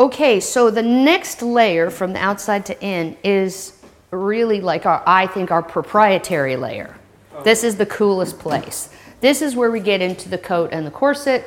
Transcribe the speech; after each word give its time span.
Okay, 0.00 0.40
so 0.40 0.70
the 0.70 0.82
next 0.82 1.42
layer 1.42 1.90
from 1.90 2.14
the 2.14 2.18
outside 2.20 2.64
to 2.64 2.82
in 2.82 3.18
is 3.22 3.74
really 4.10 4.62
like 4.62 4.86
our, 4.86 5.02
I 5.06 5.26
think, 5.26 5.50
our 5.50 5.62
proprietary 5.62 6.56
layer. 6.56 6.96
This 7.44 7.62
is 7.62 7.76
the 7.76 7.84
coolest 7.84 8.38
place. 8.38 8.88
This 9.20 9.42
is 9.42 9.54
where 9.54 9.70
we 9.70 9.78
get 9.78 10.00
into 10.00 10.30
the 10.30 10.38
coat 10.38 10.70
and 10.72 10.86
the 10.86 10.90
corset. 10.90 11.46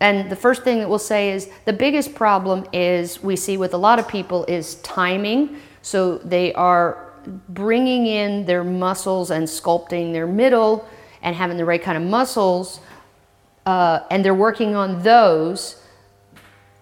And 0.00 0.28
the 0.28 0.34
first 0.34 0.64
thing 0.64 0.80
that 0.80 0.88
we'll 0.88 0.98
say 0.98 1.30
is 1.30 1.50
the 1.66 1.72
biggest 1.72 2.16
problem 2.16 2.66
is 2.72 3.22
we 3.22 3.36
see 3.36 3.56
with 3.56 3.74
a 3.74 3.78
lot 3.78 4.00
of 4.00 4.08
people 4.08 4.44
is 4.46 4.74
timing. 4.82 5.60
So 5.80 6.18
they 6.18 6.52
are 6.54 7.12
bringing 7.48 8.08
in 8.08 8.44
their 8.44 8.64
muscles 8.64 9.30
and 9.30 9.46
sculpting 9.46 10.12
their 10.12 10.26
middle 10.26 10.84
and 11.22 11.36
having 11.36 11.56
the 11.56 11.64
right 11.64 11.80
kind 11.80 11.96
of 11.96 12.02
muscles, 12.02 12.80
uh, 13.66 14.00
and 14.10 14.24
they're 14.24 14.34
working 14.34 14.74
on 14.74 15.04
those 15.04 15.80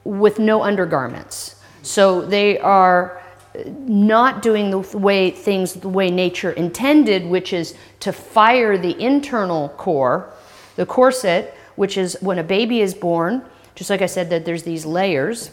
with 0.07 0.39
no 0.39 0.63
undergarments. 0.63 1.57
So 1.83 2.25
they 2.25 2.59
are 2.59 3.23
not 3.65 4.43
doing 4.43 4.71
the 4.71 4.79
way 4.79 5.31
things 5.31 5.75
the 5.75 5.89
way 5.89 6.11
nature 6.11 6.53
intended, 6.53 7.27
which 7.27 7.53
is 7.53 7.75
to 8.01 8.13
fire 8.13 8.77
the 8.79 9.01
internal 9.03 9.71
core, 9.71 10.31
the 10.77 10.87
corset, 10.87 11.57
which 11.77 11.97
is 11.97 12.17
when 12.21 12.39
a 12.39 12.45
baby 12.45 12.81
is 12.81 12.95
born. 12.95 13.45
Just 13.75 13.91
like 13.91 14.03
I 14.03 14.07
said, 14.07 14.31
that 14.31 14.45
there's 14.45 14.63
these 14.63 14.87
layers. 14.87 15.51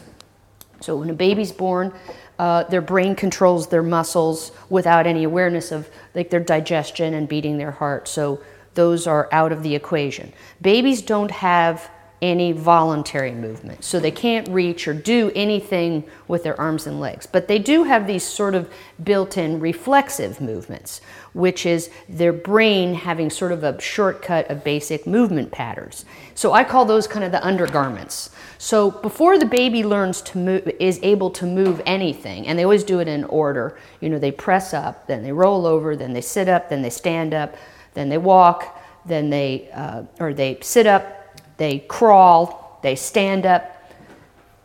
So 0.80 0.96
when 0.96 1.10
a 1.10 1.14
baby's 1.14 1.52
born, 1.52 1.92
uh, 2.38 2.64
their 2.64 2.80
brain 2.80 3.14
controls 3.14 3.68
their 3.68 3.82
muscles 3.82 4.52
without 4.68 5.06
any 5.06 5.24
awareness 5.24 5.72
of 5.72 5.88
like 6.14 6.30
their 6.30 6.40
digestion 6.40 7.14
and 7.14 7.28
beating 7.28 7.58
their 7.58 7.70
heart. 7.70 8.08
So 8.08 8.40
those 8.74 9.06
are 9.06 9.28
out 9.32 9.52
of 9.52 9.62
the 9.62 9.74
equation. 9.74 10.32
Babies 10.60 11.00
don't 11.00 11.30
have 11.30 11.90
any 12.24 12.52
voluntary 12.52 13.32
movement. 13.32 13.84
So 13.84 14.00
they 14.00 14.10
can't 14.10 14.48
reach 14.48 14.88
or 14.88 14.94
do 14.94 15.30
anything 15.34 16.04
with 16.26 16.42
their 16.42 16.58
arms 16.58 16.86
and 16.86 16.98
legs. 16.98 17.26
But 17.26 17.48
they 17.48 17.58
do 17.58 17.84
have 17.84 18.06
these 18.06 18.24
sort 18.24 18.54
of 18.54 18.72
built 19.02 19.36
in 19.36 19.60
reflexive 19.60 20.40
movements, 20.40 21.02
which 21.34 21.66
is 21.66 21.90
their 22.08 22.32
brain 22.32 22.94
having 22.94 23.28
sort 23.28 23.52
of 23.52 23.62
a 23.62 23.78
shortcut 23.80 24.50
of 24.50 24.64
basic 24.64 25.06
movement 25.06 25.52
patterns. 25.52 26.06
So 26.34 26.52
I 26.52 26.64
call 26.64 26.86
those 26.86 27.06
kind 27.06 27.24
of 27.24 27.30
the 27.30 27.46
undergarments. 27.46 28.30
So 28.56 28.90
before 28.90 29.38
the 29.38 29.46
baby 29.46 29.84
learns 29.84 30.22
to 30.22 30.38
move, 30.38 30.66
is 30.80 30.98
able 31.02 31.30
to 31.32 31.44
move 31.44 31.82
anything, 31.84 32.46
and 32.46 32.58
they 32.58 32.64
always 32.64 32.84
do 32.84 33.00
it 33.00 33.08
in 33.08 33.24
order. 33.24 33.76
You 34.00 34.08
know, 34.08 34.18
they 34.18 34.32
press 34.32 34.72
up, 34.72 35.06
then 35.06 35.22
they 35.22 35.32
roll 35.32 35.66
over, 35.66 35.94
then 35.94 36.14
they 36.14 36.22
sit 36.22 36.48
up, 36.48 36.70
then 36.70 36.80
they 36.80 36.90
stand 36.90 37.34
up, 37.34 37.54
then 37.92 38.08
they 38.08 38.18
walk, 38.18 38.80
then 39.04 39.28
they 39.28 39.68
uh, 39.74 40.04
or 40.18 40.32
they 40.32 40.58
sit 40.62 40.86
up, 40.86 41.23
they 41.56 41.80
crawl, 41.80 42.78
they 42.82 42.96
stand 42.96 43.46
up, 43.46 43.92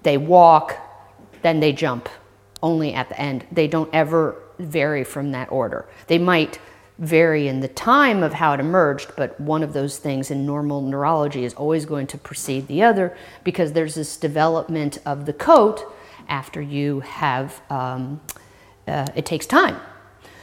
they 0.03 0.17
walk, 0.17 0.77
then 1.41 1.59
they 1.59 1.73
jump 1.73 2.09
only 2.61 2.93
at 2.93 3.09
the 3.09 3.19
end. 3.19 3.45
They 3.51 3.67
don't 3.67 3.89
ever 3.93 4.41
vary 4.57 5.03
from 5.03 5.31
that 5.31 5.51
order. 5.51 5.87
They 6.07 6.17
might 6.17 6.59
vary 6.97 7.47
in 7.47 7.61
the 7.61 7.67
time 7.67 8.21
of 8.23 8.33
how 8.33 8.53
it 8.53 8.59
emerged, 8.59 9.11
but 9.15 9.39
one 9.39 9.63
of 9.63 9.71
those 9.71 9.97
things 9.97 10.29
in 10.29 10.45
normal 10.45 10.81
neurology 10.81 11.45
is 11.45 11.53
always 11.53 11.85
going 11.85 12.05
to 12.07 12.17
precede 12.17 12.67
the 12.67 12.83
other 12.83 13.17
because 13.45 13.71
there's 13.71 13.95
this 13.95 14.17
development 14.17 14.97
of 15.05 15.25
the 15.25 15.31
coat 15.31 15.93
after 16.27 16.61
you 16.61 16.99
have, 16.99 17.61
um, 17.69 18.19
uh, 18.87 19.07
it 19.15 19.25
takes 19.25 19.45
time. 19.45 19.79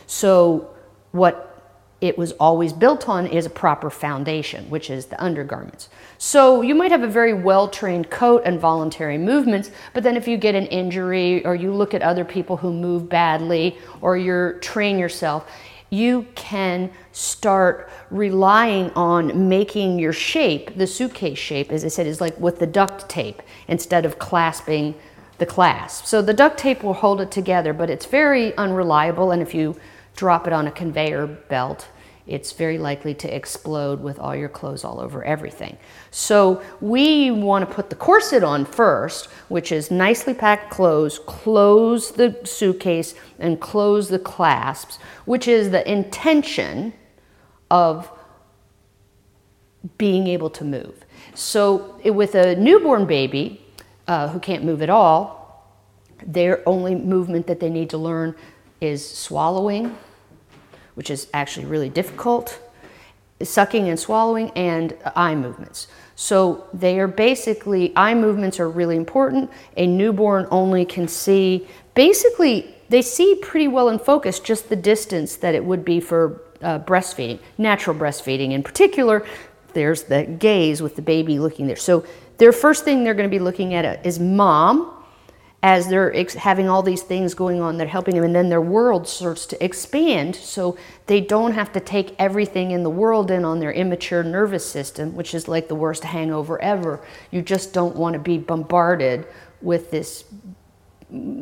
So, 0.06 0.70
what 1.12 1.55
it 2.00 2.18
was 2.18 2.32
always 2.32 2.72
built 2.72 3.08
on 3.08 3.26
is 3.26 3.46
a 3.46 3.50
proper 3.50 3.88
foundation, 3.88 4.68
which 4.68 4.90
is 4.90 5.06
the 5.06 5.22
undergarments. 5.22 5.88
So 6.18 6.60
you 6.62 6.74
might 6.74 6.90
have 6.90 7.02
a 7.02 7.08
very 7.08 7.32
well 7.32 7.68
trained 7.68 8.10
coat 8.10 8.42
and 8.44 8.60
voluntary 8.60 9.16
movements, 9.16 9.70
but 9.94 10.02
then 10.02 10.16
if 10.16 10.28
you 10.28 10.36
get 10.36 10.54
an 10.54 10.66
injury 10.66 11.44
or 11.46 11.54
you 11.54 11.72
look 11.72 11.94
at 11.94 12.02
other 12.02 12.24
people 12.24 12.58
who 12.58 12.72
move 12.72 13.08
badly 13.08 13.78
or 14.02 14.16
you 14.16 14.58
train 14.60 14.98
yourself, 14.98 15.50
you 15.88 16.26
can 16.34 16.90
start 17.12 17.88
relying 18.10 18.90
on 18.90 19.48
making 19.48 19.98
your 19.98 20.12
shape, 20.12 20.76
the 20.76 20.86
suitcase 20.86 21.38
shape, 21.38 21.70
as 21.70 21.84
I 21.84 21.88
said, 21.88 22.06
is 22.06 22.20
like 22.20 22.38
with 22.38 22.58
the 22.58 22.66
duct 22.66 23.08
tape 23.08 23.40
instead 23.68 24.04
of 24.04 24.18
clasping 24.18 24.94
the 25.38 25.46
clasp. 25.46 26.06
So 26.06 26.22
the 26.22 26.34
duct 26.34 26.58
tape 26.58 26.82
will 26.82 26.94
hold 26.94 27.20
it 27.20 27.30
together, 27.30 27.72
but 27.72 27.88
it's 27.88 28.06
very 28.06 28.56
unreliable, 28.56 29.30
and 29.30 29.40
if 29.40 29.54
you 29.54 29.76
drop 30.16 30.46
it 30.46 30.52
on 30.52 30.66
a 30.66 30.72
conveyor 30.72 31.26
belt, 31.26 31.88
it's 32.26 32.50
very 32.52 32.76
likely 32.76 33.14
to 33.14 33.34
explode 33.34 34.00
with 34.00 34.18
all 34.18 34.34
your 34.34 34.48
clothes 34.48 34.82
all 34.82 34.98
over 34.98 35.22
everything. 35.22 35.76
So 36.10 36.60
we 36.80 37.30
want 37.30 37.68
to 37.68 37.72
put 37.72 37.88
the 37.88 37.96
corset 37.96 38.42
on 38.42 38.64
first, 38.64 39.26
which 39.48 39.70
is 39.70 39.92
nicely 39.92 40.34
packed 40.34 40.70
clothes, 40.70 41.20
close 41.20 42.10
the 42.10 42.36
suitcase 42.42 43.14
and 43.38 43.60
close 43.60 44.08
the 44.08 44.18
clasps, 44.18 44.98
which 45.24 45.46
is 45.46 45.70
the 45.70 45.88
intention 45.88 46.94
of 47.70 48.10
being 49.98 50.26
able 50.26 50.50
to 50.50 50.64
move. 50.64 51.04
So 51.34 52.00
with 52.04 52.34
a 52.34 52.56
newborn 52.56 53.06
baby 53.06 53.64
uh, 54.08 54.28
who 54.28 54.40
can't 54.40 54.64
move 54.64 54.82
at 54.82 54.90
all, 54.90 55.46
their 56.26 56.68
only 56.68 56.96
movement 56.96 57.46
that 57.46 57.60
they 57.60 57.70
need 57.70 57.90
to 57.90 57.98
learn 57.98 58.34
is 58.80 59.08
swallowing 59.08 59.96
which 60.96 61.10
is 61.10 61.28
actually 61.32 61.66
really 61.66 61.88
difficult, 61.88 62.58
sucking 63.42 63.88
and 63.88 64.00
swallowing, 64.00 64.50
and 64.56 64.96
eye 65.14 65.34
movements. 65.34 65.86
So 66.16 66.66
they 66.72 66.98
are 66.98 67.06
basically, 67.06 67.92
eye 67.94 68.14
movements 68.14 68.58
are 68.58 68.68
really 68.68 68.96
important. 68.96 69.50
A 69.76 69.86
newborn 69.86 70.48
only 70.50 70.84
can 70.84 71.06
see, 71.06 71.68
basically, 71.94 72.74
they 72.88 73.02
see 73.02 73.34
pretty 73.42 73.68
well 73.68 73.90
in 73.90 73.98
focus 73.98 74.40
just 74.40 74.68
the 74.68 74.76
distance 74.76 75.36
that 75.36 75.54
it 75.54 75.64
would 75.64 75.84
be 75.84 76.00
for 76.00 76.40
uh, 76.62 76.78
breastfeeding, 76.78 77.38
natural 77.58 77.94
breastfeeding 77.94 78.52
in 78.52 78.62
particular. 78.62 79.26
There's 79.74 80.04
the 80.04 80.24
gaze 80.24 80.80
with 80.80 80.96
the 80.96 81.02
baby 81.02 81.38
looking 81.38 81.66
there. 81.66 81.76
So 81.76 82.06
their 82.38 82.52
first 82.52 82.84
thing 82.84 83.04
they're 83.04 83.14
going 83.14 83.28
to 83.28 83.34
be 83.34 83.42
looking 83.42 83.74
at 83.74 84.06
is 84.06 84.18
mom, 84.18 84.95
as 85.66 85.88
they're 85.88 86.14
ex- 86.14 86.34
having 86.34 86.68
all 86.68 86.80
these 86.80 87.02
things 87.02 87.34
going 87.34 87.60
on, 87.60 87.76
they're 87.76 87.88
helping 87.88 88.14
them, 88.14 88.22
and 88.22 88.32
then 88.32 88.48
their 88.48 88.60
world 88.60 89.08
starts 89.08 89.46
to 89.46 89.64
expand 89.64 90.36
so 90.36 90.78
they 91.06 91.20
don't 91.20 91.54
have 91.54 91.72
to 91.72 91.80
take 91.80 92.14
everything 92.20 92.70
in 92.70 92.84
the 92.84 92.88
world 92.88 93.32
in 93.32 93.44
on 93.44 93.58
their 93.58 93.72
immature 93.72 94.22
nervous 94.22 94.64
system, 94.64 95.16
which 95.16 95.34
is 95.34 95.48
like 95.48 95.66
the 95.66 95.74
worst 95.74 96.04
hangover 96.04 96.62
ever. 96.62 97.00
You 97.32 97.42
just 97.42 97.72
don't 97.72 97.96
want 97.96 98.12
to 98.12 98.20
be 98.20 98.38
bombarded 98.38 99.26
with 99.60 99.90
this 99.90 100.22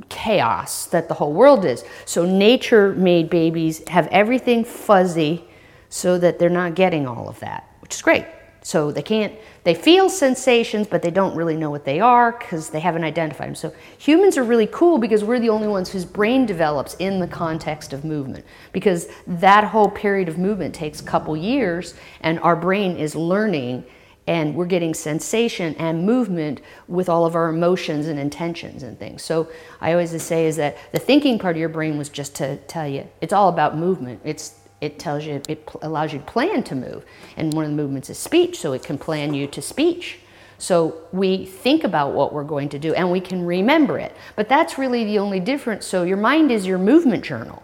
chaos 0.08 0.86
that 0.86 1.06
the 1.08 1.14
whole 1.14 1.34
world 1.34 1.66
is. 1.66 1.84
So, 2.06 2.24
nature 2.24 2.94
made 2.94 3.28
babies 3.28 3.86
have 3.88 4.06
everything 4.06 4.64
fuzzy 4.64 5.44
so 5.90 6.16
that 6.16 6.38
they're 6.38 6.48
not 6.48 6.74
getting 6.74 7.06
all 7.06 7.28
of 7.28 7.38
that, 7.40 7.68
which 7.82 7.94
is 7.94 8.00
great. 8.00 8.24
So 8.64 8.90
they 8.90 9.02
can't, 9.02 9.34
they 9.64 9.74
feel 9.74 10.08
sensations, 10.08 10.86
but 10.86 11.02
they 11.02 11.10
don't 11.10 11.36
really 11.36 11.54
know 11.54 11.70
what 11.70 11.84
they 11.84 12.00
are 12.00 12.32
because 12.32 12.70
they 12.70 12.80
haven't 12.80 13.04
identified 13.04 13.48
them. 13.48 13.54
So 13.54 13.74
humans 13.98 14.38
are 14.38 14.42
really 14.42 14.66
cool 14.66 14.96
because 14.96 15.22
we're 15.22 15.38
the 15.38 15.50
only 15.50 15.68
ones 15.68 15.90
whose 15.90 16.06
brain 16.06 16.46
develops 16.46 16.94
in 16.94 17.20
the 17.20 17.26
context 17.26 17.92
of 17.92 18.06
movement 18.06 18.46
because 18.72 19.08
that 19.26 19.64
whole 19.64 19.90
period 19.90 20.30
of 20.30 20.38
movement 20.38 20.74
takes 20.74 21.02
a 21.02 21.04
couple 21.04 21.36
years 21.36 21.94
and 22.22 22.40
our 22.40 22.56
brain 22.56 22.96
is 22.96 23.14
learning 23.14 23.84
and 24.26 24.54
we're 24.54 24.64
getting 24.64 24.94
sensation 24.94 25.74
and 25.74 26.06
movement 26.06 26.62
with 26.88 27.10
all 27.10 27.26
of 27.26 27.34
our 27.34 27.50
emotions 27.50 28.06
and 28.06 28.18
intentions 28.18 28.82
and 28.82 28.98
things. 28.98 29.22
So 29.22 29.46
I 29.82 29.92
always 29.92 30.22
say 30.22 30.46
is 30.46 30.56
that 30.56 30.78
the 30.90 30.98
thinking 30.98 31.38
part 31.38 31.56
of 31.56 31.60
your 31.60 31.68
brain 31.68 31.98
was 31.98 32.08
just 32.08 32.34
to 32.36 32.56
tell 32.56 32.88
you 32.88 33.06
it's 33.20 33.34
all 33.34 33.50
about 33.50 33.76
movement. 33.76 34.22
It's 34.24 34.54
it 34.84 34.98
tells 34.98 35.24
you, 35.24 35.40
it 35.48 35.68
allows 35.82 36.12
you 36.12 36.18
to 36.18 36.24
plan 36.24 36.62
to 36.64 36.74
move. 36.74 37.04
And 37.36 37.52
one 37.52 37.64
of 37.64 37.70
the 37.70 37.76
movements 37.76 38.10
is 38.10 38.18
speech, 38.18 38.58
so 38.58 38.72
it 38.72 38.82
can 38.82 38.98
plan 38.98 39.34
you 39.34 39.46
to 39.48 39.62
speech. 39.62 40.18
So 40.58 41.02
we 41.12 41.44
think 41.44 41.84
about 41.84 42.12
what 42.12 42.32
we're 42.32 42.44
going 42.44 42.68
to 42.70 42.78
do 42.78 42.94
and 42.94 43.10
we 43.10 43.20
can 43.20 43.44
remember 43.44 43.98
it. 43.98 44.14
But 44.36 44.48
that's 44.48 44.78
really 44.78 45.04
the 45.04 45.18
only 45.18 45.40
difference. 45.40 45.84
So 45.84 46.04
your 46.04 46.16
mind 46.16 46.50
is 46.50 46.66
your 46.66 46.78
movement 46.78 47.24
journal. 47.24 47.62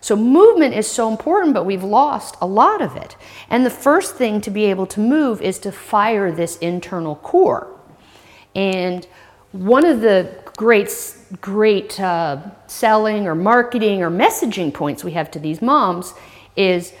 So 0.00 0.16
movement 0.16 0.74
is 0.74 0.88
so 0.88 1.08
important, 1.08 1.54
but 1.54 1.64
we've 1.64 1.84
lost 1.84 2.36
a 2.40 2.46
lot 2.46 2.82
of 2.82 2.96
it. 2.96 3.16
And 3.48 3.64
the 3.64 3.70
first 3.70 4.16
thing 4.16 4.40
to 4.40 4.50
be 4.50 4.64
able 4.64 4.86
to 4.88 5.00
move 5.00 5.40
is 5.40 5.60
to 5.60 5.70
fire 5.70 6.32
this 6.32 6.56
internal 6.58 7.16
core. 7.16 7.68
And 8.54 9.06
one 9.52 9.84
of 9.84 10.00
the 10.00 10.34
great, 10.56 10.90
great 11.40 12.00
uh, 12.00 12.42
selling 12.66 13.26
or 13.28 13.36
marketing 13.36 14.02
or 14.02 14.10
messaging 14.10 14.74
points 14.74 15.04
we 15.04 15.12
have 15.12 15.30
to 15.30 15.38
these 15.38 15.62
moms 15.62 16.14
is 16.56 16.92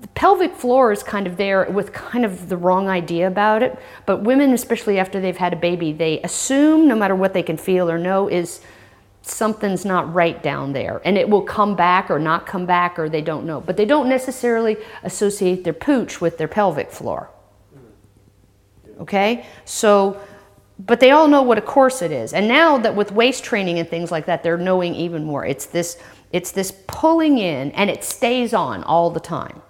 the 0.00 0.08
pelvic 0.08 0.54
floor 0.54 0.92
is 0.92 1.02
kind 1.02 1.26
of 1.26 1.36
there 1.36 1.68
with 1.70 1.92
kind 1.92 2.24
of 2.24 2.48
the 2.48 2.56
wrong 2.56 2.88
idea 2.88 3.26
about 3.26 3.62
it. 3.62 3.78
But 4.06 4.22
women, 4.22 4.52
especially 4.52 4.98
after 4.98 5.20
they've 5.20 5.36
had 5.36 5.52
a 5.52 5.56
baby, 5.56 5.92
they 5.92 6.20
assume 6.22 6.88
no 6.88 6.96
matter 6.96 7.14
what 7.14 7.32
they 7.32 7.42
can 7.42 7.56
feel 7.56 7.90
or 7.90 7.98
know 7.98 8.28
is 8.28 8.60
something's 9.22 9.84
not 9.84 10.12
right 10.12 10.42
down 10.42 10.72
there. 10.72 11.00
And 11.04 11.18
it 11.18 11.28
will 11.28 11.42
come 11.42 11.76
back 11.76 12.10
or 12.10 12.18
not 12.18 12.46
come 12.46 12.66
back 12.66 12.98
or 12.98 13.08
they 13.08 13.20
don't 13.20 13.44
know. 13.44 13.60
But 13.60 13.76
they 13.76 13.84
don't 13.84 14.08
necessarily 14.08 14.76
associate 15.02 15.64
their 15.64 15.72
pooch 15.72 16.20
with 16.20 16.38
their 16.38 16.48
pelvic 16.48 16.90
floor. 16.90 17.30
Okay? 19.00 19.46
So 19.64 20.20
but 20.78 21.00
they 21.00 21.10
all 21.10 21.26
know 21.26 21.42
what 21.42 21.58
a 21.58 21.62
corset 21.62 22.12
is. 22.12 22.32
And 22.32 22.46
now 22.46 22.78
that 22.78 22.94
with 22.94 23.10
waist 23.10 23.42
training 23.42 23.78
and 23.78 23.88
things 23.88 24.12
like 24.12 24.26
that, 24.26 24.42
they're 24.42 24.56
knowing 24.56 24.94
even 24.94 25.24
more. 25.24 25.44
It's 25.44 25.66
this, 25.66 25.98
it's 26.32 26.50
this 26.50 26.72
pulling 26.86 27.38
in 27.38 27.70
and 27.72 27.88
it 27.88 28.04
stays 28.04 28.52
on 28.52 28.84
all 28.84 29.10
the 29.10 29.20
time. 29.20 29.62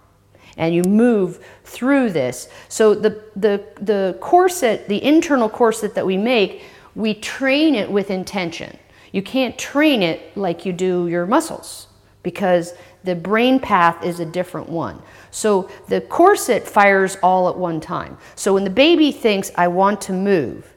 And 0.57 0.75
you 0.75 0.83
move 0.83 1.45
through 1.65 2.11
this. 2.11 2.49
So 2.69 2.95
the, 2.95 3.23
the, 3.37 3.65
the 3.81 4.19
corset, 4.21 4.89
the 4.89 5.03
internal 5.05 5.49
corset 5.49 5.95
that 5.95 6.05
we 6.05 6.17
make, 6.17 6.63
we 6.97 7.15
train 7.15 7.77
it 7.77 7.89
with 7.89 8.11
intention. 8.11 8.77
You 9.13 9.23
can't 9.23 9.57
train 9.57 10.03
it 10.03 10.37
like 10.37 10.67
you 10.67 10.73
do 10.73 11.07
your 11.07 11.27
muscles 11.27 11.87
because 12.25 12.75
the 13.05 13.15
brain 13.15 13.61
path 13.61 14.05
is 14.05 14.19
a 14.19 14.27
different 14.27 14.69
one. 14.69 15.01
So 15.31 15.71
the 15.89 16.01
corset 16.01 16.67
fires 16.67 17.17
all 17.23 17.49
at 17.49 17.57
one 17.57 17.81
time. 17.81 18.19
So 18.35 18.55
when 18.55 18.65
the 18.65 18.71
baby 18.71 19.13
thinks, 19.13 19.53
I 19.55 19.69
want 19.69 20.01
to 20.03 20.13
move, 20.13 20.75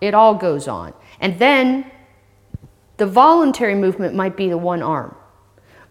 it 0.00 0.14
all 0.14 0.34
goes 0.34 0.68
on. 0.68 0.94
And 1.20 1.38
then 1.38 1.90
the 2.98 3.06
voluntary 3.06 3.74
movement 3.74 4.14
might 4.14 4.36
be 4.36 4.48
the 4.48 4.58
one 4.58 4.82
arm. 4.82 5.14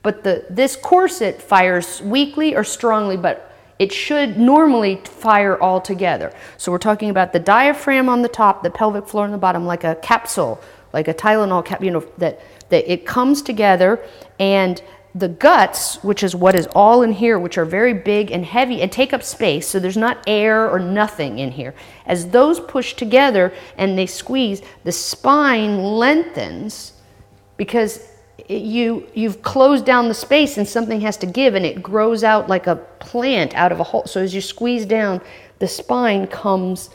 But 0.03 0.23
the, 0.23 0.45
this 0.49 0.75
corset 0.75 1.41
fires 1.41 2.01
weakly 2.01 2.55
or 2.55 2.63
strongly, 2.63 3.17
but 3.17 3.51
it 3.79 3.91
should 3.91 4.37
normally 4.37 5.01
fire 5.03 5.59
all 5.61 5.81
together. 5.81 6.33
So 6.57 6.71
we're 6.71 6.77
talking 6.77 7.09
about 7.09 7.33
the 7.33 7.39
diaphragm 7.39 8.09
on 8.09 8.21
the 8.21 8.29
top, 8.29 8.63
the 8.63 8.69
pelvic 8.69 9.07
floor 9.07 9.23
on 9.23 9.31
the 9.31 9.37
bottom, 9.37 9.65
like 9.65 9.83
a 9.83 9.95
capsule, 9.95 10.61
like 10.93 11.07
a 11.07 11.13
Tylenol 11.13 11.65
cap, 11.65 11.83
you 11.83 11.91
know, 11.91 12.05
that, 12.17 12.39
that 12.69 12.91
it 12.91 13.05
comes 13.05 13.41
together 13.41 13.99
and 14.39 14.81
the 15.15 15.27
guts, 15.27 16.03
which 16.03 16.23
is 16.23 16.35
what 16.35 16.55
is 16.55 16.67
all 16.75 17.01
in 17.01 17.11
here, 17.11 17.39
which 17.39 17.57
are 17.57 17.65
very 17.65 17.93
big 17.93 18.31
and 18.31 18.45
heavy 18.45 18.81
and 18.81 18.91
take 18.91 19.13
up 19.13 19.23
space, 19.23 19.67
so 19.67 19.79
there's 19.79 19.97
not 19.97 20.23
air 20.27 20.69
or 20.69 20.79
nothing 20.79 21.39
in 21.39 21.51
here. 21.51 21.73
As 22.05 22.29
those 22.29 22.59
push 22.59 22.93
together 22.93 23.53
and 23.77 23.97
they 23.97 24.05
squeeze, 24.05 24.61
the 24.83 24.91
spine 24.91 25.81
lengthens 25.81 26.93
because 27.57 28.07
you 28.47 29.07
you've 29.13 29.41
closed 29.41 29.85
down 29.85 30.07
the 30.07 30.13
space 30.13 30.57
and 30.57 30.67
something 30.67 31.01
has 31.01 31.17
to 31.17 31.25
give 31.25 31.55
and 31.55 31.65
it 31.65 31.81
grows 31.81 32.23
out 32.23 32.47
like 32.47 32.67
a 32.67 32.75
plant 32.75 33.53
out 33.55 33.71
of 33.71 33.79
a 33.79 33.83
hole. 33.83 34.05
So 34.05 34.21
as 34.21 34.33
you 34.33 34.41
squeeze 34.41 34.85
down, 34.85 35.21
the 35.59 35.67
spine 35.67 36.27
comes 36.27 36.89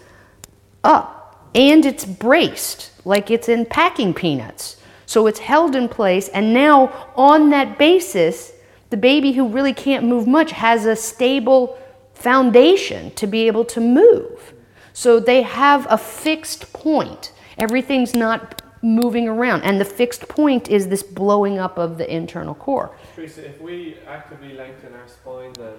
up 0.85 1.50
and 1.55 1.85
it's 1.85 2.05
braced 2.05 2.91
like 3.05 3.31
it's 3.31 3.49
in 3.49 3.67
packing 3.67 4.14
peanuts. 4.14 4.76
So 5.06 5.26
it's 5.26 5.41
held 5.41 5.76
in 5.76 5.88
place, 5.88 6.29
and 6.29 6.55
now 6.55 7.11
on 7.17 7.50
that 7.50 7.76
basis, 7.79 8.53
the 8.88 8.97
baby 8.97 9.32
who 9.32 9.47
really 9.49 9.75
can't 9.75 10.06
move 10.06 10.26
much 10.26 10.53
has 10.53 10.87
a 10.87 10.97
stable 10.97 11.79
foundation 12.15 13.11
to 13.17 13.26
be 13.26 13.47
able 13.47 13.65
to 13.67 13.81
move. 13.81 14.55
So 14.94 15.20
they 15.20 15.43
have 15.43 15.87
a 15.91 15.99
fixed 15.99 16.73
point. 16.73 17.32
Everything's 17.58 18.15
not 18.15 18.62
moving 18.82 19.29
around, 19.29 19.62
and 19.62 19.81
the 19.81 19.84
fixed 19.84 20.29
point 20.29 20.69
is 20.69 20.88
this 20.88 21.02
blowing 21.02 21.58
up 21.58 21.79
of 21.79 21.99
the 21.99 22.12
internal 22.12 22.55
core. 22.55 22.94
Teresa, 23.14 23.46
if 23.46 23.61
we 23.61 23.96
actively 24.08 24.55
lengthen 24.55 24.93
our 24.93 25.08
spine 25.08 25.52
then 25.55 25.75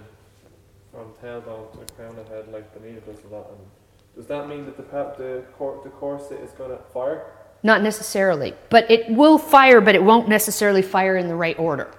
from 0.92 1.12
tailbone 1.22 1.72
to 1.86 1.94
crown 1.94 2.18
of 2.18 2.28
head 2.30 2.48
like 2.52 2.74
Benita 2.74 3.02
does 3.02 3.24
a 3.26 3.28
lot, 3.28 3.52
does 4.16 4.28
that 4.28 4.48
mean 4.48 4.66
that 4.66 4.78
the, 4.78 4.84
the, 4.84 5.44
cor- 5.58 5.82
the 5.84 5.90
corset 5.90 6.40
is 6.40 6.52
going 6.52 6.72
to 6.72 6.78
fire? 6.94 7.26
Not 7.62 7.82
necessarily, 7.82 8.54
but 8.70 8.90
it 8.90 9.10
will 9.10 9.38
fire, 9.38 9.82
but 9.82 9.96
it 9.96 10.04
won't 10.04 10.30
necessarily 10.30 10.82
fire 10.82 11.18
in 11.18 11.28
the 11.28 11.36
right 11.36 11.58
order. 11.58 11.92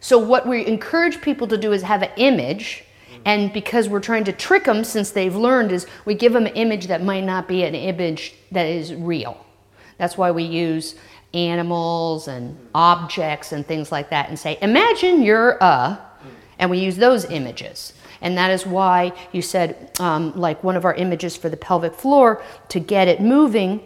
So, 0.00 0.16
what 0.18 0.46
we 0.46 0.64
encourage 0.66 1.20
people 1.20 1.48
to 1.48 1.58
do 1.58 1.72
is 1.72 1.82
have 1.82 2.02
an 2.02 2.10
image, 2.16 2.84
and 3.24 3.52
because 3.52 3.88
we're 3.88 4.00
trying 4.00 4.24
to 4.24 4.32
trick 4.32 4.64
them 4.64 4.84
since 4.84 5.10
they've 5.10 5.34
learned, 5.34 5.72
is 5.72 5.86
we 6.04 6.14
give 6.14 6.32
them 6.32 6.46
an 6.46 6.54
image 6.54 6.86
that 6.86 7.02
might 7.02 7.24
not 7.24 7.48
be 7.48 7.64
an 7.64 7.74
image 7.74 8.34
that 8.52 8.66
is 8.66 8.94
real. 8.94 9.44
That's 9.98 10.16
why 10.16 10.30
we 10.30 10.44
use 10.44 10.94
animals 11.34 12.28
and 12.28 12.56
objects 12.74 13.52
and 13.52 13.66
things 13.66 13.92
like 13.92 14.10
that 14.10 14.28
and 14.28 14.38
say, 14.38 14.58
Imagine 14.62 15.22
you're 15.22 15.58
a, 15.60 16.00
and 16.58 16.70
we 16.70 16.78
use 16.78 16.96
those 16.96 17.24
images. 17.26 17.92
And 18.20 18.36
that 18.36 18.50
is 18.50 18.66
why 18.66 19.12
you 19.32 19.42
said, 19.42 19.92
um, 20.00 20.32
like 20.34 20.64
one 20.64 20.76
of 20.76 20.84
our 20.84 20.94
images 20.94 21.36
for 21.36 21.48
the 21.48 21.56
pelvic 21.56 21.94
floor, 21.94 22.42
to 22.68 22.80
get 22.80 23.06
it 23.06 23.20
moving, 23.20 23.80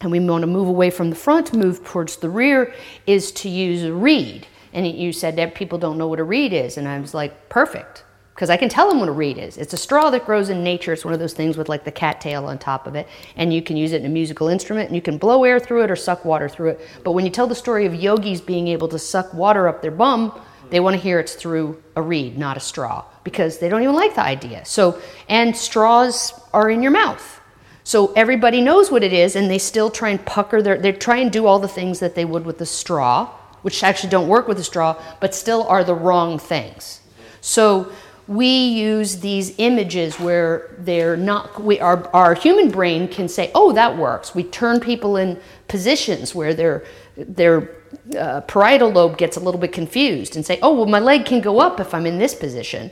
and 0.00 0.12
we 0.12 0.20
want 0.20 0.42
to 0.42 0.46
move 0.46 0.68
away 0.68 0.90
from 0.90 1.10
the 1.10 1.16
front, 1.16 1.52
move 1.52 1.84
towards 1.84 2.16
the 2.16 2.30
rear, 2.30 2.72
is 3.06 3.32
to 3.32 3.48
use 3.48 3.82
a 3.82 3.92
reed. 3.92 4.46
And 4.72 4.86
you 4.86 5.12
said 5.12 5.36
that 5.36 5.54
people 5.54 5.78
don't 5.78 5.98
know 5.98 6.06
what 6.06 6.20
a 6.20 6.24
reed 6.24 6.52
is. 6.52 6.76
And 6.78 6.86
I 6.86 7.00
was 7.00 7.14
like, 7.14 7.48
perfect. 7.48 8.04
Because 8.38 8.50
I 8.50 8.56
can 8.56 8.68
tell 8.68 8.88
them 8.88 9.00
what 9.00 9.08
a 9.08 9.12
reed 9.12 9.36
is. 9.36 9.56
It's 9.56 9.72
a 9.72 9.76
straw 9.76 10.10
that 10.10 10.24
grows 10.24 10.48
in 10.48 10.62
nature. 10.62 10.92
It's 10.92 11.04
one 11.04 11.12
of 11.12 11.18
those 11.18 11.34
things 11.34 11.56
with 11.56 11.68
like 11.68 11.82
the 11.82 11.90
cattail 11.90 12.46
on 12.46 12.56
top 12.56 12.86
of 12.86 12.94
it. 12.94 13.08
And 13.34 13.52
you 13.52 13.60
can 13.60 13.76
use 13.76 13.90
it 13.90 14.00
in 14.00 14.06
a 14.06 14.08
musical 14.08 14.46
instrument 14.46 14.86
and 14.86 14.94
you 14.94 15.02
can 15.02 15.18
blow 15.18 15.42
air 15.42 15.58
through 15.58 15.82
it 15.82 15.90
or 15.90 15.96
suck 15.96 16.24
water 16.24 16.48
through 16.48 16.68
it. 16.68 16.88
But 17.02 17.12
when 17.12 17.24
you 17.24 17.32
tell 17.32 17.48
the 17.48 17.56
story 17.56 17.84
of 17.84 17.96
yogis 17.96 18.40
being 18.40 18.68
able 18.68 18.86
to 18.90 18.98
suck 19.00 19.34
water 19.34 19.66
up 19.66 19.82
their 19.82 19.90
bum, 19.90 20.40
they 20.70 20.78
want 20.78 20.94
to 20.94 21.02
hear 21.02 21.18
it's 21.18 21.34
through 21.34 21.82
a 21.96 22.00
reed, 22.00 22.38
not 22.38 22.56
a 22.56 22.60
straw, 22.60 23.04
because 23.24 23.58
they 23.58 23.68
don't 23.68 23.82
even 23.82 23.96
like 23.96 24.14
the 24.14 24.22
idea. 24.22 24.64
So, 24.64 25.02
and 25.28 25.56
straws 25.56 26.32
are 26.54 26.70
in 26.70 26.80
your 26.80 26.92
mouth. 26.92 27.40
So 27.82 28.12
everybody 28.12 28.60
knows 28.60 28.88
what 28.88 29.02
it 29.02 29.12
is, 29.12 29.34
and 29.34 29.50
they 29.50 29.58
still 29.58 29.90
try 29.90 30.10
and 30.10 30.24
pucker 30.24 30.62
their, 30.62 30.78
they 30.78 30.92
try 30.92 31.16
and 31.16 31.32
do 31.32 31.46
all 31.46 31.58
the 31.58 31.66
things 31.66 31.98
that 31.98 32.14
they 32.14 32.24
would 32.24 32.46
with 32.46 32.58
the 32.58 32.66
straw, 32.66 33.26
which 33.62 33.82
actually 33.82 34.10
don't 34.10 34.28
work 34.28 34.46
with 34.46 34.60
a 34.60 34.64
straw, 34.64 35.02
but 35.18 35.34
still 35.34 35.66
are 35.66 35.82
the 35.82 35.94
wrong 35.94 36.38
things. 36.38 37.00
So 37.40 37.90
we 38.28 38.46
use 38.46 39.20
these 39.20 39.54
images 39.56 40.20
where 40.20 40.74
they're 40.78 41.16
not, 41.16 41.62
we, 41.62 41.80
our, 41.80 42.06
our 42.14 42.34
human 42.34 42.70
brain 42.70 43.08
can 43.08 43.26
say, 43.26 43.50
oh, 43.54 43.72
that 43.72 43.96
works. 43.96 44.34
We 44.34 44.44
turn 44.44 44.80
people 44.80 45.16
in 45.16 45.40
positions 45.66 46.34
where 46.34 46.52
their, 46.52 46.84
their 47.16 47.74
uh, 48.18 48.42
parietal 48.42 48.90
lobe 48.90 49.16
gets 49.16 49.38
a 49.38 49.40
little 49.40 49.58
bit 49.58 49.72
confused 49.72 50.36
and 50.36 50.44
say, 50.44 50.58
oh, 50.60 50.74
well, 50.74 50.86
my 50.86 50.98
leg 50.98 51.24
can 51.24 51.40
go 51.40 51.58
up 51.58 51.80
if 51.80 51.94
I'm 51.94 52.04
in 52.04 52.18
this 52.18 52.34
position. 52.34 52.90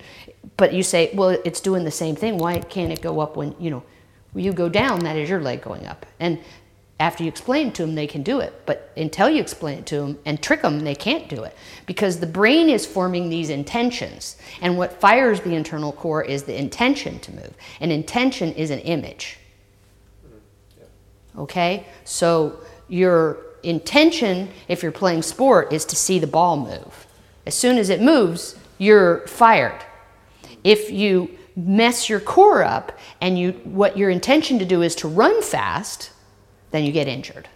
But 0.56 0.73
you 0.73 0.83
say, 0.83 1.11
well, 1.12 1.37
it's 1.44 1.61
doing 1.61 1.85
the 1.85 1.91
same 1.91 2.17
thing. 2.17 2.38
Why 2.38 2.59
can't 2.59 2.91
it 2.91 3.03
go 3.03 3.21
up 3.21 3.37
when, 3.37 3.55
you 3.61 3.71
know, 3.71 3.83
you 4.35 4.55
go 4.55 4.71
down, 4.71 5.00
that 5.00 5.17
is 5.17 5.29
your 5.29 5.41
leg 5.41 5.61
going 5.61 5.87
up. 5.87 6.06
And 6.19 6.38
after 6.98 7.22
you 7.22 7.28
explain 7.28 7.69
it 7.69 7.75
to 7.75 7.82
them, 7.82 7.94
they 7.94 8.06
can 8.06 8.22
do 8.22 8.40
it. 8.40 8.62
But 8.64 8.90
until 8.96 9.28
you 9.28 9.40
explain 9.40 9.78
it 9.78 9.87
to 9.87 9.96
them 9.96 10.19
and 10.25 10.43
trick 10.43 10.62
them, 10.62 10.81
they 10.81 10.94
can't 10.94 11.28
do 11.28 11.43
it. 11.44 11.54
Because 11.84 12.20
the 12.20 12.26
brain 12.26 12.70
is 12.70 12.87
forming 12.87 13.28
these 13.28 13.50
intentions. 13.50 14.37
And 14.62 14.78
what 14.78 14.98
fires 14.98 15.40
the 15.40 15.54
internal 15.54 15.93
core 15.93 16.25
is 16.25 16.44
the 16.44 16.58
intention 16.58 17.19
to 17.20 17.32
move. 17.32 17.52
An 17.81 17.90
intention 17.90 18.52
is 18.54 18.70
an 18.70 18.78
image. 18.81 19.38
Mm-hmm. 20.26 21.40
Okay? 21.43 21.87
So 22.04 22.60
your 22.88 23.42
intention, 23.62 24.49
if 24.68 24.82
you're 24.82 24.92
playing 24.92 25.23
sport, 25.23 25.73
is 25.75 25.85
to 25.87 25.97
see 25.97 26.18
the 26.18 26.26
ball 26.26 26.56
move. 26.56 27.06
As 27.44 27.54
soon 27.54 27.76
as 27.76 27.90
it 27.90 28.00
moves, 28.00 28.56
you're 28.78 29.26
fired. 29.26 29.85
If 30.64 30.90
you 30.90 31.30
mess 31.56 32.09
your 32.09 32.21
core 32.21 32.62
up 32.62 32.99
and 33.21 33.38
you 33.38 33.52
what 33.64 33.97
your 33.97 34.11
intention 34.11 34.59
to 34.59 34.64
do 34.64 34.82
is 34.82 34.94
to 34.97 35.09
run 35.09 35.42
fast, 35.42 36.11
then 36.76 36.85
you 36.85 36.92
get 36.92 37.09
injured. 37.09 37.49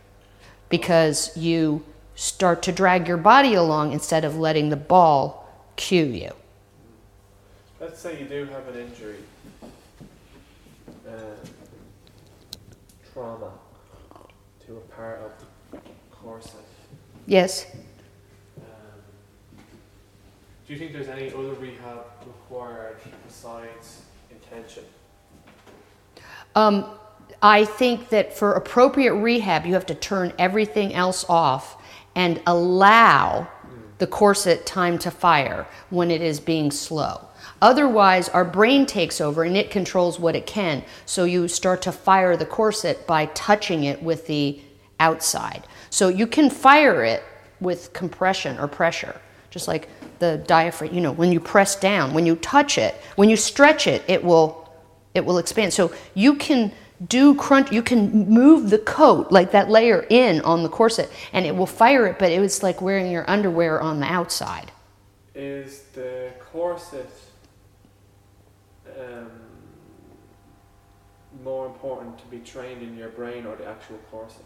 Because 0.71 1.37
you 1.37 1.85
start 2.15 2.63
to 2.63 2.73
drag 2.73 3.07
your 3.07 3.19
body 3.19 3.53
along 3.55 3.93
instead 3.93 4.25
of 4.25 4.39
letting 4.39 4.71
the 4.71 4.77
ball 4.77 5.47
cue 5.77 6.07
you. 6.07 6.33
Let's 7.79 8.01
say 8.01 8.19
you 8.19 8.27
do 8.27 8.47
have 8.47 8.67
an 8.69 8.81
injury, 8.81 9.17
uh, 11.07 11.13
trauma 13.13 13.53
to 14.67 14.77
a 14.77 14.81
part 14.81 15.21
of 15.21 15.33
the 15.71 15.79
corset. 16.11 16.61
Yes. 17.27 17.67
Do 20.67 20.75
you 20.75 20.79
think 20.79 20.93
there's 20.93 21.09
any 21.09 21.29
other 21.33 21.55
rehab 21.55 22.05
required 22.27 23.01
besides 23.27 24.03
intention? 24.31 24.85
Um, 26.55 26.87
I 27.43 27.65
think 27.65 28.11
that 28.11 28.37
for 28.37 28.53
appropriate 28.53 29.15
rehab, 29.15 29.65
you 29.65 29.75
have 29.75 29.87
to 29.87 29.95
turn 29.95 30.33
everything 30.39 30.95
else 30.95 31.25
off 31.29 31.81
and 32.15 32.41
allow 32.47 33.49
the 33.99 34.07
corset 34.07 34.67
time 34.67 34.99
to 34.99 35.11
fire 35.11 35.67
when 35.91 36.11
it 36.11 36.23
is 36.23 36.41
being 36.41 36.71
slow. 36.71 37.27
Otherwise, 37.63 38.29
our 38.31 38.45
brain 38.45 38.87
takes 38.87 39.21
over 39.21 39.43
and 39.45 39.57
it 39.57 39.71
controls 39.71 40.19
what 40.19 40.35
it 40.35 40.47
can. 40.47 40.83
So 41.05 41.25
you 41.25 41.49
start 41.49 41.83
to 41.83 41.93
fire 41.93 42.37
the 42.37 42.47
corset 42.47 43.07
by 43.07 43.27
touching 43.27 43.85
it 43.85 44.03
with 44.03 44.27
the 44.27 44.61
outside. 44.99 45.67
So 45.91 46.09
you 46.09 46.27
can 46.27 46.49
fire 46.49 47.05
it 47.05 47.23
with 47.61 47.93
compression 47.93 48.59
or 48.59 48.69
pressure, 48.69 49.21
just 49.51 49.69
like 49.69 49.89
the 50.19 50.43
diaphragm, 50.47 50.95
you 50.95 51.01
know, 51.01 51.13
when 51.13 51.33
you 51.33 51.41
press 51.41 51.77
down, 51.77 52.15
when 52.15 52.25
you 52.25 52.37
touch 52.37 52.79
it, 52.79 52.95
when 53.17 53.29
you 53.29 53.37
stretch 53.37 53.87
it, 53.87 54.03
it 54.09 54.23
will 54.25 54.59
it 55.13 55.25
will 55.25 55.39
expand. 55.39 55.73
So 55.73 55.93
you 56.15 56.37
can 56.37 56.73
do 57.07 57.35
crunch 57.35 57.73
you 57.73 57.83
can 57.83 58.29
move 58.29 58.71
the 58.71 58.79
coat 58.79 59.33
like 59.33 59.53
that 59.53 59.71
layer 59.71 60.07
in 60.11 60.41
on 60.43 60.63
the 60.63 60.69
corset 60.69 61.11
and 61.33 61.47
it 61.47 61.57
will 61.57 61.67
fire 61.67 62.07
it, 62.07 62.19
but 62.19 62.31
it 62.31 62.41
was 62.41 62.63
like 62.63 62.83
wearing 62.83 63.11
your 63.11 63.29
underwear 63.29 63.81
on 63.81 64.01
the 64.01 64.07
outside. 64.07 64.71
Is 65.35 65.83
the 65.95 66.31
corset 66.53 67.11
um, 68.99 69.31
more 71.43 71.67
important 71.67 72.19
to 72.19 72.27
be 72.27 72.39
trained 72.39 72.83
in 72.83 72.97
your 72.97 73.09
brain 73.09 73.47
or 73.47 73.57
the 73.57 73.67
actual 73.67 73.99
corset? 74.11 74.45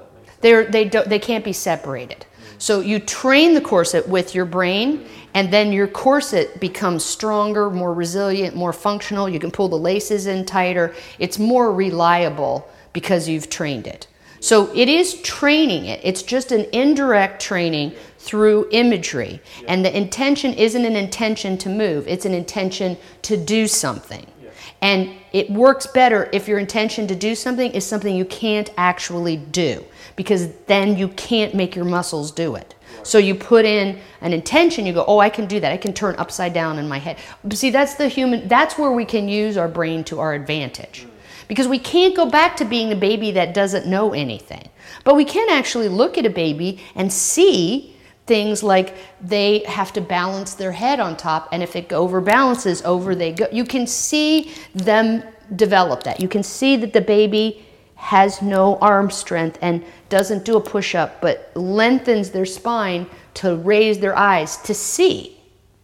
That 0.00 0.14
makes 0.14 0.26
sense. 0.26 0.40
They're, 0.40 0.64
they, 0.64 0.84
don't, 0.86 1.08
they 1.08 1.18
can't 1.18 1.44
be 1.44 1.52
separated. 1.52 2.18
Mm. 2.18 2.60
So 2.60 2.80
you 2.80 2.98
train 2.98 3.54
the 3.54 3.60
corset 3.60 4.08
with 4.08 4.34
your 4.34 4.44
brain, 4.44 5.06
and 5.34 5.52
then 5.52 5.72
your 5.72 5.86
corset 5.86 6.60
becomes 6.60 7.04
stronger, 7.04 7.70
more 7.70 7.94
resilient, 7.94 8.56
more 8.56 8.72
functional. 8.72 9.28
You 9.28 9.38
can 9.38 9.50
pull 9.50 9.68
the 9.68 9.78
laces 9.78 10.26
in 10.26 10.44
tighter. 10.44 10.94
It's 11.18 11.38
more 11.38 11.72
reliable 11.72 12.68
because 12.92 13.28
you've 13.28 13.48
trained 13.48 13.86
it. 13.86 14.08
So 14.40 14.74
it 14.74 14.88
is 14.88 15.20
training 15.20 15.84
it. 15.84 16.00
It's 16.02 16.22
just 16.22 16.50
an 16.50 16.66
indirect 16.72 17.42
training 17.42 17.92
through 18.18 18.68
imagery. 18.70 19.40
And 19.68 19.84
the 19.84 19.94
intention 19.96 20.54
isn't 20.54 20.84
an 20.84 20.96
intention 20.96 21.58
to 21.58 21.68
move, 21.68 22.08
it's 22.08 22.24
an 22.24 22.34
intention 22.34 22.96
to 23.22 23.36
do 23.36 23.68
something. 23.68 24.26
And 24.82 25.10
it 25.32 25.50
works 25.50 25.86
better 25.86 26.28
if 26.32 26.48
your 26.48 26.58
intention 26.58 27.06
to 27.08 27.14
do 27.14 27.34
something 27.34 27.70
is 27.72 27.86
something 27.86 28.16
you 28.16 28.24
can't 28.24 28.70
actually 28.76 29.36
do, 29.36 29.84
because 30.16 30.52
then 30.66 30.96
you 30.96 31.08
can't 31.08 31.54
make 31.54 31.76
your 31.76 31.84
muscles 31.84 32.30
do 32.30 32.54
it. 32.54 32.74
So 33.02 33.18
you 33.18 33.34
put 33.34 33.64
in 33.64 33.98
an 34.20 34.32
intention, 34.32 34.86
you 34.86 34.92
go, 34.92 35.04
oh, 35.06 35.18
I 35.18 35.28
can 35.28 35.46
do 35.46 35.60
that. 35.60 35.72
I 35.72 35.76
can 35.76 35.92
turn 35.92 36.16
upside 36.16 36.52
down 36.52 36.78
in 36.78 36.88
my 36.88 36.98
head. 36.98 37.18
See, 37.52 37.70
that's 37.70 37.94
the 37.94 38.08
human, 38.08 38.48
that's 38.48 38.78
where 38.78 38.92
we 38.92 39.04
can 39.04 39.28
use 39.28 39.56
our 39.56 39.68
brain 39.68 40.04
to 40.04 40.20
our 40.20 40.34
advantage. 40.34 41.04
Mm. 41.04 41.10
Because 41.48 41.66
we 41.66 41.78
can't 41.78 42.14
go 42.14 42.26
back 42.26 42.56
to 42.56 42.64
being 42.64 42.92
a 42.92 42.96
baby 42.96 43.32
that 43.32 43.54
doesn't 43.54 43.86
know 43.86 44.12
anything. 44.12 44.68
But 45.04 45.16
we 45.16 45.24
can 45.24 45.48
actually 45.50 45.88
look 45.88 46.16
at 46.18 46.26
a 46.26 46.30
baby 46.30 46.80
and 46.94 47.12
see 47.12 47.96
things 48.26 48.62
like 48.62 48.94
they 49.20 49.60
have 49.60 49.92
to 49.94 50.00
balance 50.00 50.54
their 50.54 50.72
head 50.72 51.00
on 51.00 51.16
top, 51.16 51.48
and 51.52 51.62
if 51.62 51.74
it 51.76 51.88
overbalances, 51.88 52.84
over 52.84 53.14
they 53.14 53.32
go. 53.32 53.46
You 53.50 53.64
can 53.64 53.86
see 53.86 54.52
them 54.74 55.22
develop 55.56 56.04
that. 56.04 56.20
You 56.20 56.28
can 56.28 56.42
see 56.42 56.76
that 56.76 56.92
the 56.92 57.00
baby 57.00 57.66
has 57.96 58.40
no 58.40 58.78
arm 58.78 59.10
strength 59.10 59.58
and 59.60 59.84
doesn't 60.08 60.44
do 60.44 60.56
a 60.56 60.60
push 60.60 60.94
up, 60.94 61.20
but 61.20 61.50
lengthens 61.54 62.30
their 62.30 62.46
spine 62.46 63.06
to 63.34 63.56
raise 63.56 63.98
their 63.98 64.16
eyes 64.16 64.56
to 64.58 64.72
see. 64.72 65.36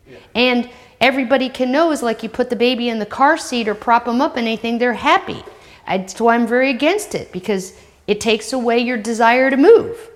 Yeah. 0.09 0.19
And 0.35 0.71
everybody 1.01 1.49
can 1.49 1.71
know 1.71 1.93
is 1.93 2.03
like 2.03 2.23
you 2.23 2.29
put 2.29 2.49
the 2.49 2.57
baby 2.57 2.89
in 2.89 2.99
the 2.99 3.07
car 3.07 3.37
seat 3.37 3.69
or 3.69 3.75
prop 3.75 4.07
them 4.07 4.21
up 4.21 4.37
in 4.37 4.45
anything, 4.45 4.79
they're 4.79 4.95
happy. 4.95 5.45
That's 5.87 6.21
why 6.21 6.35
I'm 6.35 6.47
very 6.47 6.71
against 6.71 7.15
it 7.15 7.33
because 7.33 7.79
it 8.07 8.21
takes 8.21 8.53
away 8.53 8.79
your 8.79 8.97
desire 8.97 9.51
to 9.51 9.57
move. 9.57 10.11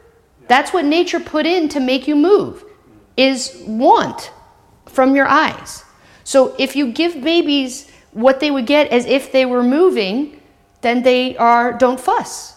That's 0.50 0.72
what 0.72 0.84
nature 0.84 1.20
put 1.20 1.46
in 1.46 1.68
to 1.68 1.78
make 1.78 2.08
you 2.08 2.16
move 2.16 2.64
is 3.16 3.62
want 3.68 4.32
from 4.86 5.14
your 5.14 5.28
eyes. 5.28 5.84
So 6.24 6.56
if 6.58 6.74
you 6.74 6.90
give 6.90 7.22
babies 7.22 7.88
what 8.10 8.40
they 8.40 8.50
would 8.50 8.66
get 8.66 8.88
as 8.88 9.06
if 9.06 9.30
they 9.30 9.46
were 9.46 9.62
moving, 9.62 10.42
then 10.80 11.04
they 11.04 11.36
are 11.36 11.72
don't 11.72 12.00
fuss. 12.00 12.56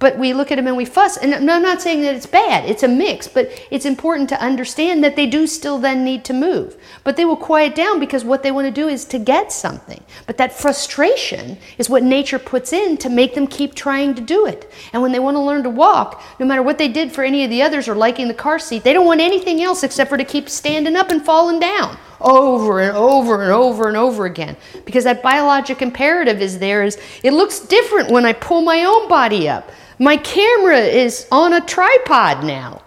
But 0.00 0.18
we 0.18 0.32
look 0.32 0.50
at 0.50 0.56
them 0.56 0.66
and 0.66 0.76
we 0.76 0.84
fuss. 0.84 1.16
And 1.16 1.34
I'm 1.34 1.62
not 1.62 1.80
saying 1.80 2.02
that 2.02 2.16
it's 2.16 2.26
bad, 2.26 2.68
it's 2.68 2.82
a 2.82 2.88
mix, 2.88 3.28
but 3.28 3.50
it's 3.70 3.86
important 3.86 4.28
to 4.30 4.40
understand 4.40 5.04
that 5.04 5.14
they 5.14 5.26
do 5.26 5.46
still 5.46 5.78
then 5.78 6.04
need 6.04 6.24
to 6.26 6.32
move. 6.32 6.76
But 7.04 7.16
they 7.16 7.24
will 7.24 7.36
quiet 7.36 7.74
down 7.74 8.00
because 8.00 8.24
what 8.24 8.42
they 8.42 8.50
want 8.50 8.66
to 8.66 8.72
do 8.72 8.88
is 8.88 9.04
to 9.06 9.18
get 9.18 9.52
something. 9.52 10.02
But 10.26 10.36
that 10.38 10.52
frustration 10.52 11.58
is 11.78 11.88
what 11.88 12.02
nature 12.02 12.40
puts 12.40 12.72
in 12.72 12.96
to 12.98 13.08
make 13.08 13.34
them 13.34 13.46
keep 13.46 13.74
trying 13.74 14.14
to 14.16 14.20
do 14.20 14.46
it. 14.46 14.70
And 14.92 15.00
when 15.00 15.12
they 15.12 15.20
want 15.20 15.36
to 15.36 15.40
learn 15.40 15.62
to 15.62 15.70
walk, 15.70 16.22
no 16.40 16.46
matter 16.46 16.62
what 16.62 16.78
they 16.78 16.88
did 16.88 17.12
for 17.12 17.22
any 17.22 17.44
of 17.44 17.50
the 17.50 17.62
others 17.62 17.88
or 17.88 17.94
liking 17.94 18.26
the 18.26 18.34
car 18.34 18.58
seat, 18.58 18.82
they 18.82 18.92
don't 18.92 19.06
want 19.06 19.20
anything 19.20 19.62
else 19.62 19.84
except 19.84 20.10
for 20.10 20.16
to 20.16 20.24
keep 20.24 20.48
standing 20.48 20.96
up 20.96 21.10
and 21.10 21.24
falling 21.24 21.60
down 21.60 21.96
over 22.24 22.80
and 22.80 22.96
over 22.96 23.42
and 23.42 23.52
over 23.52 23.86
and 23.86 23.96
over 23.96 24.24
again 24.24 24.56
because 24.84 25.04
that 25.04 25.22
biologic 25.22 25.82
imperative 25.82 26.40
is 26.40 26.58
there 26.58 26.82
is 26.82 26.98
it 27.22 27.32
looks 27.32 27.60
different 27.60 28.10
when 28.10 28.24
i 28.24 28.32
pull 28.32 28.62
my 28.62 28.84
own 28.84 29.08
body 29.08 29.48
up 29.48 29.70
my 29.98 30.16
camera 30.16 30.78
is 30.78 31.26
on 31.30 31.52
a 31.52 31.60
tripod 31.60 32.44
now, 32.44 32.82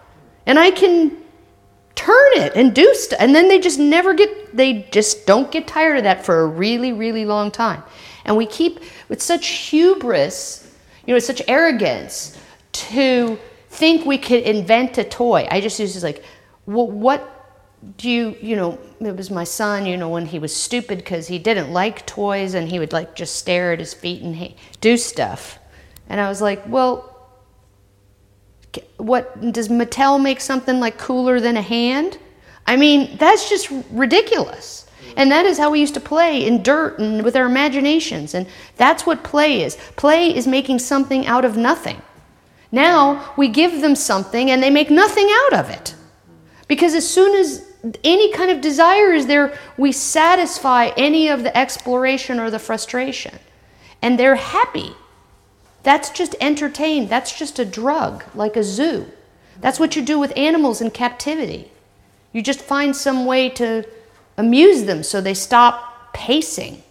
and 0.45 0.59
I 0.59 0.71
can 0.71 1.15
turn 1.95 2.31
it 2.33 2.53
and 2.55 2.75
do 2.75 2.93
stuff. 2.93 3.19
And 3.19 3.33
then 3.33 3.47
they 3.47 3.59
just 3.59 3.79
never 3.79 4.13
get, 4.13 4.55
they 4.55 4.87
just 4.91 5.25
don't 5.25 5.51
get 5.51 5.67
tired 5.67 5.97
of 5.97 6.03
that 6.03 6.25
for 6.25 6.41
a 6.41 6.47
really, 6.47 6.91
really 6.91 7.25
long 7.25 7.49
time. 7.49 7.81
And 8.25 8.35
we 8.35 8.45
keep, 8.45 8.81
with 9.09 9.21
such 9.21 9.47
hubris, 9.47 10.69
you 11.05 11.13
know, 11.13 11.19
such 11.19 11.41
arrogance 11.47 12.37
to 12.73 13.39
think 13.69 14.05
we 14.05 14.17
could 14.17 14.43
invent 14.43 14.97
a 14.97 15.03
toy. 15.03 15.47
I 15.49 15.61
just 15.61 15.79
used 15.79 15.97
to 15.97 16.05
like, 16.05 16.23
well, 16.65 16.87
what 16.87 17.36
do 17.95 18.09
you, 18.09 18.35
you 18.41 18.55
know, 18.55 18.79
it 18.99 19.15
was 19.15 19.31
my 19.31 19.43
son, 19.43 19.85
you 19.85 19.95
know, 19.95 20.09
when 20.09 20.25
he 20.25 20.39
was 20.39 20.53
stupid 20.55 20.97
because 20.97 21.27
he 21.27 21.39
didn't 21.39 21.71
like 21.71 22.05
toys 22.05 22.53
and 22.53 22.67
he 22.67 22.79
would 22.79 22.91
like 22.91 23.15
just 23.15 23.35
stare 23.35 23.71
at 23.71 23.79
his 23.79 23.93
feet 23.93 24.21
and 24.21 24.35
he, 24.35 24.55
do 24.81 24.97
stuff. 24.97 25.59
And 26.09 26.19
I 26.19 26.27
was 26.27 26.41
like, 26.41 26.67
well, 26.67 27.13
what 28.97 29.53
does 29.53 29.69
Mattel 29.69 30.21
make 30.21 30.41
something 30.41 30.79
like 30.79 30.97
cooler 30.97 31.39
than 31.39 31.57
a 31.57 31.61
hand? 31.61 32.17
I 32.65 32.75
mean, 32.75 33.15
that's 33.17 33.49
just 33.49 33.71
ridiculous. 33.91 34.87
And 35.15 35.31
that 35.31 35.45
is 35.45 35.57
how 35.57 35.71
we 35.71 35.79
used 35.79 35.93
to 35.93 35.99
play 35.99 36.45
in 36.45 36.63
dirt 36.63 36.99
and 36.99 37.23
with 37.23 37.35
our 37.35 37.45
imaginations. 37.45 38.33
And 38.33 38.47
that's 38.75 39.05
what 39.05 39.23
play 39.23 39.61
is. 39.61 39.75
Play 39.95 40.35
is 40.35 40.45
making 40.45 40.79
something 40.79 41.25
out 41.25 41.45
of 41.45 41.57
nothing. 41.57 42.01
Now 42.71 43.33
we 43.37 43.47
give 43.47 43.81
them 43.81 43.95
something 43.95 44.51
and 44.51 44.61
they 44.61 44.69
make 44.69 44.89
nothing 44.89 45.27
out 45.45 45.53
of 45.53 45.69
it. 45.69 45.95
Because 46.67 46.93
as 46.93 47.09
soon 47.09 47.35
as 47.35 47.66
any 48.03 48.31
kind 48.33 48.49
of 48.49 48.61
desire 48.61 49.13
is 49.13 49.27
there, 49.27 49.57
we 49.77 49.91
satisfy 49.91 50.91
any 50.97 51.27
of 51.27 51.43
the 51.43 51.55
exploration 51.55 52.39
or 52.39 52.49
the 52.49 52.59
frustration. 52.59 53.37
And 54.01 54.19
they're 54.19 54.35
happy. 54.35 54.93
That's 55.83 56.09
just 56.09 56.35
entertained. 56.41 57.09
That's 57.09 57.37
just 57.37 57.59
a 57.59 57.65
drug, 57.65 58.23
like 58.35 58.55
a 58.55 58.63
zoo. 58.63 59.05
That's 59.61 59.79
what 59.79 59.95
you 59.95 60.01
do 60.01 60.19
with 60.19 60.33
animals 60.35 60.81
in 60.81 60.91
captivity. 60.91 61.71
You 62.33 62.41
just 62.41 62.61
find 62.61 62.95
some 62.95 63.25
way 63.25 63.49
to 63.51 63.83
amuse 64.37 64.83
them 64.83 65.03
so 65.03 65.21
they 65.21 65.33
stop 65.33 66.13
pacing. 66.13 66.83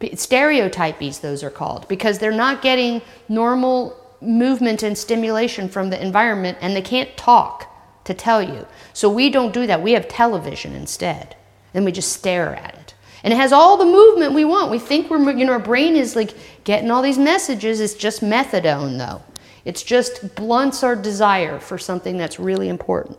Stereotypies, 0.00 1.20
those 1.20 1.42
are 1.42 1.50
called, 1.50 1.88
because 1.88 2.18
they're 2.18 2.30
not 2.32 2.60
getting 2.60 3.02
normal 3.28 3.96
movement 4.20 4.82
and 4.82 4.96
stimulation 4.96 5.68
from 5.68 5.90
the 5.90 6.02
environment 6.02 6.58
and 6.60 6.74
they 6.74 6.82
can't 6.82 7.16
talk 7.16 7.75
to 8.06 8.14
tell 8.14 8.42
you. 8.42 8.66
So 8.92 9.08
we 9.08 9.30
don't 9.30 9.52
do 9.52 9.66
that. 9.66 9.82
We 9.82 9.92
have 9.92 10.08
television 10.08 10.74
instead, 10.74 11.36
and 11.74 11.84
we 11.84 11.92
just 11.92 12.12
stare 12.12 12.56
at 12.56 12.74
it. 12.74 12.94
And 13.22 13.32
it 13.32 13.36
has 13.36 13.52
all 13.52 13.76
the 13.76 13.84
movement 13.84 14.34
we 14.34 14.44
want. 14.44 14.70
We 14.70 14.78
think 14.78 15.10
we're, 15.10 15.32
you 15.32 15.44
know, 15.44 15.52
our 15.52 15.58
brain 15.58 15.96
is 15.96 16.16
like 16.16 16.34
getting 16.64 16.90
all 16.90 17.02
these 17.02 17.18
messages. 17.18 17.80
It's 17.80 17.94
just 17.94 18.22
methadone, 18.22 18.98
though. 18.98 19.22
It's 19.64 19.82
just 19.82 20.36
blunts 20.36 20.84
our 20.84 20.94
desire 20.94 21.58
for 21.58 21.76
something 21.76 22.16
that's 22.16 22.38
really 22.38 22.68
important. 22.68 23.18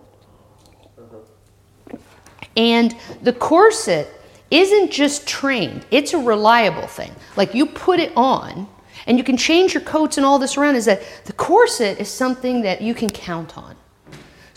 And 2.56 2.96
the 3.22 3.34
corset 3.34 4.08
isn't 4.50 4.91
just 4.91 5.27
trained, 5.27 5.86
it's 5.91 6.13
a 6.13 6.17
reliable 6.17 6.88
thing. 6.88 7.12
Like 7.36 7.53
you 7.53 7.65
put 7.65 8.00
it 8.00 8.13
on, 8.15 8.67
and 9.06 9.17
you 9.17 9.24
can 9.24 9.38
change 9.38 9.74
your 9.74 9.84
coats 9.84 10.17
and 10.17 10.25
all 10.25 10.39
this 10.39 10.58
around, 10.58 10.75
is 10.75 10.86
that 10.86 11.01
the 11.25 11.34
corset 11.34 12.00
is 12.00 12.08
something 12.10 12.62
that 12.62 12.82
you 12.82 12.94
can 12.94 13.10
count 13.10 13.58
on. 13.58 13.75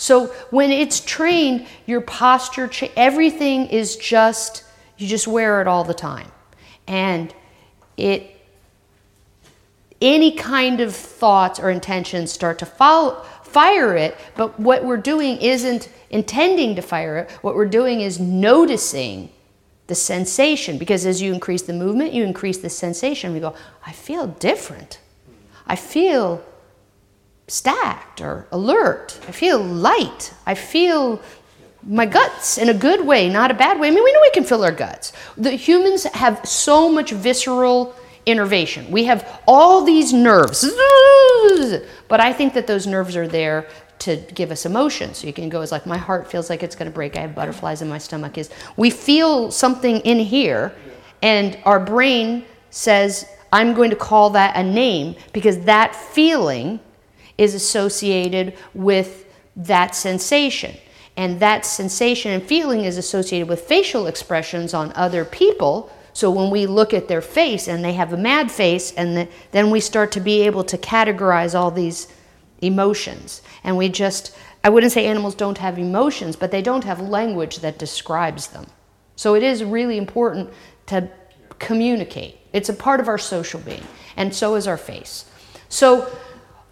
So 0.01 0.29
when 0.49 0.73
it's 0.73 1.01
trained, 1.01 1.67
your 1.85 2.01
posture, 2.01 2.69
cha- 2.69 2.89
everything 2.97 3.67
is 3.67 3.97
just 3.97 4.65
you 4.97 5.07
just 5.07 5.29
wear 5.29 5.61
it 5.61 5.67
all 5.67 5.85
the 5.85 5.95
time. 5.95 6.31
And 6.87 7.35
it 7.99 8.37
any 10.01 10.33
kind 10.33 10.81
of 10.81 10.97
thoughts 10.97 11.61
or 11.61 11.69
intentions 11.69 12.33
start 12.33 12.59
to 12.61 12.67
follow, 12.67 13.23
fire 13.45 13.95
it, 13.95 14.17
but 14.37 14.59
what 14.59 14.83
we're 14.87 14.97
doing 14.97 15.37
isn't 15.37 15.91
intending 16.09 16.77
to 16.77 16.83
fire 16.83 17.19
it. 17.19 17.31
What 17.43 17.55
we're 17.55 17.67
doing 17.67 18.01
is 18.01 18.19
noticing 18.19 19.31
the 19.87 19.95
sensation 19.95 20.79
because 20.79 21.05
as 21.05 21.21
you 21.21 21.35
increase 21.35 21.61
the 21.63 21.75
movement, 21.75 22.15
you 22.15 22.25
increase 22.25 22.57
the 22.57 22.71
sensation. 22.71 23.35
We 23.35 23.41
go, 23.41 23.55
I 23.85 23.93
feel 23.93 24.29
different. 24.29 24.99
I 25.67 25.77
feel 25.77 26.43
stacked 27.51 28.21
or 28.21 28.47
alert. 28.53 29.19
I 29.27 29.33
feel 29.33 29.59
light. 29.59 30.33
I 30.47 30.55
feel 30.55 31.21
my 31.83 32.07
guts 32.07 32.59
in 32.59 32.69
a 32.69 32.75
good 32.75 33.05
way, 33.05 33.29
not 33.29 33.51
a 33.51 33.55
bad 33.55 33.81
way. 33.81 33.89
I 33.89 33.91
mean, 33.91 34.05
we 34.05 34.13
know 34.13 34.21
we 34.23 34.31
can 34.31 34.45
feel 34.45 34.63
our 34.63 34.73
guts. 34.73 35.13
The 35.37 35.53
humans 35.53 36.05
have 36.05 36.47
so 36.47 36.91
much 36.91 37.11
visceral 37.11 37.95
innervation. 38.27 38.91
We 38.91 39.05
have 39.05 39.41
all 39.49 39.83
these 39.85 40.13
nerves, 40.13 40.65
but 42.09 42.21
I 42.21 42.33
think 42.33 42.55
that 42.55 42.67
those 42.67 42.87
nerves 42.87 43.17
are 43.17 43.27
there 43.27 43.67
to 44.01 44.17
give 44.35 44.51
us 44.51 44.65
emotion. 44.65 45.13
So 45.15 45.27
you 45.27 45.33
can 45.33 45.49
go 45.49 45.61
as 45.61 45.73
like 45.73 45.87
my 45.87 45.99
heart 45.99 46.31
feels 46.31 46.51
like 46.51 46.63
it's 46.63 46.77
going 46.77 46.91
to 46.91 46.95
break. 46.95 47.17
I 47.17 47.23
have 47.23 47.35
butterflies 47.35 47.83
in 47.83 47.89
my 47.89 47.99
stomach. 47.99 48.39
Is 48.39 48.51
we 48.77 48.91
feel 48.91 49.51
something 49.51 49.99
in 50.01 50.19
here, 50.19 50.73
and 51.23 51.59
our 51.65 51.81
brain 51.81 52.45
says, 52.71 53.27
"I'm 53.53 53.75
going 53.75 53.91
to 53.91 53.97
call 53.97 54.31
that 54.31 54.57
a 54.57 54.63
name 54.63 55.17
because 55.33 55.61
that 55.61 55.97
feeling 55.97 56.79
is 57.41 57.55
associated 57.55 58.57
with 58.75 59.27
that 59.57 59.95
sensation." 59.95 60.77
and 61.21 61.39
that 61.41 61.67
sensation 61.67 62.33
and 62.33 62.43
feeling 62.43 62.85
is 62.87 62.97
associated 62.97 63.47
with 63.47 63.61
facial 63.61 64.07
expressions 64.07 64.73
on 64.73 64.91
other 64.95 65.23
people. 65.23 65.93
So 66.15 66.31
when 66.31 66.51
we 66.51 66.67
look 66.67 66.95
at 66.95 67.09
their 67.09 67.21
face 67.21 67.69
and 67.69 67.85
they 67.85 67.93
have 67.93 68.15
a 68.15 68.17
mad 68.17 68.51
face, 68.51 68.93
and 68.93 69.15
the, 69.15 69.29
then 69.53 69.71
we 69.71 69.81
start 69.81 70.13
to 70.13 70.21
be 70.21 70.41
able 70.43 70.65
to 70.65 70.79
categorize 70.79 71.55
all 71.55 71.71
these 71.71 72.09
emotions. 72.63 73.43
And 73.65 73.77
we 73.77 73.91
just, 73.91 74.35
I 74.65 74.71
wouldn't 74.71 74.93
say 74.93 75.05
animals 75.05 75.35
don't 75.35 75.59
have 75.59 75.79
emotions, 75.79 76.37
but 76.37 76.51
they 76.51 76.63
don't 76.63 76.85
have 76.85 77.01
language 77.01 77.59
that 77.59 77.79
describes 77.79 78.49
them. 78.49 78.67
So 79.17 79.35
it 79.35 79.43
is 79.43 79.63
really 79.63 79.99
important 79.99 80.49
to 80.87 81.07
communicate. 81.59 82.39
It's 82.55 82.71
a 82.71 82.75
part 82.75 83.01
of 83.01 83.09
our 83.09 83.19
social 83.19 83.61
being, 83.61 83.85
and 84.17 84.35
so 84.35 84.55
is 84.55 84.67
our 84.67 84.79
face. 84.79 85.27
So 85.69 86.11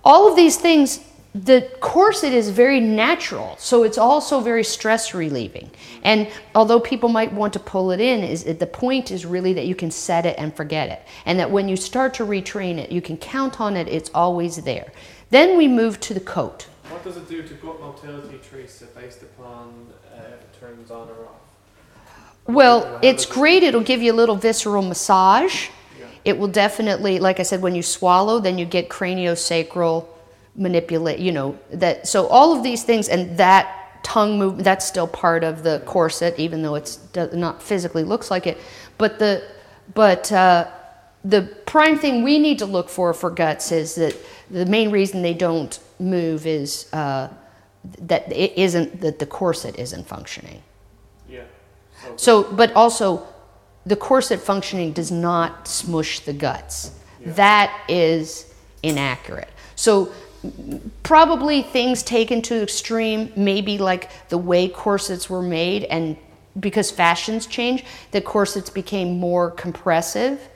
all 0.09 0.27
of 0.27 0.35
these 0.35 0.57
things 0.57 1.01
the 1.35 1.71
corset 1.81 2.33
is 2.33 2.49
very 2.49 2.81
natural, 2.81 3.55
so 3.59 3.85
it's 3.85 3.99
also 3.99 4.41
very 4.41 4.65
stress 4.65 5.13
relieving. 5.13 5.71
And 6.03 6.27
although 6.55 6.81
people 6.81 7.11
might 7.11 7.33
want 7.33 7.53
to 7.53 7.61
pull 7.61 7.91
it 7.91 8.01
in, 8.01 8.25
is 8.25 8.45
the 8.45 8.67
point 8.67 9.11
is 9.11 9.27
really 9.27 9.53
that 9.53 9.67
you 9.67 9.75
can 9.75 9.91
set 9.91 10.25
it 10.25 10.37
and 10.39 10.57
forget 10.57 10.89
it, 10.89 11.03
and 11.27 11.39
that 11.39 11.51
when 11.51 11.69
you 11.69 11.77
start 11.77 12.15
to 12.15 12.25
retrain 12.25 12.79
it, 12.79 12.91
you 12.91 13.03
can 13.03 13.19
count 13.19 13.61
on 13.61 13.77
it. 13.77 13.87
It's 13.89 14.11
always 14.15 14.57
there. 14.57 14.91
Then 15.31 15.59
we 15.59 15.69
move 15.69 16.01
to 16.01 16.15
the 16.15 16.21
coat. 16.21 16.67
What 16.89 17.05
does 17.05 17.19
it 17.19 17.29
do 17.29 17.43
to 17.43 17.55
gut 17.55 17.79
motility 17.79 18.41
trace 18.49 18.83
based 18.97 19.23
upon 19.23 19.93
uh, 20.17 20.21
it 20.21 20.59
turns 20.59 20.91
on 20.91 21.09
or 21.09 21.27
off? 21.27 21.41
Well, 22.47 22.99
it's 23.03 23.27
great. 23.27 23.63
It'll 23.63 23.83
give 23.83 24.01
you 24.01 24.13
a 24.13 24.17
little 24.17 24.37
visceral 24.37 24.83
massage. 24.83 25.69
It 26.29 26.37
will 26.37 26.49
definitely, 26.49 27.19
like 27.19 27.41
I 27.41 27.43
said, 27.43 27.63
when 27.63 27.75
you 27.75 27.83
swallow, 27.83 28.39
then 28.39 28.59
you 28.59 28.67
get 28.67 28.91
craniosacral 28.91 30.07
manipulate, 30.55 31.21
you 31.21 31.33
know, 31.33 31.59
that, 31.71 32.07
so 32.07 32.27
all 32.27 32.55
of 32.55 32.63
these 32.63 32.85
things 32.85 33.09
and 33.09 33.39
that 33.39 33.65
tongue 34.03 34.39
movement, 34.39 34.63
that's 34.63 34.87
still 34.87 35.07
part 35.07 35.43
of 35.43 35.63
the 35.63 35.83
corset, 35.87 36.39
even 36.39 36.61
though 36.61 36.75
it's 36.75 36.99
not 37.33 37.63
physically 37.63 38.05
looks 38.05 38.31
like 38.31 38.47
it. 38.47 38.59
But 38.99 39.19
the, 39.19 39.43
but 39.95 40.31
uh, 40.31 40.69
the 41.25 41.43
prime 41.65 41.99
thing 41.99 42.23
we 42.23 42.39
need 42.39 42.59
to 42.59 42.67
look 42.67 42.91
for 42.91 43.15
for 43.15 43.31
guts 43.31 43.73
is 43.73 43.95
that 43.95 44.15
the 44.51 44.67
main 44.67 44.91
reason 44.91 45.23
they 45.23 45.33
don't 45.33 45.81
move 45.99 46.47
is 46.47 46.93
uh, 46.93 47.29
that 48.01 48.31
it 48.31 48.53
isn't, 48.59 49.01
that 49.01 49.19
the 49.19 49.27
corset 49.27 49.79
isn't 49.79 50.07
functioning. 50.07 50.61
Yeah. 51.27 51.45
So, 52.03 52.17
So, 52.17 52.53
but 52.53 52.71
also, 52.75 53.27
the 53.87 53.97
corset 53.97 54.41
functioning 54.41 54.93
does 54.93 55.11
not 55.11 55.67
smush 55.67 56.21
the 56.21 56.33
guts. 56.33 56.93
Yeah. 57.21 57.33
That 57.33 57.81
is 57.89 58.53
inaccurate. 58.83 59.49
So, 59.77 60.13
probably 61.03 61.63
things 61.63 62.03
taken 62.03 62.43
to 62.43 62.63
extreme, 62.63 63.33
maybe 63.37 63.79
like 63.79 64.29
the 64.29 64.39
way 64.39 64.69
corsets 64.69 65.29
were 65.29 65.43
made, 65.43 65.85
and 65.85 66.17
because 66.59 66.91
fashions 66.91 67.47
change, 67.47 67.85
the 68.11 68.21
corsets 68.21 68.71
became 68.71 69.19
more 69.19 69.51
compressive. 69.51 70.49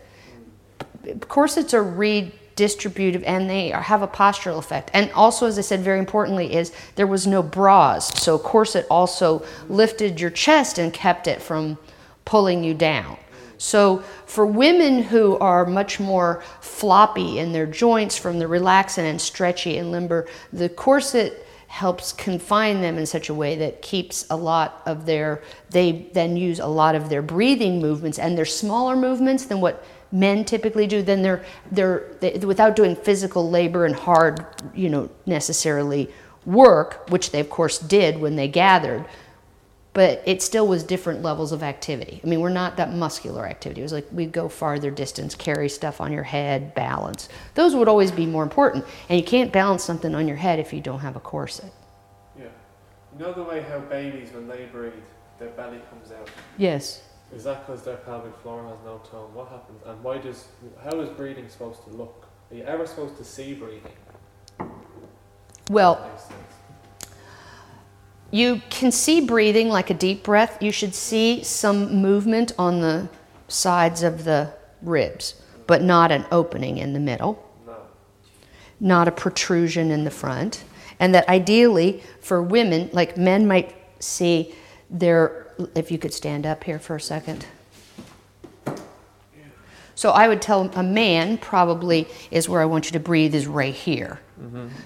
Corsets 1.28 1.74
are 1.74 1.84
redistributive 1.84 3.24
and 3.26 3.50
they 3.50 3.72
are, 3.72 3.82
have 3.82 4.02
a 4.02 4.08
postural 4.08 4.58
effect. 4.58 4.90
And 4.94 5.10
also, 5.12 5.46
as 5.46 5.58
I 5.58 5.62
said, 5.62 5.80
very 5.80 5.98
importantly, 5.98 6.54
is 6.54 6.72
there 6.94 7.06
was 7.06 7.26
no 7.26 7.42
bras, 7.42 8.20
so 8.20 8.38
corset 8.38 8.86
also 8.90 9.44
lifted 9.68 10.20
your 10.20 10.30
chest 10.30 10.78
and 10.78 10.92
kept 10.92 11.26
it 11.26 11.42
from 11.42 11.78
pulling 12.24 12.64
you 12.64 12.74
down. 12.74 13.16
So, 13.58 13.98
for 14.26 14.44
women 14.44 15.04
who 15.04 15.38
are 15.38 15.64
much 15.64 16.00
more 16.00 16.42
floppy 16.60 17.38
in 17.38 17.52
their 17.52 17.66
joints 17.66 18.18
from 18.18 18.40
the 18.40 18.46
relaxin 18.46 19.04
and 19.04 19.20
stretchy 19.20 19.78
and 19.78 19.92
limber, 19.92 20.26
the 20.52 20.68
corset 20.68 21.46
helps 21.68 22.12
confine 22.12 22.82
them 22.82 22.98
in 22.98 23.06
such 23.06 23.28
a 23.28 23.34
way 23.34 23.56
that 23.56 23.80
keeps 23.80 24.26
a 24.28 24.36
lot 24.36 24.82
of 24.84 25.06
their, 25.06 25.42
they 25.70 26.06
then 26.12 26.36
use 26.36 26.58
a 26.58 26.66
lot 26.66 26.94
of 26.94 27.08
their 27.08 27.22
breathing 27.22 27.80
movements 27.80 28.18
and 28.18 28.36
their 28.36 28.44
smaller 28.44 28.94
movements 28.94 29.46
than 29.46 29.60
what 29.60 29.82
men 30.10 30.44
typically 30.44 30.86
do. 30.86 31.00
Then 31.00 31.22
they're, 31.22 31.44
they're, 31.70 32.08
they, 32.20 32.38
without 32.40 32.76
doing 32.76 32.94
physical 32.94 33.48
labor 33.48 33.86
and 33.86 33.94
hard, 33.94 34.44
you 34.74 34.90
know, 34.90 35.08
necessarily 35.24 36.10
work, 36.44 37.08
which 37.10 37.30
they 37.30 37.40
of 37.40 37.48
course 37.48 37.78
did 37.78 38.20
when 38.20 38.36
they 38.36 38.48
gathered, 38.48 39.06
but 39.94 40.22
it 40.24 40.40
still 40.42 40.66
was 40.66 40.82
different 40.82 41.22
levels 41.22 41.52
of 41.52 41.62
activity. 41.62 42.20
I 42.24 42.26
mean, 42.26 42.40
we're 42.40 42.48
not 42.48 42.76
that 42.78 42.92
muscular 42.94 43.46
activity. 43.46 43.82
It 43.82 43.84
was 43.84 43.92
like 43.92 44.06
we'd 44.10 44.32
go 44.32 44.48
farther 44.48 44.90
distance, 44.90 45.34
carry 45.34 45.68
stuff 45.68 46.00
on 46.00 46.12
your 46.12 46.22
head, 46.22 46.74
balance. 46.74 47.28
Those 47.54 47.74
would 47.74 47.88
always 47.88 48.10
be 48.10 48.24
more 48.24 48.42
important. 48.42 48.84
And 49.08 49.18
you 49.20 49.24
can't 49.24 49.52
balance 49.52 49.84
something 49.84 50.14
on 50.14 50.26
your 50.26 50.38
head 50.38 50.58
if 50.58 50.72
you 50.72 50.80
don't 50.80 51.00
have 51.00 51.16
a 51.16 51.20
corset. 51.20 51.72
yeah. 52.38 52.44
You 53.12 53.18
know 53.26 53.32
the 53.34 53.42
way 53.42 53.60
how 53.60 53.80
babies, 53.80 54.32
when 54.32 54.48
they 54.48 54.64
breathe, 54.72 54.94
their 55.38 55.50
belly 55.50 55.80
comes 55.90 56.10
out? 56.12 56.30
Yes. 56.56 57.02
Is 57.34 57.44
that 57.44 57.66
because 57.66 57.82
their 57.82 57.96
pelvic 57.96 58.34
floor 58.38 58.62
has 58.68 58.78
no 58.84 58.98
tone? 59.10 59.34
What 59.34 59.48
happens? 59.48 59.80
And 59.86 60.02
why 60.02 60.18
does, 60.18 60.46
how 60.82 61.00
is 61.00 61.10
breathing 61.10 61.48
supposed 61.48 61.84
to 61.84 61.90
look? 61.90 62.26
Are 62.50 62.54
you 62.56 62.62
ever 62.64 62.86
supposed 62.86 63.16
to 63.18 63.24
see 63.24 63.54
breathing? 63.54 63.92
Well, 65.70 65.94
That 65.96 66.10
makes 66.10 66.22
sense. 66.24 66.54
You 68.32 68.62
can 68.70 68.90
see 68.90 69.20
breathing 69.20 69.68
like 69.68 69.90
a 69.90 69.94
deep 69.94 70.24
breath. 70.24 70.60
You 70.62 70.72
should 70.72 70.94
see 70.94 71.44
some 71.44 71.96
movement 72.00 72.52
on 72.58 72.80
the 72.80 73.08
sides 73.46 74.02
of 74.02 74.24
the 74.24 74.54
ribs, 74.80 75.34
but 75.66 75.82
not 75.82 76.10
an 76.10 76.24
opening 76.32 76.78
in 76.78 76.94
the 76.94 76.98
middle. 76.98 77.46
No. 77.66 77.76
not 78.80 79.06
a 79.06 79.12
protrusion 79.12 79.90
in 79.90 80.04
the 80.04 80.10
front, 80.10 80.64
and 80.98 81.14
that 81.14 81.28
ideally 81.28 82.02
for 82.20 82.42
women, 82.42 82.88
like 82.94 83.18
men 83.18 83.46
might 83.46 83.76
see 83.98 84.54
their, 84.88 85.52
if 85.74 85.90
you 85.90 85.98
could 85.98 86.14
stand 86.14 86.46
up 86.46 86.64
here 86.64 86.78
for 86.78 86.96
a 86.96 87.00
second. 87.00 87.46
So 89.94 90.10
I 90.10 90.26
would 90.26 90.40
tell 90.40 90.70
a 90.74 90.82
man 90.82 91.36
probably 91.36 92.08
is 92.30 92.48
where 92.48 92.62
I 92.62 92.64
want 92.64 92.86
you 92.86 92.92
to 92.92 92.98
breathe 92.98 93.34
is 93.34 93.46
right 93.46 93.74
here. 93.74 94.20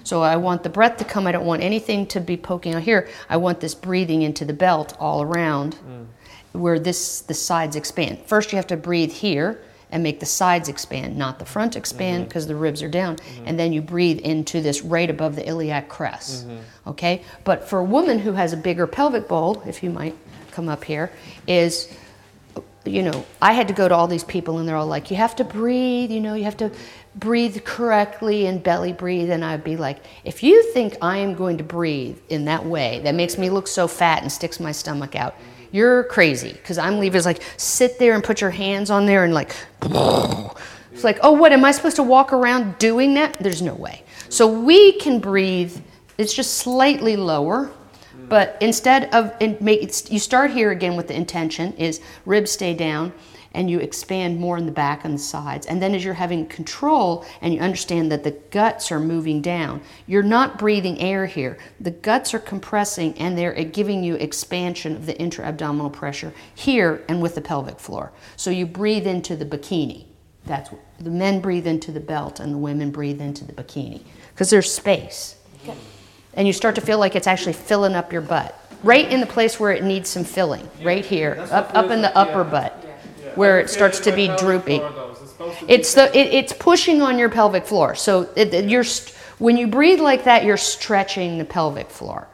So 0.03 0.21
I 0.21 0.35
want 0.35 0.63
the 0.63 0.69
breath 0.69 0.97
to 0.97 1.05
come. 1.05 1.27
I 1.27 1.31
don't 1.31 1.45
want 1.45 1.63
anything 1.63 2.05
to 2.07 2.19
be 2.19 2.37
poking 2.37 2.75
out 2.75 2.83
here. 2.83 3.07
I 3.29 3.37
want 3.37 3.59
this 3.59 3.75
breathing 3.75 4.21
into 4.21 4.45
the 4.45 4.53
belt 4.53 4.95
all 4.99 5.21
around 5.21 5.75
mm. 5.75 6.05
where 6.53 6.79
this 6.79 7.21
the 7.21 7.33
sides 7.33 7.75
expand. 7.75 8.19
First 8.25 8.51
you 8.51 8.57
have 8.57 8.67
to 8.67 8.77
breathe 8.77 9.11
here 9.11 9.61
and 9.91 10.03
make 10.03 10.19
the 10.19 10.25
sides 10.25 10.67
expand, 10.67 11.17
not 11.17 11.39
the 11.39 11.45
front 11.45 11.75
expand 11.75 12.21
mm-hmm. 12.21 12.27
because 12.27 12.47
the 12.47 12.55
ribs 12.55 12.83
are 12.83 12.89
down. 12.89 13.15
Mm-hmm. 13.15 13.43
And 13.47 13.59
then 13.59 13.71
you 13.71 13.81
breathe 13.81 14.19
into 14.19 14.61
this 14.61 14.81
right 14.81 15.09
above 15.09 15.35
the 15.35 15.47
iliac 15.47 15.87
crest. 15.87 16.45
Mm-hmm. 16.45 16.89
Okay? 16.89 17.23
But 17.45 17.63
for 17.63 17.79
a 17.79 17.83
woman 17.83 18.19
who 18.19 18.33
has 18.33 18.51
a 18.51 18.57
bigger 18.57 18.85
pelvic 18.85 19.27
bowl, 19.27 19.63
if 19.65 19.81
you 19.83 19.89
might 19.89 20.15
come 20.51 20.67
up 20.67 20.83
here, 20.83 21.11
is 21.47 21.95
you 22.87 23.03
know, 23.03 23.25
I 23.41 23.53
had 23.53 23.67
to 23.67 23.73
go 23.73 23.87
to 23.87 23.93
all 23.93 24.07
these 24.07 24.23
people 24.23 24.59
and 24.59 24.67
they're 24.67 24.75
all 24.75 24.87
like, 24.87 25.11
you 25.11 25.17
have 25.17 25.35
to 25.37 25.43
breathe, 25.43 26.11
you 26.11 26.21
know, 26.21 26.33
you 26.33 26.45
have 26.45 26.57
to 26.57 26.71
breathe 27.19 27.63
correctly 27.63 28.45
and 28.45 28.61
belly 28.61 28.93
breathe. 28.93 29.29
And 29.29 29.43
I'd 29.43 29.63
be 29.63 29.77
like, 29.77 29.97
if 30.23 30.43
you 30.43 30.63
think 30.71 30.97
I 31.01 31.17
am 31.17 31.33
going 31.33 31.57
to 31.57 31.63
breathe 31.63 32.17
in 32.29 32.45
that 32.45 32.65
way 32.65 33.01
that 33.03 33.15
makes 33.15 33.37
me 33.37 33.49
look 33.49 33.67
so 33.67 33.87
fat 33.87 34.21
and 34.21 34.31
sticks 34.31 34.59
my 34.59 34.71
stomach 34.71 35.15
out, 35.15 35.35
you're 35.71 36.03
crazy. 36.05 36.53
Because 36.53 36.77
I'm 36.77 36.99
leaving, 36.99 37.17
it's 37.17 37.25
like, 37.25 37.41
sit 37.57 37.99
there 37.99 38.13
and 38.13 38.23
put 38.23 38.41
your 38.41 38.51
hands 38.51 38.89
on 38.89 39.05
there 39.05 39.23
and 39.23 39.33
like, 39.33 39.55
it's 39.81 41.03
like, 41.03 41.19
oh, 41.21 41.33
what, 41.33 41.51
am 41.51 41.65
I 41.65 41.71
supposed 41.71 41.97
to 41.97 42.03
walk 42.03 42.33
around 42.33 42.77
doing 42.77 43.15
that? 43.15 43.37
There's 43.39 43.61
no 43.61 43.73
way. 43.73 44.03
So 44.29 44.47
we 44.47 44.93
can 44.93 45.19
breathe, 45.19 45.77
it's 46.17 46.33
just 46.33 46.55
slightly 46.55 47.15
lower. 47.15 47.71
But 48.29 48.57
instead 48.59 49.13
of 49.13 49.33
in, 49.39 49.57
make, 49.61 50.11
you 50.11 50.19
start 50.19 50.51
here 50.51 50.71
again 50.71 50.97
with 50.97 51.07
the 51.07 51.15
intention 51.15 51.73
is 51.73 52.01
ribs 52.25 52.51
stay 52.51 52.73
down 52.73 53.13
and 53.57 53.71
you 53.71 53.79
expand 53.79 54.39
more 54.39 54.55
in 54.55 54.67
the 54.67 54.71
back 54.71 55.03
and 55.03 55.15
the 55.15 55.19
sides. 55.19 55.65
And 55.65 55.81
then 55.81 55.95
as 55.95 56.05
you're 56.05 56.13
having 56.13 56.45
control 56.45 57.25
and 57.41 57.53
you 57.53 57.59
understand 57.59 58.11
that 58.11 58.23
the 58.23 58.31
guts 58.51 58.91
are 58.91 58.99
moving 58.99 59.41
down, 59.41 59.81
you're 60.05 60.21
not 60.21 60.59
breathing 60.59 60.99
air 61.01 61.25
here. 61.25 61.57
The 61.79 61.89
guts 61.89 62.35
are 62.35 62.39
compressing 62.39 63.17
and 63.17 63.35
they're 63.35 63.53
giving 63.63 64.03
you 64.03 64.13
expansion 64.15 64.95
of 64.95 65.07
the 65.07 65.17
intra-abdominal 65.17 65.89
pressure 65.89 66.33
here 66.53 67.03
and 67.09 67.19
with 67.19 67.33
the 67.33 67.41
pelvic 67.41 67.79
floor. 67.79 68.11
So 68.35 68.51
you 68.51 68.67
breathe 68.67 69.07
into 69.07 69.35
the 69.35 69.45
bikini. 69.45 70.05
That's 70.45 70.71
what, 70.71 70.81
the 70.99 71.09
men 71.09 71.41
breathe 71.41 71.65
into 71.65 71.91
the 71.91 71.99
belt 71.99 72.39
and 72.39 72.53
the 72.53 72.59
women 72.59 72.91
breathe 72.91 73.19
into 73.19 73.43
the 73.43 73.53
bikini 73.53 74.03
because 74.33 74.51
there's 74.51 74.71
space 74.71 75.35
and 76.35 76.45
you 76.45 76.53
start 76.53 76.75
to 76.75 76.81
feel 76.81 76.99
like 76.99 77.15
it's 77.15 77.27
actually 77.27 77.53
filling 77.53 77.95
up 77.95 78.13
your 78.13 78.21
butt 78.21 78.55
right 78.83 79.11
in 79.11 79.19
the 79.19 79.25
place 79.25 79.59
where 79.59 79.71
it 79.71 79.83
needs 79.83 80.09
some 80.09 80.23
filling 80.23 80.69
right 80.83 81.03
here 81.03 81.35
That's 81.35 81.51
up, 81.51 81.75
up 81.75 81.91
in 81.91 82.01
the 82.01 82.15
upper 82.15 82.43
yeah. 82.43 82.51
butt 82.51 82.83
Yeah. 82.83 82.86
Where 83.37 83.59
it 83.59 83.69
starts 83.69 83.99
to 84.01 84.11
be 84.11 84.27
droopy. 84.37 84.81
It's 85.67 85.93
the 85.93 86.05
it, 86.17 86.33
it's 86.33 86.53
pushing 86.53 87.01
on 87.01 87.17
your 87.19 87.29
pelvic 87.29 87.65
floor 87.65 87.95
so 87.95 88.27
it, 88.35 88.53
it- 88.53 88.69
you're 88.69 88.83
when 89.39 89.55
you 89.55 89.67
breathe 89.67 89.99
like 89.99 90.23
that 90.23 90.43
you're 90.43 90.57
stretching 90.57 91.37
the 91.37 91.45
pelvic 91.45 91.89
floor 91.91 92.27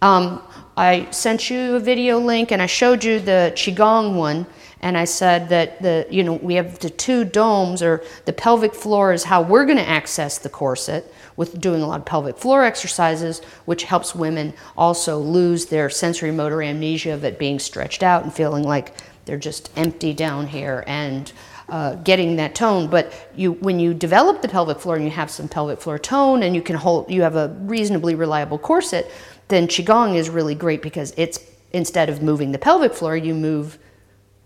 um, 0.00 0.42
i 0.78 1.06
sent 1.10 1.50
you 1.50 1.74
a 1.76 1.80
video 1.80 2.18
link 2.18 2.50
and 2.52 2.62
i 2.62 2.66
showed 2.66 3.04
you 3.04 3.20
the 3.20 3.52
qigong 3.54 4.14
one 4.16 4.46
and 4.80 4.96
i 4.96 5.04
said 5.04 5.48
that 5.50 5.82
the 5.82 6.06
you 6.10 6.22
know 6.24 6.34
we 6.34 6.54
have 6.54 6.78
the 6.78 6.88
two 6.90 7.22
domes 7.24 7.82
or 7.82 8.02
the 8.24 8.32
pelvic 8.32 8.74
floor 8.74 9.12
is 9.12 9.24
how 9.24 9.42
we're 9.42 9.66
going 9.66 9.76
to 9.78 9.88
access 9.88 10.38
the 10.38 10.48
corset 10.48 11.12
with 11.36 11.60
doing 11.60 11.82
a 11.82 11.86
lot 11.86 12.00
of 12.00 12.06
pelvic 12.06 12.36
floor 12.38 12.64
exercises 12.64 13.40
which 13.66 13.82
helps 13.84 14.14
women 14.14 14.54
also 14.76 15.18
lose 15.18 15.66
their 15.66 15.90
sensory 15.90 16.30
motor 16.30 16.62
amnesia 16.62 17.12
of 17.12 17.24
it 17.24 17.38
being 17.38 17.58
stretched 17.58 18.02
out 18.02 18.22
and 18.24 18.32
feeling 18.32 18.62
like 18.64 18.94
They're 19.28 19.36
just 19.36 19.70
empty 19.76 20.14
down 20.14 20.46
here 20.46 20.82
and 20.86 21.30
uh, 21.68 21.96
getting 21.96 22.36
that 22.36 22.54
tone. 22.54 22.88
But 22.88 23.12
you, 23.36 23.52
when 23.52 23.78
you 23.78 23.92
develop 23.92 24.40
the 24.40 24.48
pelvic 24.48 24.80
floor 24.80 24.96
and 24.96 25.04
you 25.04 25.10
have 25.10 25.30
some 25.30 25.48
pelvic 25.48 25.82
floor 25.82 25.98
tone 25.98 26.42
and 26.42 26.54
you 26.54 26.62
can 26.62 26.76
hold, 26.76 27.10
you 27.10 27.20
have 27.20 27.36
a 27.36 27.48
reasonably 27.60 28.14
reliable 28.14 28.58
corset, 28.58 29.10
then 29.48 29.68
qigong 29.68 30.16
is 30.16 30.30
really 30.30 30.54
great 30.54 30.80
because 30.80 31.12
it's 31.18 31.40
instead 31.72 32.08
of 32.08 32.22
moving 32.22 32.52
the 32.52 32.58
pelvic 32.58 32.94
floor, 32.94 33.18
you 33.18 33.34
move 33.34 33.78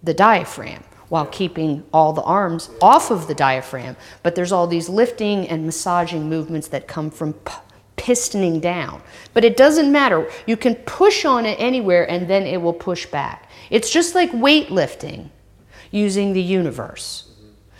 the 0.03 0.13
diaphragm 0.13 0.83
while 1.11 1.27
keeping 1.27 1.85
all 1.93 2.13
the 2.13 2.23
arms 2.23 2.71
off 2.81 3.13
of 3.13 3.29
the 3.29 3.35
diaphragm. 3.37 3.95
But 4.25 4.35
there's 4.35 4.51
all 4.51 4.67
these 4.67 4.89
lifting 4.89 5.47
and 5.47 5.65
massaging 5.65 6.29
movements 6.29 6.67
that 6.69 6.89
come 6.89 7.09
from 7.09 7.35
p- 7.35 7.53
pistoning 7.97 8.61
down. 8.61 9.01
But 9.33 9.45
it 9.45 9.57
doesn't 9.57 9.93
matter. 9.93 10.29
You 10.47 10.57
can 10.57 10.75
push 10.75 11.25
on 11.25 11.47
it 11.47 11.55
anywhere 11.61 12.11
and 12.11 12.29
then 12.29 12.45
it 12.45 12.61
will 12.61 12.73
push 12.73 13.07
back. 13.07 13.49
It's 13.73 13.89
just 13.89 14.15
like 14.15 14.31
weightlifting 14.33 15.31
using 15.91 16.35
the 16.35 16.43
universe. 16.43 17.33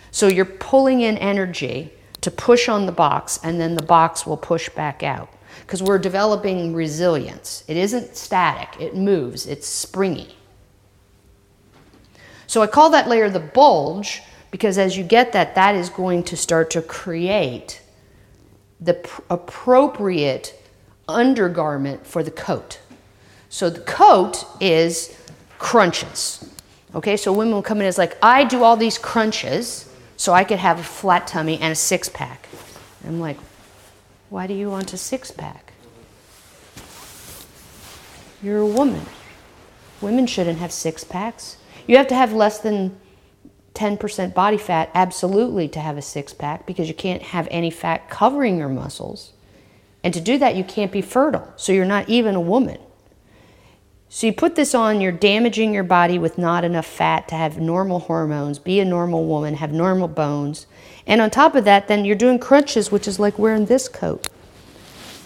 So 0.09 0.27
you're 0.27 0.43
pulling 0.43 1.01
in 1.01 1.19
energy 1.19 1.93
to 2.21 2.31
push 2.31 2.67
on 2.67 2.87
the 2.87 2.91
box 2.91 3.39
and 3.43 3.61
then 3.61 3.75
the 3.75 3.83
box 3.83 4.25
will 4.25 4.37
push 4.37 4.69
back 4.69 5.03
out 5.03 5.31
because 5.61 5.83
we're 5.83 5.99
developing 5.99 6.73
resilience. 6.73 7.63
It 7.67 7.77
isn't 7.77 8.17
static, 8.17 8.81
it 8.81 8.95
moves, 8.95 9.45
it's 9.45 9.67
springy. 9.67 10.35
So 12.47 12.63
I 12.63 12.67
call 12.67 12.89
that 12.89 13.07
layer 13.07 13.29
the 13.29 13.39
bulge 13.39 14.23
because 14.49 14.79
as 14.79 14.97
you 14.97 15.03
get 15.03 15.31
that, 15.33 15.53
that 15.53 15.75
is 15.75 15.89
going 15.89 16.23
to 16.23 16.35
start 16.35 16.71
to 16.71 16.81
create 16.81 17.83
the 18.81 18.95
pr- 18.95 19.21
appropriate 19.29 20.59
undergarment 21.07 22.07
for 22.07 22.23
the 22.23 22.31
coat. 22.31 22.79
So 23.49 23.69
the 23.69 23.81
coat 23.81 24.45
is 24.59 25.15
crunches. 25.63 26.45
Okay, 26.93 27.15
so 27.15 27.31
women 27.31 27.53
will 27.53 27.63
come 27.63 27.79
in 27.79 27.87
as 27.87 27.97
like, 27.97 28.17
I 28.21 28.43
do 28.43 28.63
all 28.63 28.75
these 28.75 28.97
crunches 28.97 29.89
so 30.17 30.33
I 30.33 30.43
could 30.43 30.59
have 30.59 30.77
a 30.77 30.83
flat 30.83 31.25
tummy 31.25 31.57
and 31.57 31.71
a 31.71 31.75
six 31.75 32.09
pack. 32.09 32.49
I'm 33.07 33.21
like, 33.21 33.37
why 34.29 34.45
do 34.45 34.53
you 34.53 34.69
want 34.69 34.91
a 34.93 34.97
six 34.97 35.31
pack? 35.31 35.71
You're 38.43 38.59
a 38.59 38.67
woman. 38.67 39.05
Women 40.01 40.27
shouldn't 40.27 40.59
have 40.59 40.73
six 40.73 41.05
packs. 41.05 41.55
You 41.87 41.95
have 41.95 42.07
to 42.09 42.15
have 42.15 42.33
less 42.33 42.59
than 42.59 42.99
10% 43.73 44.33
body 44.33 44.57
fat, 44.57 44.91
absolutely, 44.93 45.69
to 45.69 45.79
have 45.79 45.97
a 45.97 46.01
six 46.01 46.33
pack 46.33 46.67
because 46.67 46.89
you 46.89 46.93
can't 46.93 47.21
have 47.21 47.47
any 47.49 47.71
fat 47.71 48.09
covering 48.09 48.57
your 48.57 48.69
muscles. 48.69 49.31
And 50.03 50.13
to 50.13 50.19
do 50.19 50.37
that, 50.39 50.57
you 50.57 50.65
can't 50.65 50.91
be 50.91 51.01
fertile. 51.01 51.53
So 51.55 51.71
you're 51.71 51.85
not 51.85 52.09
even 52.09 52.35
a 52.35 52.41
woman. 52.41 52.79
So 54.15 54.27
you 54.27 54.33
put 54.33 54.53
this 54.53 54.75
on, 54.75 55.01
you're 55.01 55.11
damaging 55.11 55.73
your 55.73 55.83
body 55.83 56.19
with 56.19 56.37
not 56.37 56.63
enough 56.63 56.85
fat 56.85 57.27
to 57.29 57.35
have 57.35 57.57
normal 57.57 57.97
hormones, 57.97 58.59
be 58.59 58.79
a 58.79 58.85
normal 58.85 59.25
woman, 59.25 59.55
have 59.55 59.73
normal 59.73 60.07
bones. 60.07 60.67
And 61.07 61.19
on 61.19 61.31
top 61.31 61.55
of 61.55 61.65
that, 61.65 61.87
then 61.87 62.05
you're 62.05 62.15
doing 62.15 62.37
crunches, 62.37 62.91
which 62.91 63.07
is 63.07 63.19
like 63.19 63.39
wearing 63.39 63.65
this 63.65 63.89
coat, 63.89 64.27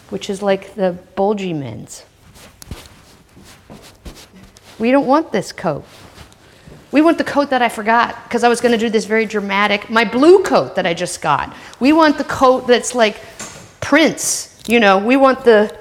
which 0.08 0.30
is 0.30 0.42
like 0.42 0.76
the 0.76 0.98
bulgy 1.18 1.52
men's. 1.52 2.06
We 4.80 4.92
don't 4.92 5.06
want 5.06 5.34
this 5.34 5.52
coat. 5.52 5.84
We 6.94 7.02
want 7.02 7.18
the 7.18 7.26
coat 7.26 7.50
that 7.50 7.62
I 7.62 7.68
forgot 7.68 8.24
because 8.24 8.46
I 8.46 8.48
was 8.48 8.62
going 8.62 8.72
to 8.72 8.78
do 8.78 8.90
this 8.90 9.04
very 9.04 9.26
dramatic, 9.26 9.90
my 9.90 10.06
blue 10.06 10.44
coat 10.44 10.76
that 10.76 10.86
I 10.86 10.94
just 10.94 11.22
got. 11.22 11.54
We 11.82 11.92
want 11.92 12.18
the 12.18 12.24
coat 12.24 12.68
that's 12.68 12.96
like 12.96 13.20
Prince, 13.82 14.58
you 14.66 14.80
know, 14.80 14.98
we 14.98 15.18
want 15.18 15.44
the 15.44 15.78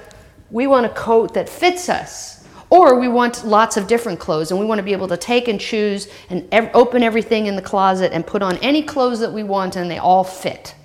we 0.51 0.67
want 0.67 0.85
a 0.85 0.89
coat 0.89 1.35
that 1.35 1.47
fits 1.47 1.87
us. 1.87 2.36
Or 2.69 2.99
we 2.99 3.07
want 3.07 3.45
lots 3.45 3.77
of 3.77 3.87
different 3.87 4.19
clothes 4.19 4.51
and 4.51 4.59
we 4.59 4.65
want 4.65 4.79
to 4.79 4.83
be 4.83 4.91
able 4.91 5.07
to 5.07 5.17
take 5.17 5.47
and 5.47 5.59
choose 5.59 6.09
and 6.29 6.47
ev- 6.51 6.69
open 6.73 7.01
everything 7.01 7.45
in 7.45 7.55
the 7.55 7.61
closet 7.61 8.11
and 8.11 8.27
put 8.27 8.41
on 8.41 8.57
any 8.57 8.83
clothes 8.83 9.19
that 9.21 9.31
we 9.31 9.43
want 9.43 9.75
and 9.77 9.89
they 9.89 9.97
all 9.97 10.23
fit. 10.23 10.75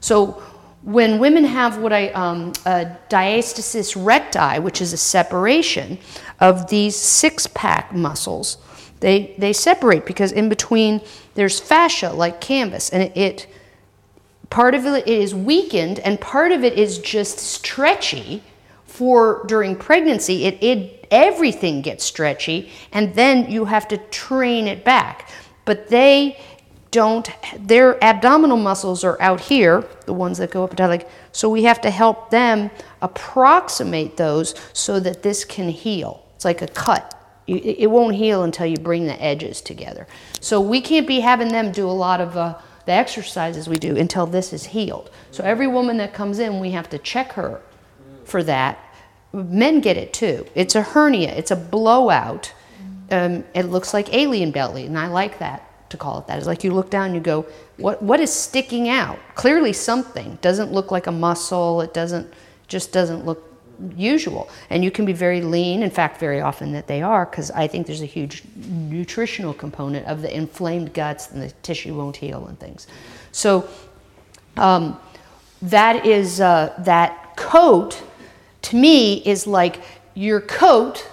So 0.00 0.42
when 0.82 1.18
women 1.18 1.44
have 1.44 1.78
what 1.78 1.94
I, 1.94 2.08
um, 2.08 2.52
a 2.66 2.94
diastasis 3.08 3.96
recti, 3.96 4.60
which 4.60 4.82
is 4.82 4.92
a 4.92 4.98
separation 4.98 5.98
of 6.40 6.68
these 6.68 6.94
six 6.94 7.46
pack 7.46 7.94
muscles, 7.94 8.58
they, 9.00 9.34
they 9.38 9.54
separate 9.54 10.04
because 10.04 10.32
in 10.32 10.50
between 10.50 11.00
there's 11.34 11.58
fascia 11.58 12.10
like 12.10 12.40
canvas 12.42 12.90
and 12.90 13.02
it, 13.02 13.16
it 13.16 13.46
part 14.50 14.74
of 14.74 14.84
it 14.84 15.06
is 15.08 15.34
weakened 15.34 15.98
and 16.00 16.20
part 16.20 16.52
of 16.52 16.62
it 16.62 16.74
is 16.74 16.98
just 16.98 17.38
stretchy 17.38 18.42
for 18.94 19.42
during 19.48 19.74
pregnancy 19.74 20.44
it, 20.44 20.62
it 20.62 21.08
everything 21.10 21.82
gets 21.82 22.04
stretchy 22.04 22.70
and 22.92 23.12
then 23.16 23.50
you 23.50 23.64
have 23.64 23.88
to 23.88 23.98
train 23.98 24.68
it 24.68 24.84
back. 24.84 25.30
But 25.64 25.88
they 25.88 26.38
don't 26.92 27.28
their 27.58 28.02
abdominal 28.04 28.56
muscles 28.56 29.02
are 29.02 29.20
out 29.20 29.40
here 29.40 29.84
the 30.06 30.12
ones 30.12 30.38
that 30.38 30.52
go 30.52 30.62
up 30.62 30.70
and 30.70 30.78
down 30.78 30.90
like 30.90 31.08
so 31.32 31.48
we 31.48 31.64
have 31.64 31.80
to 31.80 31.90
help 31.90 32.30
them 32.30 32.70
approximate 33.02 34.16
those 34.16 34.54
so 34.72 35.00
that 35.00 35.24
this 35.24 35.44
can 35.44 35.70
heal. 35.70 36.24
It's 36.36 36.44
like 36.44 36.62
a 36.62 36.68
cut. 36.68 37.10
It 37.48 37.90
won't 37.90 38.14
heal 38.14 38.44
until 38.44 38.66
you 38.66 38.76
bring 38.76 39.06
the 39.06 39.20
edges 39.20 39.60
together. 39.60 40.06
So 40.40 40.60
we 40.60 40.80
can't 40.80 41.06
be 41.06 41.18
having 41.18 41.48
them 41.48 41.72
do 41.72 41.86
a 41.86 41.98
lot 42.06 42.20
of 42.20 42.36
uh, 42.36 42.58
the 42.86 42.92
exercises 42.92 43.68
we 43.68 43.76
do 43.76 43.96
until 43.96 44.24
this 44.24 44.52
is 44.52 44.66
healed. 44.66 45.10
So 45.32 45.42
every 45.42 45.66
woman 45.66 45.96
that 45.96 46.14
comes 46.14 46.38
in 46.38 46.60
we 46.60 46.70
have 46.70 46.88
to 46.90 46.98
check 46.98 47.32
her 47.32 47.60
for 48.24 48.44
that 48.44 48.78
men 49.34 49.80
get 49.80 49.96
it 49.96 50.12
too 50.12 50.46
it's 50.54 50.74
a 50.74 50.82
hernia 50.82 51.34
it's 51.34 51.50
a 51.50 51.56
blowout 51.56 52.52
um, 53.10 53.44
it 53.54 53.64
looks 53.64 53.92
like 53.92 54.12
alien 54.14 54.50
belly 54.50 54.86
and 54.86 54.98
i 54.98 55.06
like 55.06 55.38
that 55.38 55.68
to 55.94 55.96
call 55.96 56.18
it 56.18 56.26
that. 56.26 56.38
It's 56.38 56.46
like 56.46 56.62
you 56.62 56.72
look 56.72 56.90
down 56.90 57.14
you 57.14 57.20
go, 57.20 57.46
what, 57.76 58.02
what 58.02 58.20
is 58.20 58.32
sticking 58.32 58.88
out? 58.88 59.18
Clearly 59.34 59.72
something. 59.72 60.38
Doesn't 60.42 60.72
look 60.72 60.90
like 60.90 61.06
a 61.06 61.12
muscle. 61.12 61.80
It 61.80 61.94
doesn't, 61.94 62.32
just 62.68 62.92
doesn't 62.92 63.24
look 63.24 63.50
usual. 63.96 64.48
And 64.70 64.84
you 64.84 64.90
can 64.90 65.04
be 65.04 65.12
very 65.12 65.40
lean, 65.40 65.82
in 65.82 65.90
fact, 65.90 66.20
very 66.20 66.40
often 66.40 66.72
that 66.72 66.86
they 66.86 67.02
are, 67.02 67.26
because 67.26 67.50
I 67.50 67.66
think 67.66 67.86
there's 67.86 68.02
a 68.02 68.06
huge 68.06 68.42
nutritional 68.56 69.54
component 69.54 70.06
of 70.06 70.22
the 70.22 70.34
inflamed 70.34 70.94
guts 70.94 71.30
and 71.30 71.42
the 71.42 71.50
tissue 71.62 71.94
won't 71.94 72.16
heal 72.16 72.46
and 72.46 72.58
things. 72.58 72.86
So 73.32 73.68
um, 74.56 75.00
that 75.62 76.06
is, 76.06 76.40
uh, 76.40 76.74
that 76.80 77.36
coat 77.36 78.02
to 78.64 78.76
me 78.76 79.22
is 79.24 79.46
like 79.46 79.82
your 80.14 80.40
coat. 80.40 81.08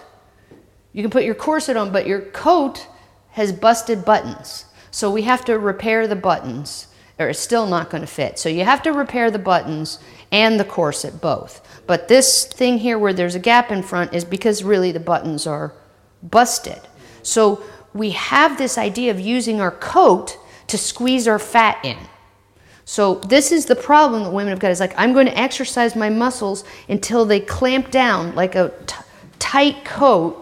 You 0.93 1.03
can 1.03 1.11
put 1.11 1.23
your 1.23 1.35
corset 1.35 1.77
on, 1.77 1.91
but 1.91 2.07
your 2.07 2.21
coat 2.21 2.87
has 3.31 3.51
busted 3.51 4.05
buttons. 4.05 4.65
So 4.91 5.09
we 5.09 5.21
have 5.23 5.45
to 5.45 5.57
repair 5.57 6.07
the 6.07 6.15
buttons, 6.15 6.87
or 7.17 7.29
it's 7.29 7.39
still 7.39 7.67
not 7.67 7.89
going 7.89 8.01
to 8.01 8.07
fit. 8.07 8.37
So 8.37 8.49
you 8.49 8.63
have 8.65 8.81
to 8.83 8.91
repair 8.91 9.31
the 9.31 9.39
buttons 9.39 9.99
and 10.31 10.59
the 10.59 10.65
corset 10.65 11.21
both. 11.21 11.65
But 11.87 12.07
this 12.07 12.45
thing 12.45 12.77
here 12.77 12.99
where 12.99 13.13
there's 13.13 13.35
a 13.35 13.39
gap 13.39 13.71
in 13.71 13.83
front 13.83 14.13
is 14.13 14.25
because 14.25 14.63
really 14.63 14.91
the 14.91 14.99
buttons 14.99 15.47
are 15.47 15.73
busted. 16.23 16.79
So 17.23 17.63
we 17.93 18.11
have 18.11 18.57
this 18.57 18.77
idea 18.77 19.11
of 19.11 19.19
using 19.19 19.59
our 19.61 19.71
coat 19.71 20.37
to 20.67 20.77
squeeze 20.77 21.27
our 21.27 21.39
fat 21.39 21.83
in. 21.83 21.97
So 22.85 23.15
this 23.15 23.51
is 23.51 23.65
the 23.65 23.75
problem 23.75 24.23
that 24.23 24.31
women 24.31 24.49
have 24.49 24.59
got. 24.59 24.71
Is 24.71 24.79
like 24.79 24.93
I'm 24.97 25.13
going 25.13 25.27
to 25.27 25.37
exercise 25.37 25.95
my 25.95 26.09
muscles 26.09 26.63
until 26.89 27.25
they 27.25 27.39
clamp 27.39 27.91
down 27.91 28.35
like 28.35 28.55
a 28.55 28.73
t- 28.85 28.95
tight 29.39 29.85
coat 29.85 30.37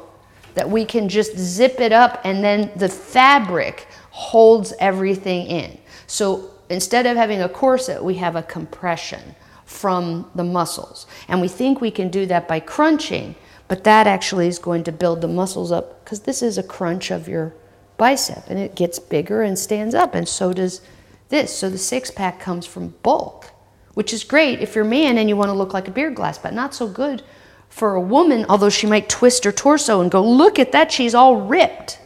that 0.56 0.70
we 0.70 0.86
can 0.86 1.10
just 1.10 1.38
zip 1.38 1.80
it 1.80 1.92
up 1.92 2.22
and 2.24 2.44
then 2.44 2.72
the 2.76 2.90
fabric 2.90 3.88
holds 4.10 4.74
everything 4.80 5.48
in. 5.48 5.78
So 6.08 6.52
instead 6.70 7.06
of 7.06 7.16
having 7.16 7.42
a 7.42 7.50
corset, 7.50 8.04
we 8.04 8.16
have 8.16 8.36
a 8.36 8.44
compression 8.44 9.36
from 9.66 10.30
the 10.34 10.44
muscles. 10.44 11.06
And 11.28 11.40
we 11.42 11.48
think 11.48 11.80
we 11.80 11.92
can 11.92 12.10
do 12.10 12.26
that 12.26 12.48
by 12.48 12.60
crunching, 12.60 13.36
but 13.68 13.84
that 13.84 14.08
actually 14.08 14.48
is 14.48 14.58
going 14.60 14.84
to 14.86 14.92
build 14.92 15.22
the 15.22 15.28
muscles 15.28 15.72
up 15.72 16.04
because 16.04 16.22
this 16.22 16.42
is 16.42 16.58
a 16.58 16.64
crunch 16.64 17.12
of 17.12 17.28
your 17.28 17.54
bicep 17.98 18.44
and 18.50 18.58
it 18.58 18.76
gets 18.76 18.98
bigger 18.98 19.44
and 19.44 19.60
stands 19.60 19.94
up, 19.94 20.16
and 20.16 20.28
so 20.28 20.54
does 20.54 20.82
this. 21.30 21.56
So 21.56 21.70
the 21.70 21.78
six 21.78 22.12
pack 22.12 22.40
comes 22.40 22.66
from 22.66 22.96
bulk, 23.04 23.52
which 23.94 24.14
is 24.14 24.24
great 24.24 24.60
if 24.60 24.76
you're 24.76 24.86
a 24.86 24.88
man 24.88 25.18
and 25.18 25.30
you 25.30 25.38
want 25.38 25.50
to 25.50 25.54
look 25.54 25.74
like 25.74 25.88
a 25.88 25.92
beer 25.92 26.12
glass, 26.12 26.38
but 26.38 26.54
not 26.54 26.76
so 26.76 26.88
good 26.88 27.24
for 27.70 27.96
a 27.96 28.02
woman, 28.02 28.46
although 28.50 28.70
she 28.70 28.88
might 28.88 29.08
twist 29.08 29.44
her 29.44 29.52
torso 29.52 30.02
and 30.02 30.12
go, 30.12 30.22
Look 30.22 30.60
at 30.60 30.72
that, 30.72 30.92
she's 30.92 31.16
all 31.16 31.38
ripped. 31.38 32.00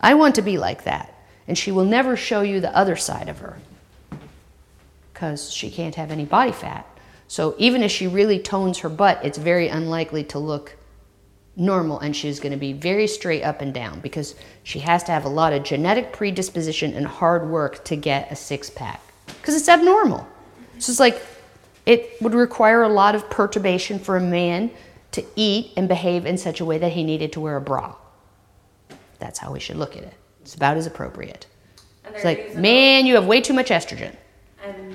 I 0.00 0.14
want 0.14 0.34
to 0.36 0.42
be 0.42 0.58
like 0.58 0.84
that. 0.84 1.12
And 1.48 1.56
she 1.56 1.70
will 1.70 1.84
never 1.84 2.16
show 2.16 2.40
you 2.40 2.60
the 2.60 2.76
other 2.76 2.96
side 2.96 3.28
of 3.28 3.38
her 3.38 3.58
because 5.12 5.52
she 5.52 5.70
can't 5.70 5.94
have 5.94 6.10
any 6.10 6.24
body 6.24 6.52
fat. 6.52 6.86
So 7.28 7.54
even 7.58 7.82
if 7.82 7.90
she 7.90 8.06
really 8.06 8.38
tones 8.38 8.78
her 8.78 8.88
butt, 8.88 9.20
it's 9.24 9.38
very 9.38 9.68
unlikely 9.68 10.24
to 10.24 10.38
look 10.38 10.76
normal 11.56 11.98
and 12.00 12.14
she's 12.14 12.38
going 12.38 12.52
to 12.52 12.58
be 12.58 12.72
very 12.72 13.06
straight 13.06 13.42
up 13.42 13.62
and 13.62 13.72
down 13.72 14.00
because 14.00 14.34
she 14.62 14.78
has 14.80 15.02
to 15.04 15.12
have 15.12 15.24
a 15.24 15.28
lot 15.28 15.52
of 15.52 15.62
genetic 15.62 16.12
predisposition 16.12 16.94
and 16.94 17.06
hard 17.06 17.48
work 17.48 17.84
to 17.84 17.96
get 17.96 18.30
a 18.30 18.36
six 18.36 18.68
pack 18.68 19.00
because 19.26 19.54
it's 19.54 19.68
abnormal. 19.68 20.26
So 20.78 20.90
it's 20.90 21.00
like 21.00 21.22
it 21.86 22.20
would 22.20 22.34
require 22.34 22.82
a 22.82 22.88
lot 22.88 23.14
of 23.14 23.28
perturbation 23.30 23.98
for 23.98 24.16
a 24.16 24.20
man 24.20 24.70
to 25.12 25.24
eat 25.34 25.72
and 25.76 25.88
behave 25.88 26.26
in 26.26 26.36
such 26.36 26.60
a 26.60 26.64
way 26.64 26.78
that 26.78 26.92
he 26.92 27.02
needed 27.02 27.32
to 27.32 27.40
wear 27.40 27.56
a 27.56 27.60
bra. 27.60 27.94
That's 29.18 29.38
how 29.38 29.52
we 29.52 29.60
should 29.60 29.76
look 29.76 29.96
at 29.96 30.02
it. 30.02 30.14
It's 30.42 30.54
about 30.54 30.76
as 30.76 30.86
appropriate. 30.86 31.46
It's 32.04 32.24
like, 32.24 32.54
man, 32.54 33.06
you 33.06 33.14
have 33.14 33.26
way 33.26 33.40
too 33.40 33.52
much 33.52 33.68
estrogen. 33.70 34.14
and 34.62 34.94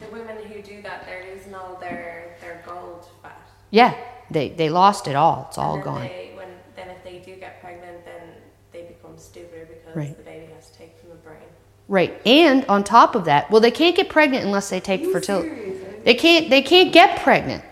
the 0.00 0.06
women 0.06 0.36
who 0.44 0.62
do 0.62 0.82
that, 0.82 1.04
they're 1.04 1.34
losing 1.34 1.54
all 1.54 1.76
their 1.76 2.36
their 2.40 2.62
gold 2.66 3.08
fat. 3.22 3.40
Yeah, 3.70 3.94
they, 4.30 4.50
they 4.50 4.68
lost 4.68 5.06
it 5.08 5.16
all. 5.16 5.46
It's 5.48 5.58
all 5.58 5.78
gone. 5.80 6.02
They, 6.02 6.32
when 6.36 6.48
then 6.74 6.88
if 6.88 7.02
they 7.04 7.18
do 7.18 7.38
get 7.38 7.60
pregnant, 7.60 8.04
then 8.04 8.22
they 8.72 8.82
become 8.82 9.16
stupider 9.16 9.66
because 9.66 9.96
Right. 9.96 10.16
the 10.16 10.22
baby 10.22 10.52
has 10.54 10.70
to 10.70 10.78
take 10.78 10.98
from 10.98 11.10
the 11.10 11.16
brain. 11.16 11.38
Right. 11.88 12.20
And 12.26 12.64
on 12.66 12.84
top 12.84 13.14
of 13.14 13.24
that, 13.26 13.50
well, 13.50 13.60
they 13.60 13.70
can't 13.70 13.94
get 13.96 14.08
pregnant 14.08 14.44
unless 14.44 14.68
they 14.70 14.80
take 14.80 15.06
fertility. 15.12 15.72
They 16.04 16.14
can't. 16.14 16.50
They 16.50 16.62
can't 16.62 16.92
get 16.92 17.20
pregnant. 17.22 17.64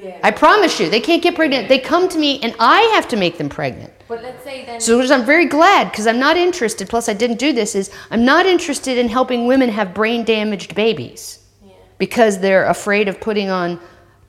Yeah. 0.00 0.18
I 0.22 0.30
promise 0.30 0.78
you, 0.78 0.90
they 0.90 1.00
can't 1.00 1.22
get 1.22 1.34
pregnant. 1.34 1.68
They 1.68 1.78
come 1.78 2.08
to 2.08 2.18
me, 2.18 2.38
and 2.42 2.54
I 2.60 2.80
have 2.94 3.08
to 3.08 3.16
make 3.16 3.38
them 3.38 3.48
pregnant. 3.48 3.92
but 4.08 4.22
let's 4.22 4.44
say 4.44 4.64
then. 4.66 4.80
So 4.80 4.98
which 4.98 5.10
I'm 5.10 5.24
very 5.24 5.46
glad 5.46 5.90
because 5.90 6.06
I'm 6.06 6.18
not 6.18 6.36
interested. 6.36 6.88
Plus, 6.88 7.08
I 7.08 7.12
didn't 7.14 7.38
do 7.38 7.52
this. 7.52 7.74
Is 7.74 7.90
I'm 8.10 8.24
not 8.24 8.46
interested 8.46 8.98
in 8.98 9.08
helping 9.08 9.46
women 9.46 9.68
have 9.70 9.94
brain 9.94 10.24
damaged 10.24 10.74
babies 10.74 11.38
yeah. 11.64 11.72
because 11.98 12.38
they're 12.40 12.66
afraid 12.66 13.08
of 13.08 13.20
putting 13.20 13.48
on 13.50 13.80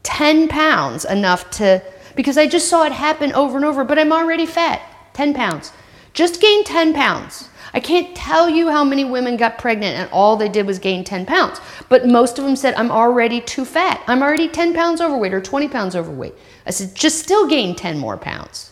10 0.07 0.47
pounds 0.47 1.03
enough 1.05 1.49
to. 1.51 1.83
Because 2.15 2.37
I 2.37 2.47
just 2.47 2.69
saw 2.69 2.83
it 2.83 2.93
happen 2.93 3.33
over 3.33 3.57
and 3.57 3.65
over. 3.65 3.83
But 3.83 3.99
I'm 3.99 4.13
already 4.13 4.45
fat. 4.45 4.81
10 5.13 5.33
pounds. 5.33 5.71
Just 6.13 6.41
gain 6.41 6.63
10 6.63 6.93
pounds. 6.93 7.49
I 7.73 7.81
can't 7.81 8.15
tell 8.15 8.49
you 8.49 8.69
how 8.69 8.83
many 8.83 9.03
women 9.03 9.35
got 9.35 9.57
pregnant 9.57 9.97
and 9.97 10.09
all 10.11 10.37
they 10.37 10.47
did 10.47 10.65
was 10.65 10.79
gain 10.79 11.03
10 11.03 11.25
pounds. 11.25 11.59
But 11.89 12.07
most 12.07 12.39
of 12.39 12.45
them 12.45 12.55
said, 12.55 12.73
I'm 12.75 12.89
already 12.89 13.41
too 13.41 13.65
fat. 13.65 14.01
I'm 14.07 14.23
already 14.23 14.47
10 14.47 14.73
pounds 14.73 15.01
overweight 15.01 15.33
or 15.33 15.41
20 15.41 15.67
pounds 15.67 15.95
overweight. 15.95 16.33
I 16.65 16.71
said, 16.71 16.95
just 16.95 17.19
still 17.19 17.47
gain 17.47 17.75
10 17.75 17.99
more 17.99 18.17
pounds. 18.17 18.71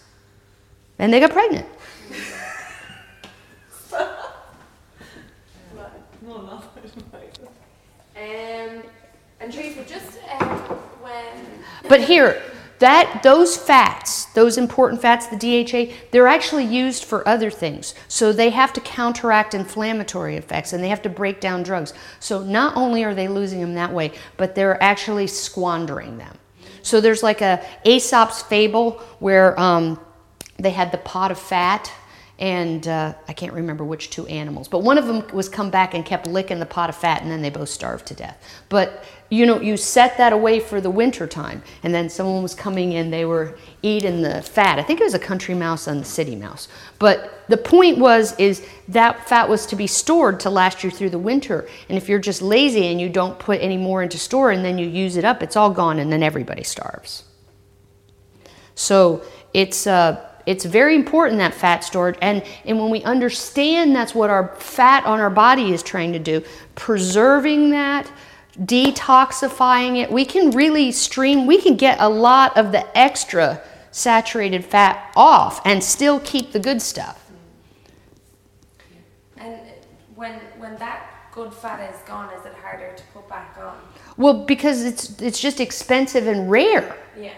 And 0.97 1.11
they 1.11 1.19
got 1.19 1.31
pregnant. 1.31 1.67
Um, 8.17 8.81
and 9.41 9.51
Teresa, 9.51 9.83
just 9.83 10.17
when. 10.39 10.94
But 11.87 12.01
here, 12.01 12.41
that 12.79 13.21
those 13.23 13.55
fats, 13.55 14.25
those 14.33 14.57
important 14.57 15.01
fats, 15.01 15.27
the 15.27 15.37
DHA, 15.37 15.93
they're 16.11 16.27
actually 16.27 16.65
used 16.65 17.05
for 17.05 17.27
other 17.27 17.49
things. 17.49 17.95
So 18.07 18.33
they 18.33 18.49
have 18.49 18.73
to 18.73 18.81
counteract 18.81 19.53
inflammatory 19.53 20.35
effects 20.35 20.73
and 20.73 20.83
they 20.83 20.89
have 20.89 21.01
to 21.03 21.09
break 21.09 21.39
down 21.39 21.63
drugs. 21.63 21.93
So 22.19 22.43
not 22.43 22.75
only 22.75 23.03
are 23.03 23.15
they 23.15 23.27
losing 23.27 23.61
them 23.61 23.75
that 23.75 23.93
way, 23.93 24.11
but 24.35 24.55
they're 24.55 24.81
actually 24.83 25.27
squandering 25.27 26.17
them. 26.17 26.37
So 26.81 26.99
there's 26.99 27.23
like 27.23 27.41
a 27.41 27.65
Aesop's 27.85 28.43
fable 28.43 29.01
where 29.19 29.59
um, 29.59 29.99
they 30.57 30.71
had 30.71 30.91
the 30.91 30.97
pot 30.99 31.31
of 31.31 31.39
fat 31.39 31.91
and 32.37 32.85
uh, 32.87 33.13
I 33.27 33.33
can't 33.33 33.53
remember 33.53 33.85
which 33.85 34.09
two 34.09 34.27
animals, 34.27 34.67
but 34.67 34.79
one 34.79 34.97
of 34.97 35.07
them 35.07 35.25
was 35.33 35.47
come 35.47 35.69
back 35.69 35.93
and 35.93 36.05
kept 36.05 36.27
licking 36.27 36.59
the 36.59 36.65
pot 36.65 36.89
of 36.89 36.95
fat, 36.95 37.21
and 37.21 37.31
then 37.31 37.41
they 37.41 37.49
both 37.49 37.69
starved 37.69 38.05
to 38.07 38.13
death. 38.13 38.37
But 38.67 39.05
you 39.29 39.45
know, 39.45 39.59
you 39.59 39.75
set 39.75 40.17
that 40.17 40.33
away 40.33 40.59
for 40.59 40.79
the 40.79 40.89
winter 40.89 41.25
time, 41.27 41.63
and 41.81 41.93
then 41.93 42.09
someone 42.09 42.43
was 42.43 42.53
coming 42.53 42.91
in, 42.91 43.09
they 43.09 43.25
were 43.25 43.57
eating 43.81 44.21
the 44.21 44.41
fat. 44.41 44.77
I 44.77 44.83
think 44.83 44.99
it 44.99 45.03
was 45.03 45.13
a 45.13 45.19
country 45.19 45.55
mouse 45.55 45.87
and 45.87 45.99
the 45.99 46.05
city 46.05 46.35
mouse. 46.35 46.67
But 46.99 47.43
the 47.47 47.57
point 47.57 47.97
was, 47.97 48.37
is 48.37 48.67
that 48.89 49.27
fat 49.27 49.49
was 49.49 49.65
to 49.67 49.75
be 49.75 49.87
stored 49.87 50.39
to 50.41 50.49
last 50.49 50.83
you 50.83 50.91
through 50.91 51.09
the 51.09 51.19
winter. 51.19 51.67
And 51.89 51.97
if 51.97 52.07
you're 52.07 52.19
just 52.19 52.41
lazy 52.41 52.87
and 52.87 53.01
you 53.01 53.09
don't 53.09 53.39
put 53.39 53.61
any 53.61 53.77
more 53.77 54.03
into 54.03 54.19
store, 54.19 54.51
and 54.51 54.63
then 54.63 54.77
you 54.77 54.87
use 54.87 55.17
it 55.17 55.25
up, 55.25 55.41
it's 55.41 55.55
all 55.55 55.71
gone, 55.71 55.99
and 55.99 56.11
then 56.11 56.21
everybody 56.21 56.63
starves. 56.63 57.23
So 58.75 59.23
it's 59.53 59.87
uh, 59.87 60.23
it's 60.45 60.65
very 60.65 60.95
important 60.95 61.39
that 61.39 61.53
fat 61.53 61.83
storage, 61.83 62.17
and 62.21 62.43
and 62.65 62.79
when 62.79 62.89
we 62.89 63.03
understand 63.03 63.95
that's 63.95 64.13
what 64.13 64.29
our 64.29 64.55
fat 64.55 65.05
on 65.05 65.19
our 65.19 65.29
body 65.29 65.73
is 65.73 65.81
trying 65.81 66.13
to 66.13 66.19
do, 66.19 66.43
preserving 66.75 67.71
that, 67.71 68.11
detoxifying 68.59 69.97
it, 69.97 70.11
we 70.11 70.25
can 70.25 70.51
really 70.51 70.91
stream. 70.91 71.45
We 71.45 71.61
can 71.61 71.75
get 71.75 71.99
a 71.99 72.09
lot 72.09 72.57
of 72.57 72.71
the 72.71 72.85
extra 72.97 73.61
saturated 73.91 74.65
fat 74.65 75.11
off 75.15 75.61
and 75.65 75.83
still 75.83 76.19
keep 76.19 76.51
the 76.51 76.59
good 76.59 76.81
stuff. 76.81 77.31
And 79.37 79.59
when 80.15 80.39
when 80.57 80.75
that 80.77 81.09
good 81.33 81.53
fat 81.53 81.93
is 81.93 82.01
gone, 82.03 82.33
is 82.33 82.45
it 82.45 82.53
harder 82.53 82.93
to 82.95 83.03
put 83.13 83.27
back 83.27 83.57
on? 83.57 83.77
Well, 84.17 84.45
because 84.45 84.83
it's 84.83 85.21
it's 85.21 85.39
just 85.39 85.59
expensive 85.59 86.27
and 86.27 86.49
rare. 86.49 86.97
Yeah. 87.19 87.33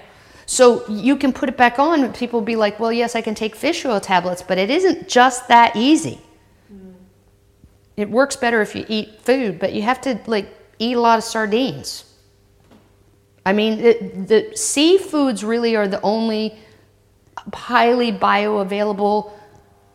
So 0.49 0.87
you 0.87 1.17
can 1.17 1.33
put 1.33 1.49
it 1.49 1.57
back 1.57 1.77
on, 1.77 2.05
and 2.05 2.15
people 2.15 2.39
will 2.39 2.45
be 2.45 2.55
like, 2.55 2.79
well, 2.79 2.91
yes, 2.91 3.15
I 3.15 3.21
can 3.21 3.35
take 3.35 3.53
fish 3.53 3.85
oil 3.85 3.99
tablets, 3.99 4.41
but 4.41 4.57
it 4.57 4.69
isn't 4.69 5.09
just 5.09 5.49
that 5.49 5.75
easy. 5.75 6.21
Mm. 6.73 6.93
It 7.97 8.09
works 8.09 8.37
better 8.37 8.61
if 8.61 8.73
you 8.73 8.85
eat 8.87 9.21
food, 9.21 9.59
but 9.59 9.73
you 9.73 9.81
have 9.81 9.99
to 10.01 10.17
like 10.25 10.47
eat 10.79 10.95
a 10.95 11.01
lot 11.01 11.17
of 11.17 11.25
sardines. 11.25 12.05
I 13.45 13.51
mean, 13.51 13.79
it, 13.79 14.27
the 14.29 14.47
seafoods 14.53 15.45
really 15.45 15.75
are 15.75 15.87
the 15.87 16.01
only 16.01 16.57
highly 17.53 18.13
bioavailable 18.13 19.29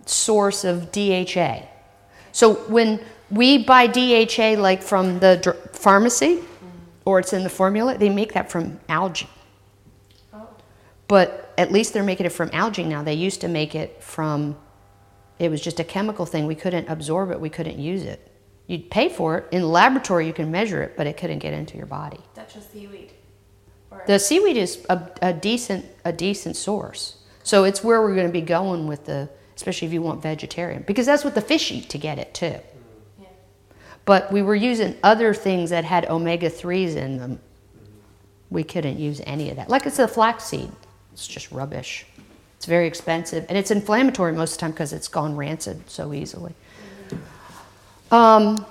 source 0.04 0.64
of 0.64 0.92
DHA. 0.92 1.62
So 2.32 2.54
when 2.68 3.00
we 3.30 3.64
buy 3.64 3.86
DHA, 3.86 4.60
like 4.60 4.82
from 4.82 5.18
the 5.18 5.38
dr- 5.42 5.70
pharmacy, 5.72 6.36
mm. 6.36 6.44
or 7.06 7.20
it's 7.20 7.32
in 7.32 7.42
the 7.42 7.50
formula, 7.50 7.96
they 7.96 8.10
make 8.10 8.34
that 8.34 8.50
from 8.50 8.78
algae. 8.90 9.28
But 11.12 11.52
at 11.58 11.70
least 11.70 11.92
they're 11.92 12.02
making 12.02 12.24
it 12.24 12.32
from 12.32 12.48
algae 12.54 12.84
now. 12.84 13.02
They 13.02 13.12
used 13.12 13.42
to 13.42 13.48
make 13.48 13.74
it 13.74 14.02
from, 14.02 14.56
it 15.38 15.50
was 15.50 15.60
just 15.60 15.78
a 15.78 15.84
chemical 15.84 16.24
thing. 16.24 16.46
We 16.46 16.54
couldn't 16.54 16.88
absorb 16.88 17.30
it, 17.30 17.38
we 17.38 17.50
couldn't 17.50 17.78
use 17.78 18.04
it. 18.04 18.32
You'd 18.66 18.90
pay 18.90 19.10
for 19.10 19.36
it. 19.36 19.48
In 19.52 19.60
the 19.60 19.68
laboratory, 19.68 20.26
you 20.26 20.32
can 20.32 20.50
measure 20.50 20.82
it, 20.82 20.96
but 20.96 21.06
it 21.06 21.18
couldn't 21.18 21.40
get 21.40 21.52
into 21.52 21.76
your 21.76 21.84
body. 21.84 22.18
That's 22.32 22.54
just 22.54 22.72
seaweed. 22.72 23.12
Or 23.90 24.02
The 24.06 24.18
seaweed 24.18 24.56
is 24.56 24.86
a, 24.88 25.06
a 25.20 25.34
decent 25.34 25.84
a 26.06 26.14
decent 26.14 26.56
source. 26.56 27.18
So 27.42 27.64
it's 27.64 27.84
where 27.84 28.00
we're 28.00 28.14
going 28.14 28.28
to 28.28 28.32
be 28.32 28.40
going 28.40 28.86
with 28.86 29.04
the, 29.04 29.28
especially 29.54 29.88
if 29.88 29.92
you 29.92 30.00
want 30.00 30.22
vegetarian, 30.22 30.82
because 30.86 31.04
that's 31.04 31.24
what 31.24 31.34
the 31.34 31.42
fish 31.42 31.70
eat 31.72 31.90
to 31.90 31.98
get 31.98 32.18
it 32.18 32.32
too. 32.32 32.46
Mm-hmm. 32.46 33.22
yeah. 33.24 33.28
But 34.06 34.32
we 34.32 34.40
were 34.40 34.54
using 34.54 34.96
other 35.02 35.34
things 35.34 35.68
that 35.68 35.84
had 35.84 36.06
omega 36.06 36.48
3s 36.48 36.96
in 36.96 37.18
them. 37.18 37.38
We 38.48 38.64
couldn't 38.64 38.98
use 38.98 39.20
any 39.26 39.50
of 39.50 39.56
that. 39.56 39.68
Like 39.68 39.84
it's 39.84 39.98
a 39.98 40.08
flaxseed, 40.08 40.72
it's 41.12 41.26
just 41.26 41.50
rubbish. 41.52 42.06
It's 42.56 42.66
very 42.66 42.86
expensive 42.86 43.44
and 43.48 43.58
it's 43.58 43.70
inflammatory 43.70 44.32
most 44.32 44.52
of 44.52 44.58
the 44.58 44.60
time 44.60 44.70
because 44.70 44.92
it's 44.92 45.08
gone 45.08 45.36
rancid 45.36 45.88
so 45.90 46.12
easily. 46.12 46.54
Um, 48.10 48.64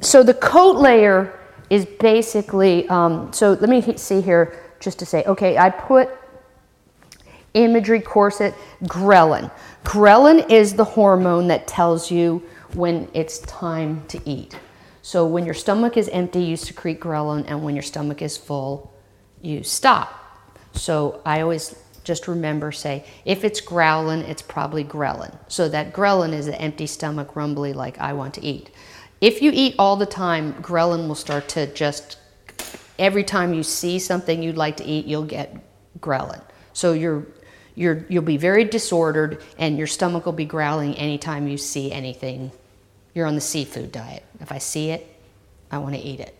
so 0.00 0.22
the 0.22 0.34
coat 0.34 0.76
layer 0.76 1.38
is 1.70 1.86
basically, 1.86 2.88
um, 2.88 3.32
so 3.32 3.52
let 3.52 3.68
me 3.68 3.96
see 3.96 4.20
here 4.20 4.58
just 4.80 4.98
to 4.98 5.06
say, 5.06 5.24
okay, 5.24 5.56
I 5.56 5.70
put 5.70 6.10
imagery 7.54 8.00
corset 8.00 8.54
ghrelin. 8.84 9.50
Ghrelin 9.84 10.50
is 10.50 10.74
the 10.74 10.84
hormone 10.84 11.48
that 11.48 11.66
tells 11.66 12.10
you 12.10 12.42
when 12.74 13.08
it's 13.14 13.38
time 13.40 14.04
to 14.08 14.20
eat. 14.28 14.58
So 15.02 15.24
when 15.24 15.44
your 15.44 15.54
stomach 15.54 15.96
is 15.96 16.08
empty, 16.08 16.42
you 16.42 16.56
secrete 16.56 17.00
ghrelin, 17.00 17.44
and 17.46 17.62
when 17.62 17.74
your 17.74 17.82
stomach 17.82 18.22
is 18.22 18.36
full, 18.36 18.92
you 19.40 19.62
stop. 19.62 20.25
So 20.76 21.20
I 21.24 21.40
always 21.40 21.74
just 22.04 22.28
remember 22.28 22.70
say, 22.70 23.04
if 23.24 23.42
it's 23.42 23.60
growlin, 23.60 24.20
it's 24.20 24.42
probably 24.42 24.84
ghrelin. 24.84 25.36
So 25.48 25.68
that 25.68 25.92
ghrelin 25.92 26.32
is 26.32 26.46
an 26.46 26.54
empty 26.54 26.86
stomach, 26.86 27.34
rumbly, 27.34 27.72
like 27.72 27.98
I 27.98 28.12
want 28.12 28.34
to 28.34 28.44
eat. 28.44 28.70
If 29.20 29.42
you 29.42 29.50
eat 29.52 29.74
all 29.78 29.96
the 29.96 30.06
time, 30.06 30.54
ghrelin 30.62 31.08
will 31.08 31.16
start 31.16 31.48
to 31.50 31.66
just 31.74 32.18
every 32.98 33.24
time 33.24 33.52
you 33.52 33.62
see 33.62 33.98
something 33.98 34.42
you'd 34.42 34.56
like 34.56 34.76
to 34.76 34.84
eat, 34.84 35.06
you'll 35.06 35.24
get 35.24 35.56
ghrelin. 36.00 36.40
So 36.72 36.92
you're, 36.92 37.26
you're, 37.74 38.06
you'll 38.08 38.22
be 38.22 38.36
very 38.36 38.64
disordered 38.64 39.42
and 39.58 39.76
your 39.76 39.86
stomach 39.86 40.26
will 40.26 40.32
be 40.32 40.44
growling 40.44 40.94
anytime 40.94 41.48
you 41.48 41.58
see 41.58 41.90
anything. 41.90 42.52
You're 43.14 43.26
on 43.26 43.34
the 43.34 43.40
seafood 43.40 43.92
diet. 43.92 44.22
If 44.40 44.52
I 44.52 44.58
see 44.58 44.90
it, 44.90 45.12
I 45.70 45.78
want 45.78 45.94
to 45.94 46.00
eat 46.00 46.20
it. 46.20 46.36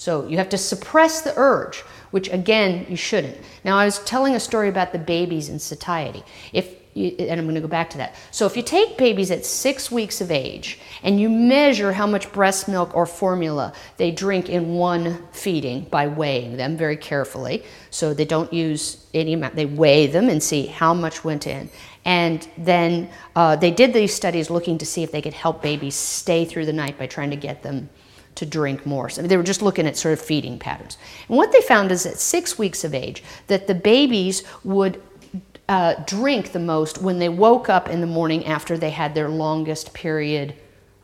So 0.00 0.26
you 0.26 0.38
have 0.38 0.48
to 0.48 0.56
suppress 0.56 1.20
the 1.20 1.34
urge, 1.36 1.80
which 2.10 2.32
again, 2.32 2.86
you 2.88 2.96
shouldn't. 2.96 3.36
Now, 3.66 3.76
I 3.76 3.84
was 3.84 3.98
telling 4.04 4.34
a 4.34 4.40
story 4.40 4.70
about 4.70 4.92
the 4.92 4.98
babies 4.98 5.50
in 5.50 5.58
satiety. 5.58 6.22
If 6.54 6.74
you, 6.94 7.14
and 7.18 7.38
I'm 7.38 7.44
going 7.44 7.54
to 7.54 7.60
go 7.60 7.68
back 7.68 7.90
to 7.90 7.98
that. 7.98 8.14
So, 8.30 8.46
if 8.46 8.56
you 8.56 8.62
take 8.62 8.96
babies 8.96 9.30
at 9.30 9.44
six 9.44 9.90
weeks 9.90 10.22
of 10.22 10.30
age 10.30 10.78
and 11.02 11.20
you 11.20 11.28
measure 11.28 11.92
how 11.92 12.06
much 12.06 12.32
breast 12.32 12.66
milk 12.66 12.96
or 12.96 13.04
formula 13.04 13.74
they 13.98 14.10
drink 14.10 14.48
in 14.48 14.72
one 14.72 15.22
feeding 15.32 15.82
by 15.82 16.06
weighing 16.06 16.56
them 16.56 16.78
very 16.78 16.96
carefully, 16.96 17.62
so 17.90 18.14
they 18.14 18.24
don't 18.24 18.50
use 18.54 19.04
any 19.12 19.34
amount, 19.34 19.54
they 19.54 19.66
weigh 19.66 20.06
them 20.06 20.30
and 20.30 20.42
see 20.42 20.64
how 20.64 20.94
much 20.94 21.24
went 21.24 21.46
in. 21.46 21.68
And 22.06 22.48
then 22.56 23.10
uh, 23.36 23.56
they 23.56 23.70
did 23.70 23.92
these 23.92 24.14
studies 24.14 24.48
looking 24.48 24.78
to 24.78 24.86
see 24.86 25.02
if 25.02 25.12
they 25.12 25.20
could 25.20 25.34
help 25.34 25.60
babies 25.60 25.94
stay 25.94 26.46
through 26.46 26.64
the 26.64 26.72
night 26.72 26.98
by 26.98 27.06
trying 27.06 27.28
to 27.28 27.36
get 27.36 27.62
them 27.62 27.90
to 28.40 28.46
drink 28.46 28.86
more. 28.86 29.10
So 29.10 29.22
they 29.22 29.36
were 29.36 29.42
just 29.42 29.60
looking 29.60 29.86
at 29.86 29.98
sort 29.98 30.14
of 30.14 30.20
feeding 30.20 30.58
patterns. 30.58 30.96
And 31.28 31.36
what 31.36 31.52
they 31.52 31.60
found 31.60 31.92
is 31.92 32.06
at 32.06 32.18
six 32.18 32.58
weeks 32.58 32.84
of 32.84 32.94
age, 32.94 33.22
that 33.48 33.66
the 33.66 33.74
babies 33.74 34.42
would 34.64 35.00
uh, 35.68 35.94
drink 36.06 36.52
the 36.52 36.58
most 36.58 37.02
when 37.02 37.18
they 37.18 37.28
woke 37.28 37.68
up 37.68 37.90
in 37.90 38.00
the 38.00 38.06
morning 38.06 38.46
after 38.46 38.78
they 38.78 38.90
had 38.90 39.14
their 39.14 39.28
longest 39.28 39.92
period 39.92 40.54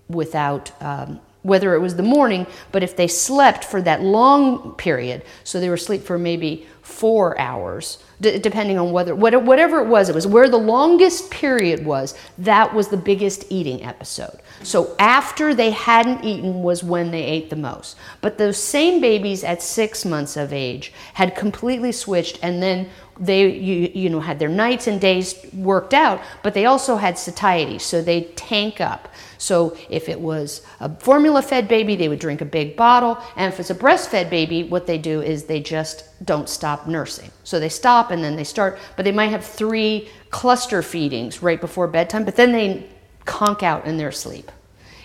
without 0.09 0.71
um, 0.83 1.21
whether 1.43 1.75
it 1.75 1.79
was 1.79 1.95
the 1.95 2.03
morning, 2.03 2.47
but 2.73 2.83
if 2.83 2.97
they 2.97 3.07
slept 3.07 3.65
for 3.65 3.81
that 3.83 4.03
long 4.03 4.73
period, 4.75 5.23
so 5.45 5.61
they 5.61 5.69
were 5.69 5.77
asleep 5.77 6.03
for 6.03 6.19
maybe 6.19 6.67
four 6.83 7.39
hours, 7.39 7.99
d- 8.21 8.39
depending 8.39 8.79
on 8.79 8.93
whether 8.93 9.15
whatever 9.15 9.81
it 9.81 9.89
was, 9.89 10.09
it 10.09 10.15
was 10.15 10.27
where 10.27 10.49
the 10.49 10.57
longest 10.57 11.31
period 11.31 11.85
was. 11.85 12.15
That 12.39 12.75
was 12.75 12.89
the 12.89 12.97
biggest 12.97 13.45
eating 13.51 13.83
episode. 13.85 14.41
So 14.63 14.95
after 14.99 15.55
they 15.55 15.71
hadn't 15.71 16.25
eaten 16.25 16.63
was 16.63 16.83
when 16.83 17.11
they 17.11 17.23
ate 17.23 17.51
the 17.51 17.57
most. 17.57 17.97
But 18.21 18.39
those 18.39 18.63
same 18.63 19.01
babies 19.01 19.45
at 19.45 19.63
six 19.63 20.05
months 20.05 20.37
of 20.37 20.53
age 20.53 20.93
had 21.15 21.37
completely 21.37 21.93
switched, 21.93 22.39
and 22.43 22.63
then 22.63 22.89
they 23.19 23.51
you, 23.51 23.91
you 23.95 24.11
know 24.11 24.21
had 24.21 24.39
their 24.39 24.49
nights 24.49 24.87
and 24.87 25.01
days 25.01 25.35
worked 25.55 25.95
out 25.95 26.21
but 26.43 26.55
they 26.55 26.67
also 26.67 26.97
had 26.97 27.19
satiety 27.19 27.79
so 27.79 28.03
they 28.03 28.23
tank 28.37 28.81
up 28.81 29.09
so 29.39 29.77
if 29.89 30.09
it 30.09 30.21
was 30.21 30.63
a 30.81 30.95
formula 30.97 31.41
fed 31.41 31.67
baby 31.67 31.97
they 31.97 32.09
would 32.09 32.19
drink 32.19 32.41
a 32.41 32.45
big 32.45 32.77
bottle 32.77 33.19
and 33.37 33.53
if 33.53 33.59
it's 33.59 33.71
a 33.71 33.75
breastfed 33.75 34.29
baby 34.29 34.65
what 34.65 34.87
they 34.87 34.99
do 34.99 35.23
is 35.23 35.45
they 35.45 35.61
just 35.61 36.05
don't 36.25 36.49
stop 36.49 36.87
nursing 36.87 37.31
so 37.43 37.59
they 37.59 37.69
stop 37.69 38.06
and 38.11 38.23
then 38.23 38.37
they 38.37 38.45
start 38.45 38.79
but 38.97 39.05
they 39.05 39.13
might 39.13 39.29
have 39.29 39.45
three 39.45 40.09
cluster 40.31 40.83
feedings 40.83 41.43
right 41.43 41.61
before 41.61 41.87
bedtime 41.87 42.25
but 42.25 42.37
then 42.37 42.53
they 42.53 42.87
conk 43.25 43.63
out 43.63 43.85
in 43.87 43.97
their 43.97 44.13
sleep 44.13 44.51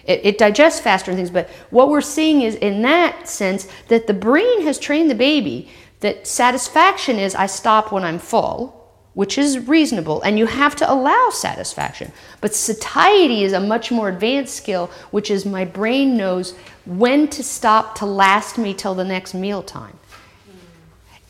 it, 0.06 0.22
it, 0.24 0.38
digests 0.38 0.80
faster 0.80 1.12
and 1.12 1.18
things, 1.18 1.30
but 1.30 1.50
what 1.70 1.90
we're 1.90 2.02
seeing 2.02 2.42
is 2.42 2.56
in 2.56 2.82
that 2.82 3.28
sense 3.30 3.68
that 3.88 4.08
the 4.08 4.14
brain 4.14 4.64
has 4.64 4.80
trained 4.80 5.10
the 5.10 5.16
baby 5.16 5.70
that 6.00 6.26
satisfaction 6.26 7.18
is 7.18 7.36
I 7.36 7.46
stop 7.46 7.92
when 7.92 8.04
I'm 8.04 8.18
full, 8.18 8.78
which 9.14 9.38
is 9.38 9.68
reasonable, 9.68 10.22
and 10.22 10.40
you 10.40 10.48
have 10.48 10.76
to 10.78 10.92
allow 10.92 11.30
satisfaction. 11.32 12.12
But 12.40 12.56
satiety 12.56 13.44
is 13.44 13.54
a 13.54 13.60
much 13.60 13.92
more 13.92 14.10
advanced 14.10 14.56
skill, 14.56 14.90
which 15.12 15.30
is 15.30 15.46
my 15.46 15.66
brain 15.66 16.18
knows 16.18 16.56
when 16.86 17.28
to 17.30 17.44
stop 17.44 17.96
to 17.96 18.06
last 18.06 18.58
me 18.58 18.74
till 18.74 18.96
the 18.96 19.04
next 19.04 19.34
mealtime. 19.34 19.98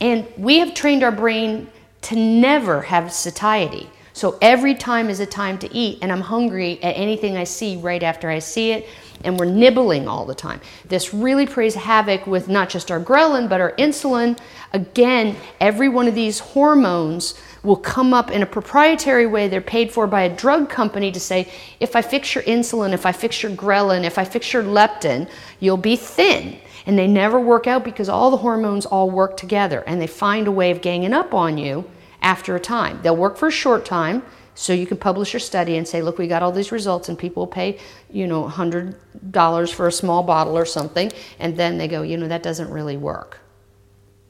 And 0.02 0.28
we 0.36 0.60
have 0.60 0.74
trained 0.74 1.04
our 1.04 1.12
brain 1.12 1.70
to 2.02 2.16
never 2.16 2.82
have 2.82 3.14
satiety. 3.14 3.90
So 4.14 4.38
every 4.42 4.76
time 4.76 5.10
is 5.10 5.22
a 5.22 5.26
time 5.26 5.58
to 5.60 5.74
eat, 5.74 6.00
and 6.02 6.12
I'm 6.12 6.22
hungry 6.22 6.84
at 6.84 6.98
anything 6.98 7.38
I 7.38 7.46
see 7.46 7.78
right 7.78 8.04
after 8.04 8.30
I 8.30 8.40
see 8.40 8.72
it 8.72 8.90
and 9.24 9.40
we're 9.40 9.46
nibbling 9.46 10.08
all 10.08 10.26
the 10.26 10.36
time. 10.36 10.62
This 10.86 11.14
really 11.14 11.46
plays 11.46 11.76
havoc 11.76 12.28
with 12.28 12.48
not 12.48 12.70
just 12.70 12.92
our 12.92 13.00
ghrelin, 13.00 13.50
but 13.50 13.62
our 13.62 13.74
insulin. 13.74 14.38
Again, 14.74 15.36
every 15.60 15.90
one 15.90 16.08
of 16.08 16.16
these 16.16 16.40
hormones 16.40 17.40
will 17.64 17.76
come 17.76 18.14
up 18.14 18.32
in 18.32 18.42
a 18.42 18.46
proprietary 18.46 19.28
way. 19.28 19.48
They're 19.48 19.62
paid 19.62 19.92
for 19.92 20.08
by 20.08 20.24
a 20.24 20.36
drug 20.36 20.70
company 20.70 21.12
to 21.12 21.20
say, 21.20 21.52
if 21.80 21.96
I 21.96 22.02
fix 22.02 22.34
your 22.34 22.44
insulin, 22.46 22.94
if 22.94 23.06
I 23.06 23.12
fix 23.12 23.44
your 23.44 23.52
ghrelin, 23.52 24.04
if 24.04 24.18
I 24.18 24.24
fix 24.24 24.54
your 24.54 24.64
leptin, 24.64 25.30
you'll 25.60 25.78
be 25.78 25.96
thin. 25.96 26.58
And 26.86 26.98
they 26.98 27.08
never 27.08 27.40
work 27.40 27.68
out 27.68 27.84
because 27.84 28.10
all 28.10 28.32
the 28.32 28.38
hormones 28.38 28.86
all 28.86 29.10
work 29.10 29.38
together 29.38 29.84
and 29.86 30.02
they 30.02 30.08
find 30.08 30.48
a 30.48 30.52
way 30.52 30.72
of 30.72 30.82
ganging 30.82 31.14
up 31.14 31.34
on 31.34 31.58
you 31.58 31.90
after 32.22 32.56
a 32.56 32.60
time. 32.60 33.00
They'll 33.02 33.16
work 33.16 33.38
for 33.38 33.48
a 33.48 33.52
short 33.52 33.86
time 33.86 34.24
so 34.54 34.74
you 34.74 34.86
can 34.86 34.98
publish 34.98 35.34
your 35.34 35.40
study 35.40 35.78
and 35.78 35.88
say, 35.88 36.02
look, 36.02 36.18
we 36.18 36.28
got 36.28 36.44
all 36.44 36.52
these 36.52 36.72
results, 36.72 37.10
and 37.10 37.18
people 37.18 37.42
will 37.42 37.48
pay, 37.52 37.80
you 38.10 38.28
know, 38.28 38.44
$100 38.44 39.74
for 39.74 39.88
a 39.88 39.92
small 39.92 40.24
bottle 40.24 40.58
or 40.58 40.66
something, 40.66 41.12
and 41.40 41.58
then 41.58 41.78
they 41.78 41.88
go, 41.88 42.02
you 42.02 42.18
know, 42.18 42.28
that 42.28 42.44
doesn't 42.44 42.70
really 42.70 42.98
work. 42.98 43.40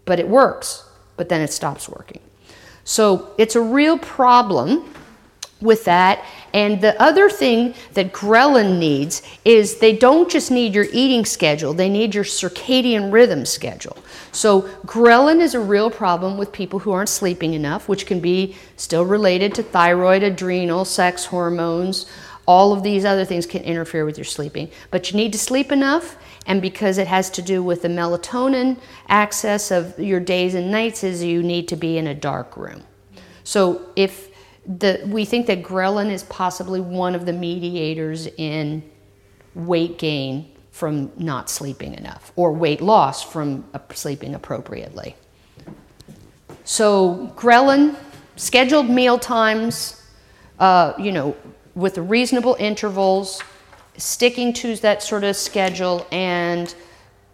But 0.05 0.19
it 0.19 0.27
works, 0.27 0.87
but 1.17 1.27
then 1.27 1.41
it 1.41 1.51
stops 1.51 1.89
working. 1.89 2.21
So 2.83 3.33
it's 3.37 3.55
a 3.55 3.61
real 3.61 3.97
problem 3.97 4.93
with 5.59 5.85
that. 5.85 6.23
And 6.53 6.81
the 6.81 7.01
other 7.01 7.29
thing 7.29 7.73
that 7.93 8.11
ghrelin 8.11 8.77
needs 8.77 9.21
is 9.45 9.79
they 9.79 9.95
don't 9.95 10.29
just 10.29 10.51
need 10.51 10.73
your 10.73 10.87
eating 10.91 11.25
schedule, 11.25 11.73
they 11.73 11.89
need 11.89 12.13
your 12.13 12.23
circadian 12.23 13.11
rhythm 13.11 13.45
schedule. 13.45 13.97
So, 14.31 14.63
ghrelin 14.85 15.39
is 15.39 15.55
a 15.55 15.59
real 15.59 15.89
problem 15.89 16.37
with 16.37 16.51
people 16.51 16.79
who 16.79 16.91
aren't 16.91 17.09
sleeping 17.09 17.53
enough, 17.53 17.87
which 17.87 18.05
can 18.05 18.19
be 18.19 18.55
still 18.75 19.05
related 19.05 19.55
to 19.55 19.63
thyroid, 19.63 20.23
adrenal, 20.23 20.85
sex 20.85 21.25
hormones. 21.25 22.05
All 22.45 22.73
of 22.73 22.83
these 22.83 23.05
other 23.05 23.23
things 23.23 23.45
can 23.45 23.61
interfere 23.63 24.03
with 24.03 24.17
your 24.17 24.25
sleeping. 24.25 24.69
But 24.89 25.11
you 25.11 25.17
need 25.17 25.31
to 25.33 25.39
sleep 25.39 25.71
enough, 25.71 26.17
and 26.45 26.61
because 26.61 26.97
it 26.97 27.07
has 27.07 27.29
to 27.31 27.41
do 27.41 27.63
with 27.63 27.81
the 27.81 27.87
melatonin 27.87 28.77
access 29.07 29.71
of 29.71 29.97
your 29.99 30.19
days 30.19 30.55
and 30.55 30.71
nights, 30.71 31.03
is 31.03 31.23
you 31.23 31.43
need 31.43 31.67
to 31.69 31.75
be 31.75 31.97
in 31.97 32.07
a 32.07 32.15
dark 32.15 32.57
room. 32.57 32.83
So, 33.43 33.89
if 33.95 34.31
the, 34.65 35.02
we 35.08 35.26
think 35.26 35.47
that 35.47 35.63
ghrelin 35.63 36.12
is 36.12 36.24
possibly 36.24 36.80
one 36.80 37.15
of 37.15 37.26
the 37.26 37.34
mediators 37.34 38.28
in 38.38 38.84
weight 39.56 39.97
gain 39.97 40.52
from 40.71 41.12
not 41.17 41.50
sleeping 41.50 41.93
enough 41.95 42.32
or 42.36 42.54
weight 42.54 42.82
loss 42.82 43.24
from 43.24 43.65
sleeping 43.93 44.36
appropriately. 44.36 45.15
So, 46.63 47.34
ghrelin, 47.36 47.95
scheduled 48.36 48.89
meal 48.89 49.17
times, 49.17 50.02
uh, 50.60 50.93
you 50.97 51.12
know, 51.12 51.36
with 51.76 51.97
reasonable 51.97 52.56
intervals, 52.60 53.41
sticking 53.97 54.54
to 54.54 54.76
that 54.78 55.02
sort 55.04 55.24
of 55.24 55.36
schedule, 55.36 56.08
and 56.12 56.74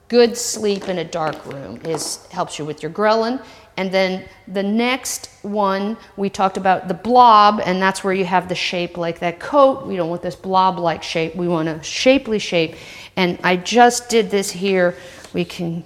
good 0.07 0.37
sleep 0.37 0.87
in 0.87 0.99
a 0.99 1.03
dark 1.03 1.45
room 1.45 1.79
is 1.83 2.25
helps 2.27 2.57
you 2.57 2.65
with 2.65 2.81
your 2.81 2.91
ghrelin 2.91 3.43
and 3.77 3.91
then 3.91 4.25
the 4.47 4.63
next 4.63 5.29
one, 5.43 5.97
we 6.17 6.31
talked 6.31 6.57
about 6.57 6.87
the 6.87 6.95
blob, 6.95 7.61
and 7.63 7.79
that's 7.79 8.03
where 8.03 8.13
you 8.13 8.25
have 8.25 8.49
the 8.49 8.55
shape 8.55 8.97
like 8.97 9.19
that 9.19 9.39
coat. 9.39 9.85
We 9.85 9.95
don't 9.95 10.09
want 10.09 10.23
this 10.23 10.35
blob 10.35 10.79
like 10.79 11.03
shape, 11.03 11.35
we 11.35 11.47
want 11.47 11.69
a 11.69 11.81
shapely 11.83 12.39
shape. 12.39 12.75
And 13.15 13.39
I 13.43 13.55
just 13.55 14.09
did 14.09 14.31
this 14.31 14.49
here. 14.49 14.95
We 15.33 15.45
can, 15.45 15.83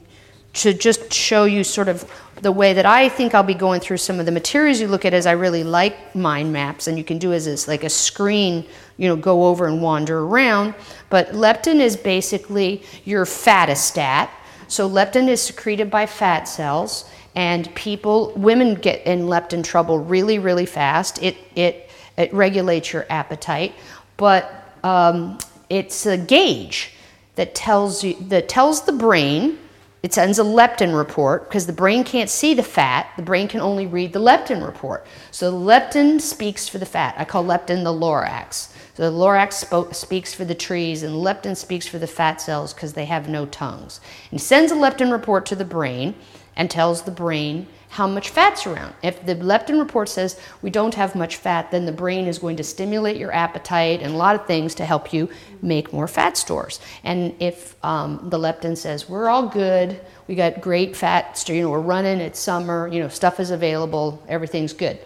to 0.54 0.74
just 0.74 1.14
show 1.14 1.44
you 1.44 1.66
sort 1.66 1.90
of 1.90 2.10
the 2.42 2.52
way 2.52 2.74
that 2.74 2.86
I 2.86 3.10
think 3.10 3.36
I'll 3.36 3.44
be 3.44 3.54
going 3.54 3.82
through 3.82 3.98
some 3.98 4.20
of 4.20 4.26
the 4.26 4.32
materials 4.32 4.80
you 4.80 4.88
look 4.88 5.06
at 5.06 5.14
as 5.14 5.26
I 5.26 5.34
really 5.34 5.64
like 5.64 6.16
mind 6.16 6.54
maps, 6.54 6.88
and 6.88 6.98
you 6.98 7.04
can 7.04 7.18
do 7.18 7.34
as 7.34 7.68
like 7.68 7.84
a 7.84 7.90
screen, 7.90 8.66
you 8.96 9.10
know, 9.10 9.18
go 9.18 9.48
over 9.48 9.68
and 9.68 9.82
wander 9.82 10.20
around. 10.20 10.76
But 11.10 11.32
leptin 11.32 11.82
is 11.82 11.98
basically 11.98 12.84
your 13.04 13.26
fatostat. 13.26 14.30
So 14.70 14.90
leptin 14.90 15.28
is 15.28 15.42
secreted 15.42 15.92
by 15.92 16.06
fat 16.06 16.46
cells 16.46 17.10
and 17.36 17.74
people 17.76 18.34
women 18.36 18.76
get 18.76 19.06
in 19.06 19.22
leptin 19.22 19.64
trouble 19.64 20.00
really 20.00 20.40
really 20.40 20.66
fast. 20.66 21.22
It 21.22 21.38
it 21.56 21.90
it 22.18 22.34
regulates 22.34 22.94
your 22.94 23.06
appetite. 23.10 23.74
But 24.18 24.70
um, 24.84 25.40
it's 25.70 26.06
a 26.06 26.18
gauge 26.18 26.94
that 27.36 27.56
tells 27.56 28.04
you 28.04 28.16
that 28.30 28.50
tells 28.50 28.84
the 28.84 28.92
brain 28.92 29.58
it 30.04 30.14
sends 30.14 30.40
a 30.40 30.44
leptin 30.44 30.98
report 30.98 31.48
because 31.48 31.68
the 31.68 31.74
brain 31.74 32.04
can't 32.04 32.30
see 32.30 32.56
the 32.56 32.64
fat. 32.64 33.12
The 33.18 33.22
brain 33.22 33.48
can 33.48 33.62
only 33.62 33.86
read 33.86 34.14
the 34.14 34.20
leptin 34.20 34.66
report. 34.66 35.06
So 35.30 35.54
leptin 35.54 36.20
speaks 36.20 36.68
for 36.68 36.80
the 36.80 36.88
fat. 36.88 37.14
I 37.20 37.26
call 37.26 37.44
leptin 37.46 37.84
the 37.84 37.94
lorax. 37.94 38.74
So 38.96 39.10
the 39.10 39.16
lorax 39.16 39.96
speaks 39.96 40.34
for 40.34 40.44
the 40.44 40.56
trees 40.56 41.04
and 41.04 41.14
leptin 41.16 41.56
speaks 41.56 41.88
for 41.88 42.00
the 42.00 42.08
fat 42.08 42.42
cells 42.42 42.74
because 42.74 42.94
they 42.94 43.06
have 43.06 43.30
no 43.30 43.46
tongues. 43.46 44.02
And 44.32 44.42
sends 44.42 44.72
a 44.72 44.76
leptin 44.76 45.12
report 45.12 45.46
to 45.48 45.56
the 45.56 45.66
brain 45.66 46.16
and 46.56 46.70
tells 46.70 47.04
the 47.04 47.12
brain 47.12 47.68
how 47.92 48.08
much 48.08 48.30
fat's 48.30 48.66
around. 48.66 48.94
If 49.04 49.26
the 49.26 49.36
leptin 49.36 49.78
report 49.78 50.08
says 50.08 50.40
we 50.62 50.70
don't 50.70 50.96
have 50.96 51.14
much 51.14 51.36
fat, 51.36 51.72
then 51.72 51.86
the 51.86 51.92
brain 51.92 52.26
is 52.26 52.40
going 52.40 52.56
to 52.56 52.64
stimulate 52.64 53.18
your 53.18 53.34
appetite 53.34 54.02
and 54.02 54.14
a 54.14 54.18
lot 54.18 54.36
of 54.36 54.46
things 54.46 54.74
to 54.76 54.86
help 54.86 55.12
you 55.12 55.30
make 55.62 55.92
more 55.92 56.08
fat 56.08 56.38
stores. 56.38 56.80
And 57.04 57.36
if 57.40 57.76
um, 57.84 58.30
the 58.30 58.38
leptin 58.38 58.78
says 58.78 59.10
we're 59.10 59.28
all 59.28 59.48
good, 59.48 60.00
we 60.28 60.36
got 60.36 60.62
great 60.62 60.96
fat, 60.96 61.44
you 61.50 61.62
know, 61.64 61.70
we're 61.70 61.80
running, 61.80 62.22
it's 62.22 62.40
summer, 62.40 62.88
you 62.88 63.02
know, 63.02 63.10
stuff 63.10 63.42
is 63.42 63.52
available, 63.52 64.24
everything's 64.30 64.72
good. 64.72 64.98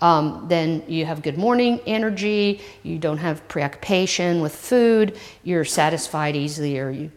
Um, 0.00 0.46
then 0.48 0.82
you 0.88 1.04
have 1.04 1.20
good 1.20 1.36
morning 1.36 1.78
energy, 1.86 2.62
you 2.82 2.98
don't 2.98 3.18
have 3.18 3.46
preoccupation 3.48 4.40
with 4.40 4.54
food, 4.54 5.18
you're 5.44 5.66
satisfied 5.66 6.36
easily, 6.36 6.78
or 6.78 6.90
you 6.90 7.10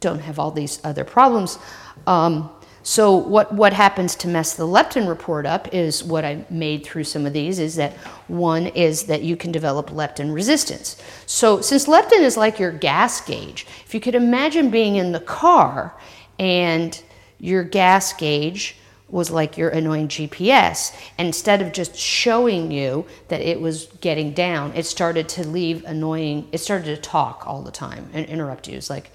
don't 0.00 0.18
have 0.18 0.40
all 0.40 0.50
these 0.50 0.80
other 0.84 1.04
problems. 1.04 1.60
Um, 2.08 2.50
so 2.86 3.16
what, 3.16 3.50
what 3.50 3.72
happens 3.72 4.14
to 4.16 4.28
mess 4.28 4.52
the 4.52 4.66
leptin 4.66 5.08
report 5.08 5.46
up 5.46 5.72
is 5.72 6.04
what 6.04 6.22
I 6.22 6.44
made 6.50 6.84
through 6.84 7.04
some 7.04 7.24
of 7.24 7.32
these 7.32 7.58
is 7.58 7.76
that 7.76 7.94
one 8.28 8.66
is 8.66 9.04
that 9.04 9.22
you 9.22 9.36
can 9.36 9.50
develop 9.50 9.88
leptin 9.88 10.34
resistance. 10.34 11.02
So 11.24 11.62
since 11.62 11.86
leptin 11.86 12.20
is 12.20 12.36
like 12.36 12.58
your 12.58 12.72
gas 12.72 13.22
gauge, 13.22 13.66
if 13.86 13.94
you 13.94 14.00
could 14.00 14.14
imagine 14.14 14.68
being 14.68 14.96
in 14.96 15.12
the 15.12 15.20
car 15.20 15.94
and 16.38 17.02
your 17.38 17.64
gas 17.64 18.12
gauge 18.12 18.76
was 19.08 19.30
like 19.30 19.56
your 19.56 19.70
annoying 19.70 20.08
GPS. 20.08 20.94
And 21.16 21.26
instead 21.26 21.62
of 21.62 21.72
just 21.72 21.96
showing 21.96 22.70
you 22.70 23.06
that 23.28 23.40
it 23.40 23.62
was 23.62 23.86
getting 24.02 24.32
down, 24.32 24.74
it 24.74 24.84
started 24.84 25.26
to 25.30 25.48
leave 25.48 25.84
annoying, 25.84 26.48
it 26.52 26.58
started 26.58 26.94
to 26.94 27.00
talk 27.00 27.44
all 27.46 27.62
the 27.62 27.70
time 27.70 28.10
and 28.12 28.26
interrupt 28.26 28.68
you. 28.68 28.76
It's 28.76 28.90
like, 28.90 29.10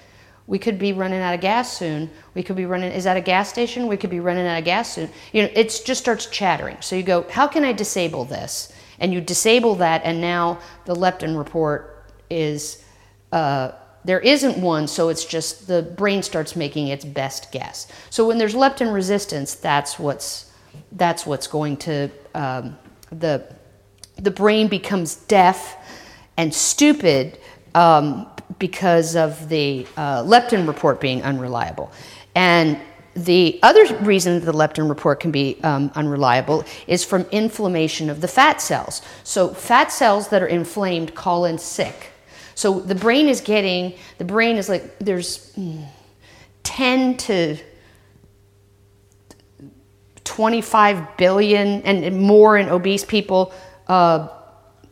We 0.50 0.58
could 0.58 0.80
be 0.80 0.94
running 0.94 1.22
out 1.22 1.36
of 1.36 1.42
gas 1.42 1.78
soon. 1.78 2.10
We 2.34 2.42
could 2.42 2.56
be 2.56 2.66
running, 2.66 2.92
is 2.92 3.04
that 3.04 3.16
a 3.16 3.22
gas 3.22 3.50
station? 3.50 3.86
We 3.86 3.98
could 3.98 4.10
be 4.10 4.20
running 4.20 4.48
out 4.48 4.58
of 4.58 4.66
gas 4.66 4.92
soon. 4.92 5.08
You 5.32 5.44
know, 5.44 5.50
it 5.54 5.80
just 5.86 6.02
starts 6.02 6.26
chattering. 6.26 6.78
So 6.80 6.96
you 6.96 7.04
go, 7.04 7.28
how 7.30 7.48
can 7.48 7.64
I 7.64 7.72
disable 7.72 8.26
this? 8.26 8.74
And 8.98 9.14
you 9.14 9.22
disable 9.22 9.76
that, 9.76 10.02
and 10.04 10.20
now 10.20 10.58
the 10.86 10.96
leptin 10.96 11.38
report 11.38 12.04
is, 12.32 12.84
uh, 13.32 13.74
there 14.04 14.20
isn't 14.22 14.58
one, 14.58 14.88
so 14.88 15.10
it's 15.10 15.24
just 15.24 15.68
the 15.68 15.84
brain 15.84 16.24
starts 16.24 16.56
making 16.56 16.88
its 16.88 17.06
best 17.06 17.52
guess. 17.52 17.88
So 18.10 18.28
when 18.28 18.40
there's 18.40 18.56
leptin 18.56 18.92
resistance, 18.92 19.54
that's 19.54 20.00
what's, 20.00 20.52
that's 20.94 21.28
what's 21.28 21.46
going 21.46 21.78
to, 21.78 22.10
um, 22.34 22.76
the, 23.12 23.46
the 24.16 24.32
brain 24.32 24.68
becomes 24.68 25.14
deaf 25.16 25.78
and 26.38 26.52
stupid 26.52 27.38
um, 27.76 28.26
because 28.60 29.16
of 29.16 29.50
the 29.50 29.88
uh, 29.98 30.22
leptin 30.24 30.68
report 30.68 31.00
being 31.02 31.24
unreliable. 31.24 31.92
And 32.36 32.80
the 33.16 33.60
other 33.64 33.96
reason 33.98 34.44
the 34.46 34.52
leptin 34.52 34.88
report 34.88 35.20
can 35.20 35.32
be 35.32 35.58
um, 35.64 35.92
unreliable 35.96 36.64
is 36.88 37.04
from 37.04 37.24
inflammation 37.32 38.10
of 38.10 38.22
the 38.22 38.28
fat 38.28 38.62
cells. 38.62 39.02
So, 39.24 39.50
fat 39.50 39.92
cells 39.92 40.30
that 40.30 40.42
are 40.42 40.48
inflamed 40.48 41.16
call 41.16 41.46
in 41.46 41.58
sick. 41.58 42.12
So, 42.56 42.80
the 42.80 42.96
brain 42.96 43.28
is 43.28 43.42
getting, 43.42 43.96
the 44.20 44.26
brain 44.26 44.58
is 44.58 44.70
like, 44.70 45.00
there's 45.00 45.54
mm, 45.54 45.86
10 46.64 47.18
to 47.18 47.58
25 50.24 51.18
billion 51.18 51.82
and 51.82 52.22
more 52.22 52.58
in 52.58 52.70
obese 52.70 53.04
people. 53.04 53.52
Uh, 53.88 54.28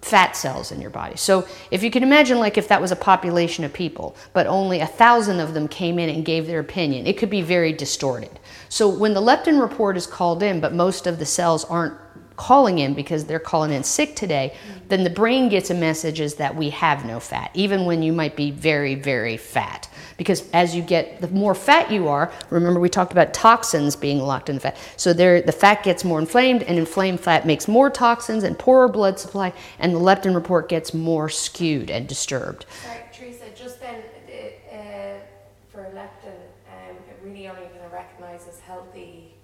fat 0.01 0.35
cells 0.35 0.71
in 0.71 0.79
your 0.79 0.89
body. 0.89 1.17
So 1.17 1.47
if 1.71 1.83
you 1.83 1.91
can 1.91 2.03
imagine 2.03 2.39
like 2.39 2.57
if 2.57 2.67
that 2.67 2.81
was 2.81 2.91
a 2.91 2.95
population 2.95 3.63
of 3.63 3.73
people, 3.73 4.15
but 4.33 4.47
only 4.47 4.79
a 4.79 4.87
thousand 4.87 5.39
of 5.39 5.53
them 5.53 5.67
came 5.67 5.99
in 5.99 6.09
and 6.09 6.23
gave 6.23 6.47
their 6.47 6.59
opinion, 6.59 7.07
it 7.07 7.17
could 7.17 7.29
be 7.29 7.41
very 7.41 7.73
distorted. 7.73 8.39
So 8.69 8.87
when 8.87 9.13
the 9.13 9.21
leptin 9.21 9.59
report 9.59 9.97
is 9.97 10.07
called 10.07 10.43
in, 10.43 10.59
but 10.59 10.73
most 10.73 11.07
of 11.07 11.19
the 11.19 11.25
cells 11.25 11.65
aren't 11.65 11.95
calling 12.37 12.77
in 12.79 12.93
because 12.93 13.25
they're 13.25 13.39
calling 13.39 13.73
in 13.73 13.83
sick 13.83 14.15
today, 14.15 14.55
then 14.87 15.03
the 15.03 15.09
brain 15.09 15.49
gets 15.49 15.71
a 15.71 15.73
message 15.73 16.19
is 16.19 16.35
that 16.35 16.55
we 16.55 16.69
have 16.69 17.03
no 17.03 17.19
fat, 17.19 17.49
even 17.53 17.85
when 17.85 18.03
you 18.03 18.13
might 18.13 18.35
be 18.35 18.51
very, 18.51 18.95
very 18.95 19.35
fat. 19.35 19.89
Because 20.17 20.49
as 20.51 20.75
you 20.75 20.81
get, 20.81 21.21
the 21.21 21.27
more 21.27 21.53
fat 21.53 21.91
you 21.91 22.07
are, 22.07 22.31
remember 22.49 22.79
we 22.79 22.89
talked 22.89 23.11
about 23.11 23.33
toxins 23.33 23.95
being 23.95 24.19
locked 24.19 24.49
in 24.49 24.55
the 24.55 24.61
fat. 24.61 24.77
So 24.97 25.13
there, 25.13 25.41
the 25.41 25.51
fat 25.51 25.83
gets 25.83 26.03
more 26.03 26.19
inflamed, 26.19 26.63
and 26.63 26.77
inflamed 26.77 27.19
fat 27.19 27.45
makes 27.45 27.67
more 27.67 27.89
toxins 27.91 28.43
and 28.43 28.57
poorer 28.57 28.87
blood 28.87 29.19
supply, 29.19 29.53
and 29.77 29.93
the 29.93 29.99
leptin 29.99 30.33
report 30.33 30.69
gets 30.69 30.93
more 30.93 31.29
skewed 31.29 31.91
and 31.91 32.07
disturbed. 32.07 32.65
Sorry, 32.83 32.99
Teresa, 33.13 33.45
just 33.55 33.79
then, 33.79 34.01
uh, 34.73 35.19
for 35.71 35.83
leptin, 35.93 36.33
um, 36.67 36.95
it 37.09 37.19
really 37.23 37.47
only 37.47 37.61
kind 37.67 37.85
of 37.85 37.93
recognizes 37.93 38.59
healthy 38.61 39.35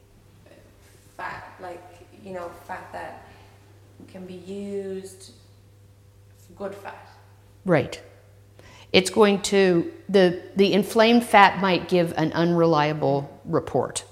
fat, 1.16 1.54
like, 1.62 1.84
you 2.24 2.34
know, 2.34 2.50
fat 2.66 2.92
that 2.92 3.28
can 4.08 4.26
be 4.26 4.34
used, 4.34 5.34
good 6.56 6.74
fat. 6.74 7.10
Right. 7.66 8.02
It's 8.94 9.10
going 9.10 9.42
to, 9.42 9.92
the, 10.08 10.42
the 10.56 10.72
inflamed 10.72 11.26
fat 11.26 11.60
might 11.60 11.90
give 11.90 12.14
an 12.16 12.32
unreliable 12.34 13.42
report. 13.44 14.06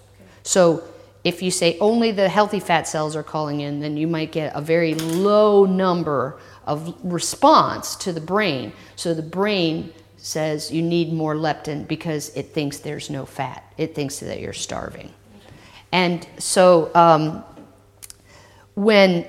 So 0.43 0.83
if 1.23 1.43
you 1.43 1.51
say 1.51 1.77
only 1.79 2.11
the 2.11 2.27
healthy 2.27 2.59
fat 2.59 2.87
cells 2.87 3.15
are 3.15 3.23
calling 3.23 3.61
in, 3.61 3.79
then 3.79 3.95
you 3.95 4.07
might 4.07 4.31
get 4.31 4.55
a 4.55 4.61
very 4.61 4.95
low 4.95 5.65
number 5.65 6.39
of 6.65 6.95
response 7.03 7.95
to 7.97 8.11
the 8.11 8.21
brain. 8.21 8.73
So 8.95 9.13
the 9.13 9.21
brain 9.21 9.93
says 10.17 10.71
you 10.71 10.81
need 10.81 11.13
more 11.13 11.35
leptin 11.35 11.87
because 11.87 12.35
it 12.35 12.53
thinks 12.53 12.79
there's 12.79 13.09
no 13.09 13.25
fat. 13.25 13.63
It 13.77 13.93
thinks 13.93 14.19
that 14.19 14.39
you're 14.39 14.53
starving. 14.53 15.13
And 15.91 16.27
so 16.39 16.89
um, 16.95 17.43
when 18.75 19.27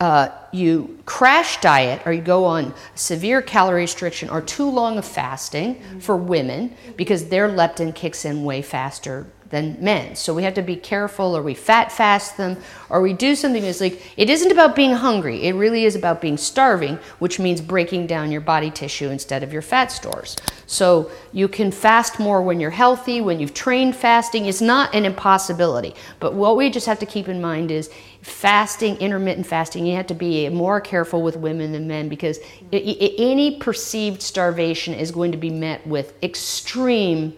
uh, 0.00 0.30
you 0.50 0.98
crash 1.04 1.60
diet 1.60 2.02
or 2.06 2.12
you 2.12 2.22
go 2.22 2.44
on 2.46 2.74
severe 2.94 3.42
calorie 3.42 3.82
restriction 3.82 4.30
or 4.30 4.40
too 4.40 4.68
long 4.68 4.96
of 4.96 5.04
fasting 5.04 5.74
mm-hmm. 5.74 5.98
for 5.98 6.16
women 6.16 6.74
because 6.96 7.28
their 7.28 7.48
leptin 7.48 7.94
kicks 7.94 8.24
in 8.24 8.42
way 8.42 8.62
faster 8.62 9.26
than 9.50 9.76
men. 9.80 10.14
So 10.14 10.32
we 10.32 10.44
have 10.44 10.54
to 10.54 10.62
be 10.62 10.76
careful, 10.76 11.36
or 11.36 11.42
we 11.42 11.54
fat 11.54 11.90
fast 11.90 12.36
them, 12.36 12.56
or 12.88 13.02
we 13.02 13.12
do 13.12 13.34
something 13.34 13.62
that's 13.62 13.80
like, 13.80 14.00
it 14.16 14.30
isn't 14.30 14.52
about 14.52 14.76
being 14.76 14.92
hungry. 14.92 15.42
It 15.42 15.54
really 15.54 15.84
is 15.84 15.96
about 15.96 16.20
being 16.20 16.36
starving, 16.36 17.00
which 17.18 17.40
means 17.40 17.60
breaking 17.60 18.06
down 18.06 18.30
your 18.30 18.40
body 18.40 18.70
tissue 18.70 19.10
instead 19.10 19.42
of 19.42 19.52
your 19.52 19.62
fat 19.62 19.90
stores. 19.90 20.36
So 20.66 21.10
you 21.32 21.48
can 21.48 21.72
fast 21.72 22.20
more 22.20 22.40
when 22.42 22.60
you're 22.60 22.70
healthy, 22.70 23.20
when 23.20 23.40
you've 23.40 23.54
trained 23.54 23.96
fasting. 23.96 24.46
It's 24.46 24.60
not 24.60 24.94
an 24.94 25.04
impossibility. 25.04 25.96
But 26.20 26.34
what 26.34 26.56
we 26.56 26.70
just 26.70 26.86
have 26.86 27.00
to 27.00 27.06
keep 27.06 27.28
in 27.28 27.40
mind 27.40 27.72
is 27.72 27.90
fasting, 28.22 28.96
intermittent 28.96 29.46
fasting, 29.46 29.86
you 29.86 29.96
have 29.96 30.06
to 30.08 30.14
be 30.14 30.48
more 30.48 30.80
careful 30.80 31.22
with 31.22 31.36
women 31.36 31.72
than 31.72 31.88
men 31.88 32.08
because 32.08 32.38
any 32.72 33.56
perceived 33.58 34.22
starvation 34.22 34.94
is 34.94 35.10
going 35.10 35.32
to 35.32 35.38
be 35.38 35.50
met 35.50 35.86
with 35.86 36.12
extreme 36.22 37.36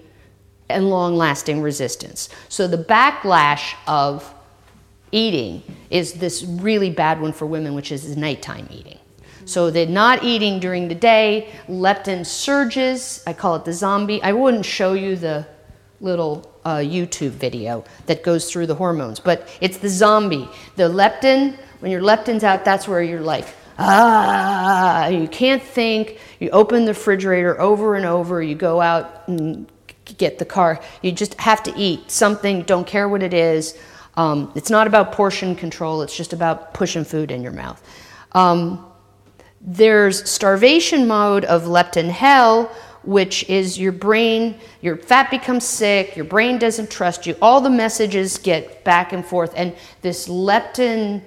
and 0.69 0.91
long 0.91 1.17
lasting 1.17 1.61
resistance. 1.63 2.29
So 2.49 2.67
the 2.67 2.79
backlash 2.79 3.75
of 3.87 4.33
eating 5.13 5.63
is 5.91 6.15
this 6.15 6.43
really 6.43 6.91
bad 6.91 7.21
one 7.21 7.33
for 7.33 7.47
women, 7.47 7.75
which 7.75 7.93
is 7.93 8.17
nighttime 8.17 8.67
eating. 8.71 8.99
So 9.45 9.71
they're 9.71 9.87
not 9.87 10.23
eating 10.23 10.61
during 10.61 10.89
the 10.89 10.95
day, 10.95 11.53
leptin 11.69 12.25
surges. 12.25 13.23
I 13.27 13.33
call 13.33 13.57
it 13.57 13.65
the 13.65 13.73
zombie. 13.73 14.23
I 14.23 14.33
wouldn't 14.33 14.65
show 14.65 14.95
you 14.95 15.17
the 15.17 15.47
little 16.01 16.52
uh, 16.65 16.77
YouTube 16.77 17.31
video 17.31 17.85
that 18.07 18.23
goes 18.23 18.51
through 18.51 18.67
the 18.67 18.75
hormones, 18.75 19.21
but 19.21 19.49
it's 19.61 19.79
the 19.79 19.89
zombie. 19.89 20.49
The 20.77 20.85
leptin, 20.85 21.57
when 21.81 21.91
your 21.91 22.03
leptin's 22.03 22.45
out, 22.45 22.65
that's 22.65 22.87
where 22.87 23.03
you're 23.03 23.21
like, 23.21 23.47
ah, 23.79 25.09
you 25.09 25.29
can't 25.29 25.63
think. 25.63 26.19
You 26.41 26.51
open 26.51 26.85
the 26.85 26.93
refrigerator 26.93 27.61
over 27.61 27.97
and 27.97 28.07
over. 28.07 28.43
You 28.43 28.55
go 28.55 28.81
out 28.81 29.27
and 29.27 29.71
get 30.19 30.39
the 30.39 30.45
car. 30.45 30.81
You 31.03 31.13
just 31.13 31.35
have 31.41 31.63
to 31.65 31.75
eat 31.77 32.11
something, 32.11 32.63
don't 32.63 32.87
care 32.87 33.09
what 33.09 33.23
it 33.23 33.35
is. 33.35 33.79
Um, 34.17 34.53
it's 34.55 34.71
not 34.71 34.87
about 34.87 35.13
portion 35.13 35.55
control, 35.57 36.03
it's 36.03 36.17
just 36.17 36.33
about 36.33 36.75
pushing 36.75 37.05
food 37.05 37.31
in 37.31 37.43
your 37.43 37.53
mouth. 37.53 37.83
Um, 38.33 38.87
there's 39.61 40.29
starvation 40.29 41.07
mode 41.07 41.45
of 41.45 41.65
leptin 41.65 42.09
hell, 42.09 42.71
which 43.05 43.49
is 43.49 43.79
your 43.79 43.93
brain, 43.93 44.59
your 44.81 44.97
fat 44.97 45.31
becomes 45.31 45.65
sick, 45.65 46.17
your 46.17 46.25
brain 46.25 46.59
doesn't 46.59 46.91
trust 46.91 47.27
you, 47.27 47.37
all 47.43 47.61
the 47.61 47.71
messages 47.71 48.39
get 48.39 48.85
back 48.85 49.13
and 49.13 49.25
forth, 49.25 49.53
and 49.57 49.75
this 50.03 50.29
leptin 50.29 51.23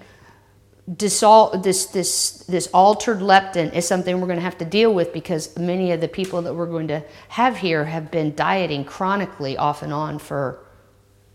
this, 0.87 1.85
this, 1.87 2.43
this 2.47 2.67
altered 2.67 3.19
leptin 3.19 3.73
is 3.73 3.87
something 3.87 4.21
we're 4.21 4.27
going 4.27 4.37
to 4.37 4.43
have 4.43 4.57
to 4.59 4.65
deal 4.65 4.93
with 4.93 5.13
because 5.13 5.57
many 5.57 5.91
of 5.91 6.01
the 6.01 6.07
people 6.07 6.41
that 6.43 6.53
we're 6.53 6.67
going 6.67 6.87
to 6.89 7.03
have 7.29 7.57
here 7.57 7.85
have 7.85 8.11
been 8.11 8.35
dieting 8.35 8.85
chronically 8.85 9.57
off 9.57 9.81
and 9.81 9.91
on 9.91 10.19
for 10.19 10.59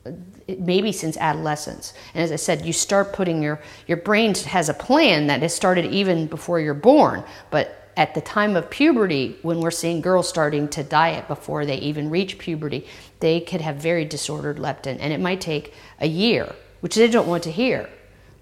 uh, 0.07 0.13
maybe 0.59 0.93
since 0.93 1.17
adolescence. 1.17 1.95
And 2.15 2.23
as 2.23 2.31
I 2.31 2.37
said, 2.37 2.65
you 2.65 2.73
start 2.73 3.13
putting 3.13 3.43
your, 3.43 3.61
your 3.89 3.97
brain 3.97 4.35
has 4.35 4.69
a 4.69 4.75
plan 4.75 5.27
that 5.27 5.43
has 5.43 5.53
started 5.53 5.87
even 5.87 6.27
before 6.27 6.61
you're 6.61 6.73
born, 6.73 7.25
but 7.51 7.80
at 7.97 8.15
the 8.15 8.21
time 8.21 8.57
of 8.57 8.71
puberty, 8.71 9.39
when 9.43 9.61
we're 9.61 9.71
seeing 9.71 10.01
girls 10.01 10.29
starting 10.29 10.69
to 10.69 10.83
diet 10.83 11.29
before 11.29 11.67
they 11.67 11.77
even 11.77 12.11
reach 12.11 12.39
puberty, 12.39 12.87
they 13.21 13.41
could 13.41 13.61
have 13.61 13.77
very 13.77 14.05
disordered 14.05 14.59
leptin, 14.59 14.99
and 15.01 15.13
it 15.13 15.21
might 15.21 15.41
take 15.41 15.75
a 16.01 16.07
year, 16.07 16.55
which 16.81 16.95
they 16.95 17.09
don't 17.09 17.29
want 17.29 17.43
to 17.43 17.51
hear 17.51 17.89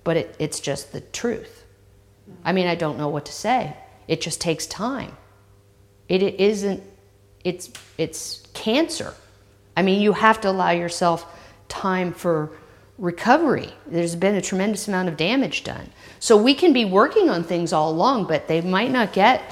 but 0.08 0.16
it, 0.16 0.34
it's 0.38 0.58
just 0.58 0.92
the 0.92 1.02
truth. 1.02 1.66
I 2.42 2.52
mean, 2.52 2.66
I 2.66 2.76
don't 2.76 2.96
know 2.96 3.08
what 3.08 3.26
to 3.26 3.32
say. 3.32 3.76
It 4.06 4.22
just 4.22 4.40
takes 4.40 4.66
time. 4.66 5.14
It, 6.08 6.22
isn't, 6.22 6.82
it's, 7.44 7.68
it's 7.98 8.46
cancer. 8.54 9.12
I 9.76 9.82
mean, 9.82 10.00
you 10.00 10.14
have 10.14 10.40
to 10.40 10.48
allow 10.48 10.70
yourself 10.70 11.26
time 11.68 12.14
for 12.14 12.52
recovery. 12.96 13.68
There's 13.86 14.16
been 14.16 14.34
a 14.34 14.40
tremendous 14.40 14.88
amount 14.88 15.10
of 15.10 15.18
damage 15.18 15.62
done. 15.62 15.90
So 16.20 16.36
we 16.36 16.54
can 16.54 16.72
be 16.72 16.84
working 16.84 17.30
on 17.30 17.44
things 17.44 17.72
all 17.72 17.90
along, 17.90 18.24
but 18.26 18.48
they 18.48 18.60
might 18.60 18.90
not 18.90 19.12
get 19.12 19.42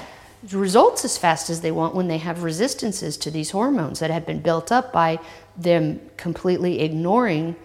results 0.51 1.03
as 1.03 1.17
fast 1.17 1.49
as 1.49 1.61
they 1.61 1.71
want 1.71 1.95
when 1.95 2.07
they 2.07 2.17
have 2.19 2.43
resistances 2.43 3.17
to 3.17 3.31
these 3.31 3.51
hormones 3.51 3.99
that 3.99 4.11
have 4.11 4.25
been 4.25 4.39
built 4.39 4.71
up 4.71 4.93
by 4.93 5.19
them 5.57 5.99
completely 6.15 6.81
ignoring 6.81 7.55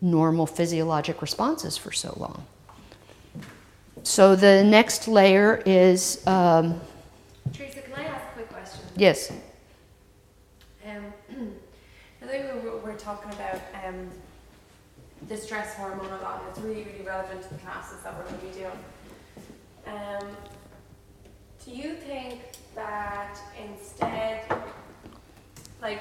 normal 0.00 0.46
physiologic 0.46 1.22
responses 1.22 1.76
for 1.76 1.92
so 1.92 2.14
long. 2.16 2.46
So 4.02 4.34
the 4.34 4.64
next 4.64 5.06
layer 5.06 5.62
is. 5.64 6.26
Um, 6.26 6.80
Teresa, 7.52 7.82
can 7.82 7.94
I 7.94 8.04
ask 8.04 8.24
a 8.24 8.34
quick 8.34 8.48
question? 8.48 8.80
Yes. 8.96 9.32
Um, 10.84 11.04
I 12.22 12.26
think 12.26 12.46
we're, 12.64 12.78
we're 12.78 12.96
talking 12.96 13.30
about 13.32 13.60
um, 13.84 14.10
the 15.28 15.36
stress 15.36 15.74
hormone 15.74 16.06
a 16.06 16.22
lot, 16.22 16.42
it's 16.50 16.58
really, 16.60 16.84
really 16.84 17.04
relevant 17.06 17.42
to 17.42 17.48
the 17.48 17.60
classes 17.60 17.98
that 18.02 18.16
we're 18.16 18.24
going 18.24 18.38
to 18.40 18.46
be 18.46 18.52
doing. 18.52 18.78
Um, 19.86 20.36
do 21.64 21.70
you 21.70 21.94
think 21.94 22.40
that 22.74 23.38
instead 23.62 24.44
like, 25.82 26.00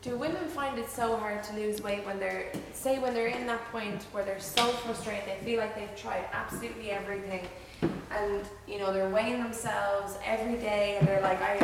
do 0.00 0.16
women 0.16 0.44
find 0.48 0.78
it 0.78 0.88
so 0.88 1.16
hard 1.16 1.42
to 1.44 1.54
lose 1.54 1.82
weight 1.82 2.06
when 2.06 2.18
they're, 2.18 2.50
say, 2.72 2.98
when 2.98 3.14
they're 3.14 3.26
in 3.26 3.46
that 3.48 3.64
point 3.70 4.02
where 4.12 4.24
they're 4.24 4.40
so 4.40 4.64
frustrated, 4.64 5.24
they 5.26 5.44
feel 5.44 5.60
like 5.60 5.74
they've 5.74 5.96
tried 5.96 6.24
absolutely 6.32 6.90
everything, 6.90 7.46
and 7.82 8.44
you 8.66 8.78
know 8.78 8.92
they're 8.92 9.10
weighing 9.10 9.42
themselves 9.42 10.16
every 10.24 10.56
day, 10.56 10.96
and 10.98 11.06
they're 11.06 11.20
like, 11.20 11.40
I, 11.40 11.54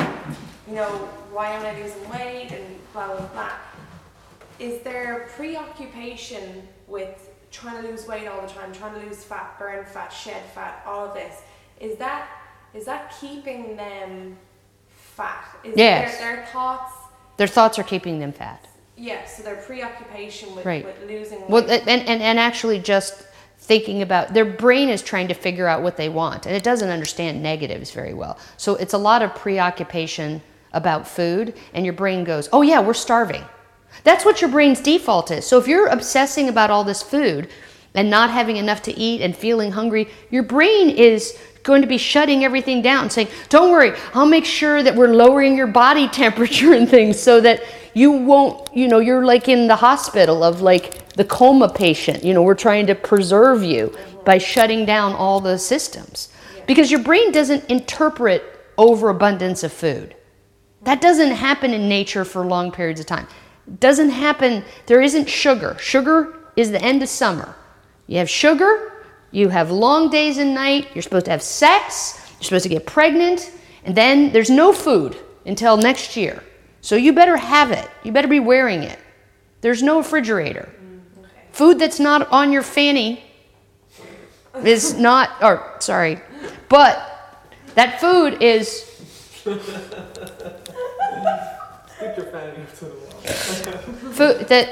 you 0.67 0.75
know, 0.75 0.89
why 1.31 1.49
am 1.51 1.65
I 1.65 1.81
losing 1.81 2.09
weight, 2.09 2.51
and 2.51 2.65
blah 2.93 3.07
blah 3.07 3.25
blah. 3.27 3.51
Is 4.59 4.81
there 4.81 5.29
preoccupation 5.35 6.67
with 6.87 7.29
trying 7.51 7.81
to 7.81 7.87
lose 7.89 8.07
weight 8.07 8.27
all 8.27 8.41
the 8.41 8.47
time, 8.47 8.73
trying 8.73 8.99
to 8.99 9.05
lose 9.07 9.23
fat, 9.23 9.57
burn 9.57 9.85
fat, 9.85 10.09
shed 10.09 10.43
fat, 10.53 10.83
all 10.85 11.05
of 11.07 11.13
this? 11.13 11.41
Is 11.79 11.97
that 11.97 12.27
is 12.73 12.85
that 12.85 13.15
keeping 13.19 13.75
them 13.75 14.37
fat? 14.89 15.45
Is 15.63 15.75
Yes. 15.75 16.17
their, 16.19 16.35
their 16.35 16.45
thoughts 16.47 16.93
Their 17.37 17.47
thoughts 17.47 17.79
are 17.79 17.83
keeping 17.83 18.19
them 18.19 18.31
fat. 18.31 18.65
yeah, 18.97 19.25
so 19.25 19.41
their 19.43 19.55
preoccupation 19.55 20.53
with, 20.55 20.65
Right. 20.65 20.85
with 20.85 21.01
losing 21.07 21.39
weight. 21.41 21.49
Well, 21.49 21.63
and, 21.69 21.87
and, 21.87 22.21
and 22.21 22.37
actually 22.39 22.79
just 22.79 23.23
thinking 23.59 24.01
about 24.01 24.33
their 24.33 24.45
brain 24.45 24.89
is 24.89 25.01
trying 25.01 25.27
to 25.29 25.33
figure 25.33 25.67
out 25.67 25.81
what 25.81 25.95
they 25.97 26.09
want 26.09 26.45
and 26.45 26.55
it 26.55 26.63
doesn't 26.63 26.89
understand 26.89 27.41
negatives 27.41 27.91
very 27.91 28.13
well. 28.13 28.37
So 28.57 28.75
it's 28.75 28.93
a 28.93 28.97
lot 28.97 29.21
of 29.21 29.33
preoccupation 29.35 30.41
about 30.73 31.07
food 31.07 31.53
and 31.73 31.85
your 31.85 31.93
brain 31.93 32.23
goes, 32.23 32.49
"Oh 32.51 32.61
yeah, 32.61 32.79
we're 32.81 32.93
starving." 32.93 33.43
That's 34.03 34.25
what 34.25 34.41
your 34.41 34.49
brain's 34.49 34.81
default 34.81 35.31
is. 35.31 35.45
So 35.45 35.57
if 35.57 35.67
you're 35.67 35.87
obsessing 35.87 36.49
about 36.49 36.69
all 36.69 36.83
this 36.83 37.03
food 37.03 37.49
and 37.95 38.09
not 38.09 38.29
having 38.29 38.57
enough 38.57 38.81
to 38.83 38.97
eat 38.97 39.21
and 39.21 39.35
feeling 39.35 39.71
hungry, 39.71 40.09
your 40.29 40.43
brain 40.43 40.89
is 40.89 41.37
going 41.63 41.81
to 41.81 41.87
be 41.87 41.97
shutting 41.97 42.43
everything 42.43 42.81
down, 42.81 43.09
saying, 43.09 43.27
Don't 43.49 43.71
worry, 43.71 43.93
I'll 44.13 44.25
make 44.25 44.45
sure 44.45 44.81
that 44.81 44.95
we're 44.95 45.13
lowering 45.13 45.55
your 45.55 45.67
body 45.67 46.07
temperature 46.23 46.73
and 46.73 46.89
things 46.89 47.19
so 47.19 47.41
that 47.41 47.63
you 47.93 48.11
won't, 48.11 48.73
you 48.75 48.87
know, 48.87 48.99
you're 48.99 49.25
like 49.25 49.49
in 49.49 49.67
the 49.67 49.75
hospital 49.75 50.43
of 50.43 50.61
like 50.61 51.13
the 51.13 51.25
coma 51.25 51.69
patient. 51.69 52.23
You 52.23 52.33
know, 52.33 52.43
we're 52.43 52.55
trying 52.55 52.87
to 52.87 52.95
preserve 52.95 53.63
you 53.63 53.95
by 54.25 54.37
shutting 54.37 54.85
down 54.85 55.13
all 55.13 55.39
the 55.39 55.57
systems. 55.57 56.29
Because 56.67 56.91
your 56.91 57.01
brain 57.01 57.31
doesn't 57.31 57.65
interpret 57.65 58.43
overabundance 58.77 59.63
of 59.63 59.73
food. 59.73 60.15
That 60.83 61.01
doesn't 61.01 61.31
happen 61.31 61.73
in 61.73 61.89
nature 61.89 62.23
for 62.23 62.45
long 62.45 62.71
periods 62.71 62.99
of 62.99 63.07
time. 63.07 63.27
Doesn't 63.77 64.09
happen, 64.09 64.63
there 64.87 65.01
isn't 65.01 65.29
sugar. 65.29 65.77
Sugar 65.79 66.35
is 66.55 66.71
the 66.71 66.81
end 66.81 67.03
of 67.03 67.09
summer. 67.09 67.55
You 68.07 68.17
have 68.17 68.29
sugar, 68.29 68.93
you 69.31 69.49
have 69.49 69.69
long 69.69 70.09
days 70.09 70.39
and 70.39 70.55
night, 70.55 70.87
you're 70.95 71.03
supposed 71.03 71.25
to 71.25 71.31
have 71.31 71.43
sex, 71.43 72.19
you're 72.39 72.45
supposed 72.45 72.63
to 72.63 72.69
get 72.69 72.85
pregnant, 72.85 73.51
and 73.83 73.95
then 73.95 74.31
there's 74.31 74.49
no 74.49 74.73
food 74.73 75.17
until 75.45 75.77
next 75.77 76.17
year. 76.17 76.43
So 76.81 76.95
you 76.95 77.13
better 77.13 77.37
have 77.37 77.71
it. 77.71 77.87
You 78.03 78.11
better 78.11 78.27
be 78.27 78.39
wearing 78.39 78.83
it. 78.83 78.99
There's 79.61 79.83
no 79.83 79.97
refrigerator. 79.97 80.69
Mm, 80.81 81.01
food 81.51 81.79
that's 81.79 81.99
not 81.99 82.29
on 82.31 82.51
your 82.51 82.63
fanny 82.63 83.23
is 84.63 84.97
not, 84.97 85.31
or 85.41 85.75
sorry, 85.79 86.19
but 86.69 87.43
that 87.75 87.99
food 87.99 88.41
is 88.41 88.85
Stick 91.99 92.31
fanny 92.31 92.61
up 92.61 92.77
to 92.77 92.85
the 92.85 92.95
wall. 92.95 94.13
food 94.13 94.47
that 94.47 94.69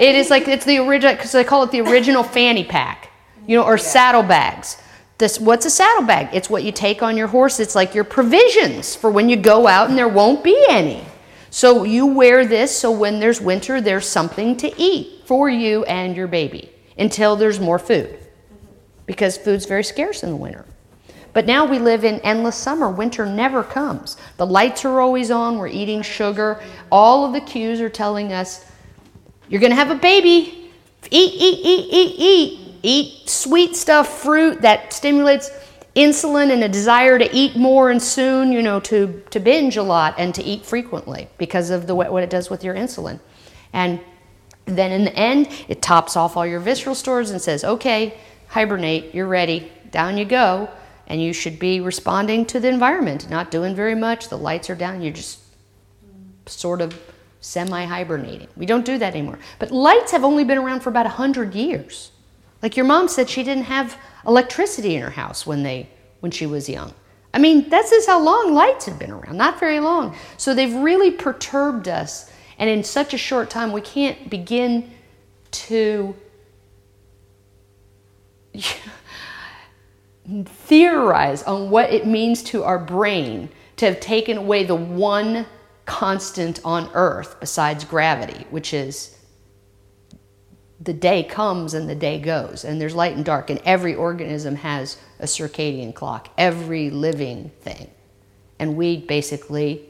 it 0.00 0.14
is 0.14 0.30
like 0.30 0.46
it's 0.46 0.64
the 0.64 0.78
original 0.78 1.16
because 1.16 1.32
they 1.32 1.42
call 1.42 1.64
it 1.64 1.72
the 1.72 1.80
original 1.80 2.22
fanny 2.22 2.62
pack, 2.62 3.10
you 3.48 3.56
know, 3.56 3.64
or 3.64 3.76
saddlebags. 3.78 4.80
This 5.18 5.40
what's 5.40 5.66
a 5.66 5.70
saddlebag? 5.70 6.28
It's 6.32 6.48
what 6.48 6.62
you 6.62 6.70
take 6.70 7.02
on 7.02 7.16
your 7.16 7.26
horse. 7.26 7.58
It's 7.58 7.74
like 7.74 7.96
your 7.96 8.04
provisions 8.04 8.94
for 8.94 9.10
when 9.10 9.28
you 9.28 9.34
go 9.34 9.66
out 9.66 9.88
and 9.88 9.98
there 9.98 10.06
won't 10.06 10.44
be 10.44 10.56
any. 10.68 11.04
So 11.50 11.82
you 11.82 12.06
wear 12.06 12.46
this 12.46 12.78
so 12.78 12.92
when 12.92 13.18
there's 13.18 13.40
winter, 13.40 13.80
there's 13.80 14.06
something 14.06 14.56
to 14.58 14.72
eat 14.80 15.22
for 15.24 15.50
you 15.50 15.84
and 15.86 16.14
your 16.14 16.28
baby 16.28 16.70
until 16.96 17.34
there's 17.34 17.58
more 17.58 17.80
food, 17.80 18.10
mm-hmm. 18.10 18.66
because 19.04 19.36
food's 19.36 19.66
very 19.66 19.82
scarce 19.82 20.22
in 20.22 20.30
the 20.30 20.36
winter. 20.36 20.64
But 21.38 21.46
now 21.46 21.64
we 21.64 21.78
live 21.78 22.04
in 22.04 22.18
endless 22.22 22.56
summer. 22.56 22.90
Winter 22.90 23.24
never 23.24 23.62
comes. 23.62 24.16
The 24.38 24.44
lights 24.44 24.84
are 24.84 24.98
always 24.98 25.30
on. 25.30 25.56
We're 25.56 25.68
eating 25.68 26.02
sugar. 26.02 26.60
All 26.90 27.24
of 27.24 27.32
the 27.32 27.40
cues 27.40 27.80
are 27.80 27.88
telling 27.88 28.32
us 28.32 28.66
you're 29.48 29.60
going 29.60 29.70
to 29.70 29.76
have 29.76 29.92
a 29.92 29.94
baby. 29.94 30.72
Eat, 31.12 31.32
eat, 31.34 31.60
eat, 31.64 31.86
eat, 31.92 32.14
eat. 32.18 32.74
Eat 32.82 33.30
sweet 33.30 33.76
stuff, 33.76 34.20
fruit 34.20 34.62
that 34.62 34.92
stimulates 34.92 35.52
insulin 35.94 36.50
and 36.50 36.64
a 36.64 36.68
desire 36.68 37.20
to 37.20 37.32
eat 37.32 37.54
more 37.54 37.92
and 37.92 38.02
soon, 38.02 38.50
you 38.50 38.60
know, 38.60 38.80
to, 38.80 39.22
to 39.30 39.38
binge 39.38 39.76
a 39.76 39.82
lot 39.84 40.16
and 40.18 40.34
to 40.34 40.42
eat 40.42 40.66
frequently 40.66 41.28
because 41.38 41.70
of 41.70 41.86
the 41.86 41.94
what 41.94 42.10
what 42.10 42.24
it 42.24 42.30
does 42.30 42.50
with 42.50 42.64
your 42.64 42.74
insulin. 42.74 43.20
And 43.72 44.00
then 44.64 44.90
in 44.90 45.04
the 45.04 45.14
end, 45.14 45.48
it 45.68 45.82
tops 45.82 46.16
off 46.16 46.36
all 46.36 46.44
your 46.44 46.58
visceral 46.58 46.96
stores 46.96 47.30
and 47.30 47.40
says, 47.40 47.62
okay, 47.62 48.18
hibernate, 48.48 49.14
you're 49.14 49.28
ready, 49.28 49.70
down 49.92 50.18
you 50.18 50.24
go. 50.24 50.68
And 51.08 51.22
you 51.22 51.32
should 51.32 51.58
be 51.58 51.80
responding 51.80 52.46
to 52.46 52.60
the 52.60 52.68
environment, 52.68 53.28
not 53.28 53.50
doing 53.50 53.74
very 53.74 53.94
much. 53.94 54.28
The 54.28 54.38
lights 54.38 54.70
are 54.70 54.74
down, 54.74 55.02
you're 55.02 55.12
just 55.12 55.40
sort 56.46 56.80
of 56.80 56.98
semi 57.40 57.84
hibernating. 57.84 58.48
We 58.56 58.66
don't 58.66 58.84
do 58.84 58.98
that 58.98 59.14
anymore. 59.14 59.38
But 59.58 59.70
lights 59.70 60.12
have 60.12 60.24
only 60.24 60.44
been 60.44 60.58
around 60.58 60.80
for 60.80 60.90
about 60.90 61.06
100 61.06 61.54
years. 61.54 62.12
Like 62.62 62.76
your 62.76 62.86
mom 62.86 63.08
said, 63.08 63.28
she 63.30 63.42
didn't 63.42 63.64
have 63.64 63.96
electricity 64.26 64.96
in 64.96 65.02
her 65.02 65.10
house 65.10 65.46
when, 65.46 65.62
they, 65.62 65.88
when 66.20 66.32
she 66.32 66.46
was 66.46 66.68
young. 66.68 66.92
I 67.32 67.38
mean, 67.38 67.68
that's 67.68 67.90
just 67.90 68.08
how 68.08 68.20
long 68.22 68.54
lights 68.54 68.86
have 68.86 68.98
been 68.98 69.10
around, 69.10 69.36
not 69.36 69.60
very 69.60 69.80
long. 69.80 70.16
So 70.36 70.54
they've 70.54 70.74
really 70.74 71.10
perturbed 71.10 71.88
us. 71.88 72.30
And 72.58 72.68
in 72.68 72.82
such 72.82 73.14
a 73.14 73.18
short 73.18 73.50
time, 73.50 73.70
we 73.72 73.80
can't 73.80 74.28
begin 74.28 74.90
to 75.50 76.16
theorize 80.44 81.42
on 81.44 81.70
what 81.70 81.92
it 81.92 82.06
means 82.06 82.42
to 82.44 82.64
our 82.64 82.78
brain 82.78 83.48
to 83.76 83.86
have 83.86 84.00
taken 84.00 84.36
away 84.36 84.64
the 84.64 84.74
one 84.74 85.46
constant 85.86 86.60
on 86.64 86.90
earth 86.94 87.36
besides 87.40 87.84
gravity, 87.84 88.46
which 88.50 88.74
is 88.74 89.16
the 90.80 90.92
day 90.92 91.22
comes 91.22 91.74
and 91.74 91.88
the 91.88 91.94
day 91.94 92.20
goes, 92.20 92.64
and 92.64 92.80
there's 92.80 92.94
light 92.94 93.16
and 93.16 93.24
dark, 93.24 93.50
and 93.50 93.60
every 93.64 93.94
organism 93.94 94.56
has 94.56 94.98
a 95.18 95.24
circadian 95.24 95.94
clock, 95.94 96.28
every 96.36 96.90
living 96.90 97.50
thing. 97.60 97.90
And 98.58 98.76
we 98.76 98.98
basically 98.98 99.87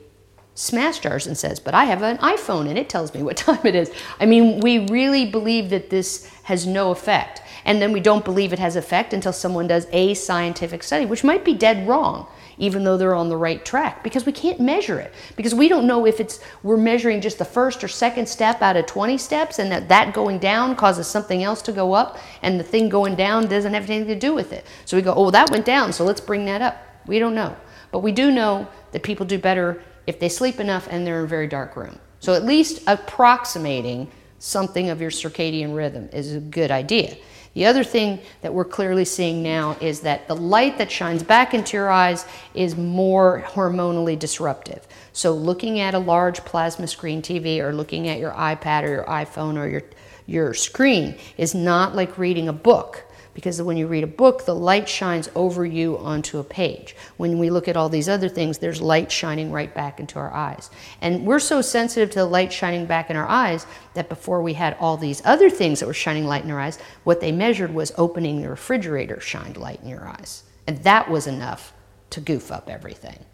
smashed 0.58 1.02
jars 1.02 1.26
and 1.26 1.38
says, 1.38 1.60
But 1.60 1.74
I 1.74 1.84
have 1.84 2.02
an 2.02 2.18
iPhone 2.18 2.68
and 2.68 2.76
it 2.76 2.88
tells 2.88 3.14
me 3.14 3.22
what 3.22 3.36
time 3.48 3.64
it 3.64 3.74
is. 3.74 3.90
I 4.20 4.26
mean, 4.26 4.60
we 4.60 4.86
really 4.88 5.24
believe 5.24 5.70
that 5.70 5.90
this 5.90 6.26
has 6.44 6.66
no 6.66 6.90
effect. 6.90 7.42
And 7.64 7.82
then 7.82 7.92
we 7.92 8.00
don't 8.00 8.24
believe 8.24 8.52
it 8.52 8.58
has 8.58 8.76
effect 8.76 9.12
until 9.12 9.32
someone 9.32 9.66
does 9.66 9.86
a 9.92 10.14
scientific 10.14 10.82
study, 10.82 11.04
which 11.04 11.22
might 11.22 11.44
be 11.44 11.52
dead 11.52 11.86
wrong, 11.86 12.26
even 12.56 12.82
though 12.82 12.96
they're 12.96 13.14
on 13.14 13.28
the 13.28 13.36
right 13.36 13.62
track, 13.64 14.02
because 14.02 14.24
we 14.24 14.32
can't 14.32 14.58
measure 14.58 14.98
it. 14.98 15.12
Because 15.36 15.54
we 15.54 15.68
don't 15.68 15.86
know 15.86 16.06
if 16.06 16.18
it's 16.18 16.40
we're 16.62 16.78
measuring 16.78 17.20
just 17.20 17.38
the 17.38 17.44
first 17.44 17.84
or 17.84 17.88
second 17.88 18.26
step 18.26 18.62
out 18.62 18.76
of 18.76 18.86
20 18.86 19.18
steps, 19.18 19.58
and 19.58 19.70
that 19.70 19.88
that 19.88 20.14
going 20.14 20.38
down 20.38 20.76
causes 20.76 21.06
something 21.06 21.42
else 21.42 21.60
to 21.62 21.72
go 21.72 21.92
up, 21.92 22.18
and 22.42 22.58
the 22.58 22.64
thing 22.64 22.88
going 22.88 23.14
down 23.14 23.46
doesn't 23.46 23.74
have 23.74 23.88
anything 23.90 24.08
to 24.08 24.18
do 24.18 24.32
with 24.32 24.52
it. 24.52 24.64
So 24.86 24.96
we 24.96 25.02
go, 25.02 25.12
oh, 25.14 25.30
that 25.30 25.50
went 25.50 25.66
down, 25.66 25.92
so 25.92 26.04
let's 26.04 26.22
bring 26.22 26.46
that 26.46 26.62
up. 26.62 26.82
We 27.06 27.18
don't 27.18 27.34
know. 27.34 27.54
But 27.90 28.00
we 28.00 28.12
do 28.12 28.30
know 28.30 28.66
that 28.92 29.02
people 29.02 29.26
do 29.26 29.38
better 29.38 29.82
if 30.08 30.18
they 30.18 30.28
sleep 30.30 30.58
enough 30.58 30.88
and 30.90 31.06
they're 31.06 31.18
in 31.18 31.26
a 31.26 31.28
very 31.28 31.46
dark 31.46 31.76
room. 31.76 31.98
So 32.18 32.32
at 32.32 32.42
least 32.42 32.82
approximating 32.86 34.10
something 34.38 34.88
of 34.88 35.02
your 35.02 35.10
circadian 35.10 35.76
rhythm 35.76 36.08
is 36.14 36.34
a 36.34 36.40
good 36.40 36.70
idea. 36.70 37.14
The 37.52 37.66
other 37.66 37.84
thing 37.84 38.20
that 38.40 38.54
we're 38.54 38.64
clearly 38.64 39.04
seeing 39.04 39.42
now 39.42 39.76
is 39.82 40.00
that 40.00 40.26
the 40.26 40.34
light 40.34 40.78
that 40.78 40.90
shines 40.90 41.22
back 41.22 41.52
into 41.52 41.76
your 41.76 41.90
eyes 41.90 42.24
is 42.54 42.74
more 42.74 43.44
hormonally 43.48 44.18
disruptive. 44.18 44.86
So 45.12 45.34
looking 45.34 45.78
at 45.80 45.92
a 45.92 45.98
large 45.98 46.38
plasma 46.40 46.86
screen 46.86 47.20
TV 47.20 47.58
or 47.58 47.74
looking 47.74 48.08
at 48.08 48.18
your 48.18 48.32
iPad 48.32 48.84
or 48.84 48.88
your 48.88 49.04
iPhone 49.04 49.58
or 49.58 49.68
your 49.68 49.82
your 50.26 50.54
screen 50.54 51.16
is 51.38 51.54
not 51.54 51.96
like 51.96 52.18
reading 52.18 52.48
a 52.48 52.52
book 52.52 53.04
because 53.38 53.62
when 53.62 53.76
you 53.76 53.86
read 53.86 54.02
a 54.02 54.08
book, 54.08 54.46
the 54.46 54.54
light 54.54 54.88
shines 54.88 55.30
over 55.36 55.64
you 55.64 55.96
onto 55.98 56.40
a 56.40 56.42
page. 56.42 56.96
When 57.18 57.38
we 57.38 57.50
look 57.50 57.68
at 57.68 57.76
all 57.76 57.88
these 57.88 58.08
other 58.08 58.28
things, 58.28 58.58
there's 58.58 58.80
light 58.80 59.12
shining 59.12 59.52
right 59.52 59.72
back 59.72 60.00
into 60.00 60.18
our 60.18 60.34
eyes. 60.34 60.70
And 61.00 61.24
we're 61.24 61.38
so 61.38 61.62
sensitive 61.62 62.10
to 62.10 62.18
the 62.18 62.24
light 62.24 62.52
shining 62.52 62.84
back 62.84 63.10
in 63.10 63.16
our 63.16 63.28
eyes 63.28 63.64
that 63.94 64.08
before 64.08 64.42
we 64.42 64.54
had 64.54 64.76
all 64.80 64.96
these 64.96 65.22
other 65.24 65.50
things 65.50 65.78
that 65.78 65.86
were 65.86 65.94
shining 65.94 66.24
light 66.26 66.42
in 66.42 66.50
our 66.50 66.58
eyes, 66.58 66.80
what 67.04 67.20
they 67.20 67.30
measured 67.30 67.72
was 67.72 67.92
opening 67.96 68.42
the 68.42 68.48
refrigerator 68.48 69.20
shined 69.20 69.56
light 69.56 69.80
in 69.84 69.88
your 69.88 70.08
eyes. 70.08 70.42
And 70.66 70.82
that 70.82 71.08
was 71.08 71.28
enough 71.28 71.72
to 72.10 72.20
goof 72.20 72.50
up 72.50 72.68
everything. 72.68 73.24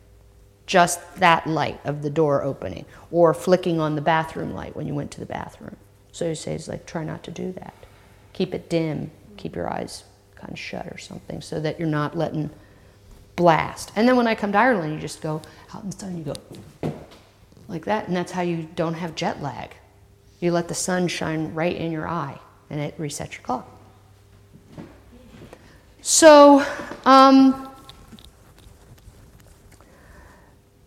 Just 0.67 1.01
that 1.17 1.47
light 1.47 1.81
of 1.87 2.03
the 2.03 2.11
door 2.11 2.43
opening 2.43 2.85
or 3.11 3.33
flicking 3.33 3.81
on 3.81 3.95
the 3.95 4.03
bathroom 4.03 4.53
light 4.53 4.77
when 4.77 4.87
you 4.87 4.95
went 4.95 5.13
to 5.13 5.21
the 5.21 5.25
bathroom. 5.25 5.77
So 6.13 6.29
he 6.29 6.35
says, 6.35 6.69
like, 6.69 6.85
try 6.85 7.05
not 7.05 7.23
to 7.23 7.31
do 7.31 7.53
that. 7.53 7.73
Keep 8.35 8.53
it 8.55 8.69
dim, 8.69 9.11
keep 9.45 9.55
your 9.55 9.71
eyes 9.71 10.05
kind 10.37 10.51
of 10.51 10.59
shut 10.59 10.87
or 10.87 10.97
something 10.97 11.43
so 11.43 11.61
that 11.61 11.79
you're 11.79 11.87
not 11.87 12.17
letting 12.17 12.49
blast. 13.37 13.93
And 13.95 14.09
then 14.09 14.17
when 14.17 14.27
I 14.27 14.35
come 14.35 14.53
to 14.53 14.59
Ireland, 14.59 14.95
you 14.95 14.99
just 14.99 15.21
go 15.21 15.43
out 15.75 15.85
in 15.85 15.91
the 15.91 15.97
sun, 15.97 16.17
you 16.17 16.25
go, 16.25 16.93
like 17.69 17.85
that. 17.85 18.09
And 18.09 18.17
that's 18.17 18.33
how 18.33 18.41
you 18.41 18.67
don't 18.75 18.95
have 18.95 19.15
jet 19.15 19.43
lag. 19.43 19.73
You 20.41 20.51
let 20.51 20.69
the 20.69 20.75
sun 20.75 21.09
shine 21.09 21.53
right 21.53 21.77
in 21.77 21.93
your 21.93 22.09
eye 22.09 22.39
and 22.71 22.81
it 22.81 22.97
resets 22.97 23.35
your 23.35 23.43
clock. 23.43 23.71
So, 26.01 26.65
um, 27.05 27.69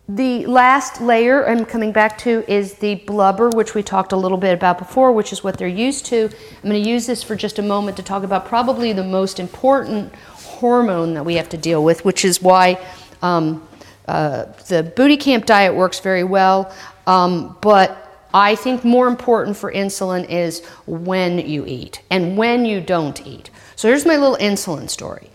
the 0.08 0.46
last 0.46 1.02
layer 1.02 1.46
I'm 1.46 1.66
coming 1.66 1.92
back 1.92 2.16
to 2.18 2.42
is 2.50 2.74
the 2.74 2.94
blubber, 2.94 3.50
which 3.50 3.74
we 3.74 3.82
talked 3.82 4.12
a 4.12 4.16
little 4.16 4.38
bit 4.38 4.54
about 4.54 4.78
before, 4.78 5.12
which 5.12 5.34
is 5.34 5.44
what 5.44 5.58
they're 5.58 5.68
used 5.68 6.06
to. 6.06 6.24
I'm 6.24 6.70
going 6.70 6.82
to 6.82 6.88
use 6.88 7.06
this 7.06 7.22
for 7.22 7.36
just 7.36 7.58
a 7.58 7.62
moment 7.62 7.98
to 7.98 8.02
talk 8.02 8.22
about 8.22 8.46
probably 8.46 8.94
the 8.94 9.04
most 9.04 9.38
important 9.38 10.14
hormone 10.32 11.12
that 11.12 11.24
we 11.24 11.34
have 11.34 11.50
to 11.50 11.58
deal 11.58 11.84
with, 11.84 12.06
which 12.06 12.24
is 12.24 12.40
why 12.40 12.82
um, 13.20 13.68
uh, 14.06 14.46
the 14.68 14.82
booty 14.82 15.18
camp 15.18 15.44
diet 15.44 15.74
works 15.74 16.00
very 16.00 16.24
well. 16.24 16.74
Um, 17.06 17.58
but 17.60 18.26
I 18.32 18.54
think 18.54 18.84
more 18.84 19.08
important 19.08 19.58
for 19.58 19.70
insulin 19.70 20.26
is 20.30 20.64
when 20.86 21.38
you 21.38 21.66
eat 21.66 22.00
and 22.08 22.38
when 22.38 22.64
you 22.64 22.80
don't 22.80 23.26
eat. 23.26 23.50
So 23.76 23.88
here's 23.88 24.06
my 24.06 24.16
little 24.16 24.38
insulin 24.38 24.88
story. 24.88 25.27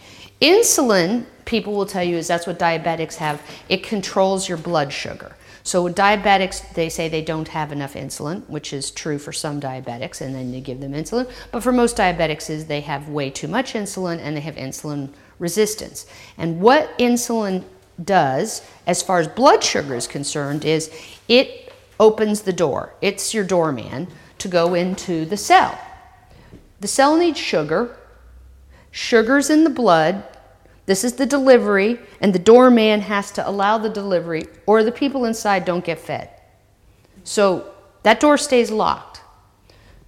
Insulin, 0.44 1.24
people 1.46 1.74
will 1.74 1.86
tell 1.86 2.04
you, 2.04 2.18
is 2.18 2.28
that's 2.28 2.46
what 2.46 2.60
diabetics 2.60 3.16
have. 3.16 3.42
It 3.70 3.82
controls 3.82 4.50
your 4.50 4.58
blood 4.58 4.92
sugar. 4.92 5.38
So 5.64 5.88
diabetics, 5.88 6.74
they 6.74 6.90
say 6.90 7.08
they 7.08 7.22
don't 7.22 7.48
have 7.48 7.72
enough 7.72 7.94
insulin, 7.94 8.46
which 8.50 8.74
is 8.74 8.92
true 8.92 9.18
for 9.18 9.32
some 9.32 9.62
diabetics, 9.62 10.20
and 10.20 10.36
then 10.36 10.52
they 10.52 10.60
give 10.60 10.82
them 10.82 10.92
insulin. 10.92 11.32
But 11.54 11.64
for 11.64 11.72
most 11.72 11.96
diabetics, 11.96 12.50
is 12.50 12.66
they 12.66 12.82
have 12.82 13.08
way 13.08 13.30
too 13.30 13.48
much 13.48 13.72
insulin 13.72 14.20
and 14.20 14.36
they 14.36 14.42
have 14.42 14.56
insulin 14.56 15.14
resistance. 15.40 16.06
And 16.38 16.60
what 16.60 16.98
insulin 17.00 17.64
does, 18.04 18.68
as 18.86 19.02
far 19.02 19.20
as 19.20 19.30
blood 19.30 19.64
sugar 19.64 19.96
is 19.96 20.08
concerned, 20.08 20.66
is 20.66 20.92
it 21.30 21.72
opens 22.02 22.42
the 22.42 22.52
door. 22.52 22.94
It's 23.02 23.34
your 23.34 23.46
doorman 23.46 24.10
to 24.40 24.50
go 24.50 24.74
into 24.74 25.24
the 25.24 25.38
cell. 25.38 25.80
The 26.82 26.90
cell 26.90 27.16
needs 27.16 27.40
sugar. 27.40 27.96
Sugar's 28.92 29.50
in 29.50 29.64
the 29.64 29.70
blood. 29.70 30.26
This 30.86 31.04
is 31.04 31.14
the 31.14 31.26
delivery, 31.26 32.00
and 32.20 32.34
the 32.34 32.40
doorman 32.40 33.02
has 33.02 33.32
to 33.32 33.48
allow 33.48 33.78
the 33.78 33.90
delivery, 33.90 34.48
or 34.66 34.84
the 34.84 34.92
people 34.92 35.26
inside 35.26 35.66
don't 35.66 35.86
get 35.86 36.00
fed. 36.00 36.30
So 37.24 37.74
that 38.04 38.20
door 38.20 38.38
stays 38.38 38.70
locked. 38.70 39.22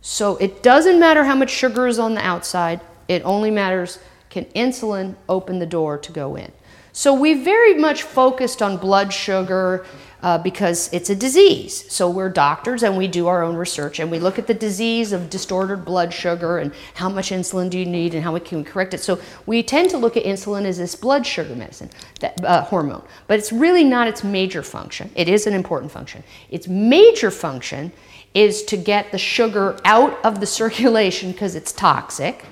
So 0.02 0.36
it 0.38 0.62
doesn't 0.62 1.00
matter 1.00 1.24
how 1.24 1.36
much 1.36 1.50
sugar 1.50 1.88
is 1.88 1.98
on 1.98 2.14
the 2.14 2.26
outside, 2.26 2.82
it 3.08 3.22
only 3.24 3.52
matters 3.52 4.00
can 4.30 4.46
insulin 4.48 5.16
open 5.30 5.60
the 5.60 5.66
door 5.66 5.98
to 5.98 6.12
go 6.12 6.36
in. 6.36 6.52
So 6.92 7.14
we 7.14 7.34
very 7.44 7.74
much 7.74 8.04
focused 8.04 8.62
on 8.62 8.78
blood 8.78 9.14
sugar 9.14 9.86
uh, 10.26 10.40
because 10.40 10.90
it's 10.92 11.12
a 11.12 11.16
disease. 11.16 11.86
So 11.94 12.10
we're 12.10 12.30
doctors 12.30 12.82
and 12.82 12.98
we 12.98 13.08
do 13.08 13.28
our 13.28 13.44
own 13.44 13.56
research 13.56 14.00
and 14.00 14.10
we 14.10 14.18
look 14.18 14.40
at 14.40 14.48
the 14.48 14.56
disease 14.56 15.12
of 15.12 15.30
distorted 15.30 15.86
blood 15.86 16.12
sugar 16.12 16.58
and 16.58 16.74
how 16.96 17.10
much 17.10 17.30
insulin 17.30 17.70
do 17.70 17.78
you 17.78 17.86
need 17.86 18.16
and 18.16 18.24
how 18.24 18.34
we 18.34 18.40
can 18.40 18.66
correct 18.66 18.96
it. 18.96 19.02
So 19.02 19.20
we 19.46 19.62
tend 19.62 19.92
to 19.92 20.00
look 20.00 20.18
at 20.18 20.24
insulin 20.24 20.66
as 20.66 20.80
this 20.80 20.96
blood 20.96 21.28
sugar 21.28 21.56
medicine, 21.56 21.92
that 22.22 22.44
uh, 22.44 22.64
hormone, 22.64 23.04
but 23.28 23.38
it's 23.38 23.52
really 23.52 23.84
not 23.84 24.08
its 24.08 24.24
major 24.24 24.64
function. 24.64 25.12
It 25.14 25.30
is 25.30 25.46
an 25.46 25.54
important 25.54 25.92
function. 25.92 26.24
Its 26.50 26.68
major 26.68 27.30
function 27.30 27.92
is 28.34 28.64
to 28.64 28.78
get 28.78 29.12
the 29.12 29.20
sugar 29.20 29.78
out 29.86 30.18
of 30.26 30.40
the 30.40 30.48
circulation 30.60 31.34
because 31.34 31.54
it's 31.54 31.72
toxic 31.72 32.44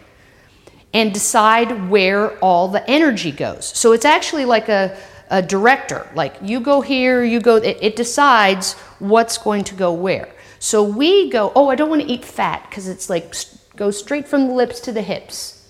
and 0.93 1.11
decide 1.11 1.89
where 1.89 2.37
all 2.37 2.67
the 2.67 2.87
energy 2.87 3.31
goes. 3.31 3.65
So 3.65 3.93
it's 3.93 4.05
actually 4.05 4.45
like 4.45 4.69
a, 4.69 4.95
a 5.33 5.41
director. 5.41 6.07
Like 6.13 6.35
you 6.41 6.59
go 6.59 6.81
here, 6.81 7.23
you 7.23 7.41
go, 7.41 7.55
it, 7.57 7.77
it 7.81 7.95
decides 7.95 8.73
what's 8.99 9.37
going 9.37 9.63
to 9.65 9.75
go 9.75 9.91
where. 9.91 10.31
So 10.59 10.83
we 10.83 11.29
go, 11.29 11.51
oh, 11.55 11.69
I 11.69 11.75
don't 11.75 11.89
want 11.89 12.03
to 12.03 12.07
eat 12.07 12.23
fat 12.23 12.65
because 12.69 12.87
it's 12.87 13.09
like 13.09 13.33
goes 13.75 13.97
straight 13.97 14.27
from 14.27 14.47
the 14.47 14.53
lips 14.53 14.79
to 14.81 14.91
the 14.91 15.01
hips. 15.01 15.67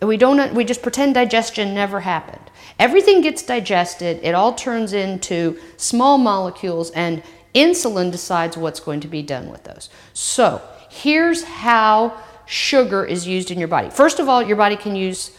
And 0.00 0.08
we 0.08 0.16
don't, 0.16 0.54
we 0.54 0.64
just 0.64 0.82
pretend 0.82 1.14
digestion 1.14 1.74
never 1.74 2.00
happened. 2.00 2.50
Everything 2.78 3.20
gets 3.20 3.42
digested, 3.42 4.18
it 4.22 4.34
all 4.34 4.54
turns 4.54 4.94
into 4.94 5.60
small 5.76 6.16
molecules, 6.16 6.90
and 6.92 7.22
insulin 7.54 8.10
decides 8.10 8.56
what's 8.56 8.80
going 8.80 9.00
to 9.00 9.08
be 9.08 9.22
done 9.22 9.50
with 9.50 9.62
those. 9.64 9.90
So 10.14 10.60
here's 10.88 11.44
how 11.44 12.16
sugar 12.46 13.04
is 13.04 13.28
used 13.28 13.50
in 13.50 13.58
your 13.58 13.68
body. 13.68 13.90
First 13.90 14.18
of 14.18 14.28
all, 14.28 14.42
your 14.42 14.56
body 14.56 14.76
can 14.76 14.96
use 14.96 15.36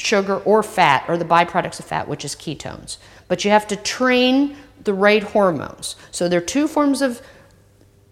sugar 0.00 0.38
or 0.38 0.62
fat 0.62 1.04
or 1.08 1.16
the 1.16 1.24
byproducts 1.24 1.78
of 1.78 1.84
fat, 1.84 2.08
which 2.08 2.24
is 2.24 2.34
ketones. 2.34 2.98
But 3.28 3.44
you 3.44 3.50
have 3.50 3.66
to 3.68 3.76
train 3.76 4.56
the 4.82 4.94
right 4.94 5.22
hormones. 5.22 5.96
So 6.10 6.28
there 6.28 6.38
are 6.38 6.44
two 6.44 6.66
forms 6.66 7.02
of 7.02 7.20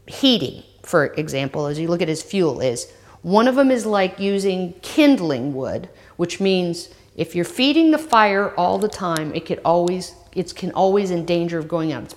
heating, 0.06 0.62
for 0.82 1.06
example, 1.06 1.66
as 1.66 1.78
you 1.78 1.88
look 1.88 2.02
at 2.02 2.08
as 2.08 2.22
fuel 2.22 2.60
is 2.60 2.92
one 3.22 3.48
of 3.48 3.56
them 3.56 3.70
is 3.70 3.84
like 3.84 4.20
using 4.20 4.74
kindling 4.80 5.54
wood, 5.54 5.88
which 6.16 6.40
means 6.40 6.88
if 7.16 7.34
you're 7.34 7.44
feeding 7.44 7.90
the 7.90 7.98
fire 7.98 8.54
all 8.54 8.78
the 8.78 8.88
time, 8.88 9.34
it 9.34 9.44
could 9.44 9.60
always 9.64 10.14
it 10.32 10.54
can 10.54 10.70
always 10.72 11.10
in 11.10 11.24
danger 11.24 11.58
of 11.58 11.66
going 11.66 11.92
out. 11.92 12.04
It's 12.04 12.14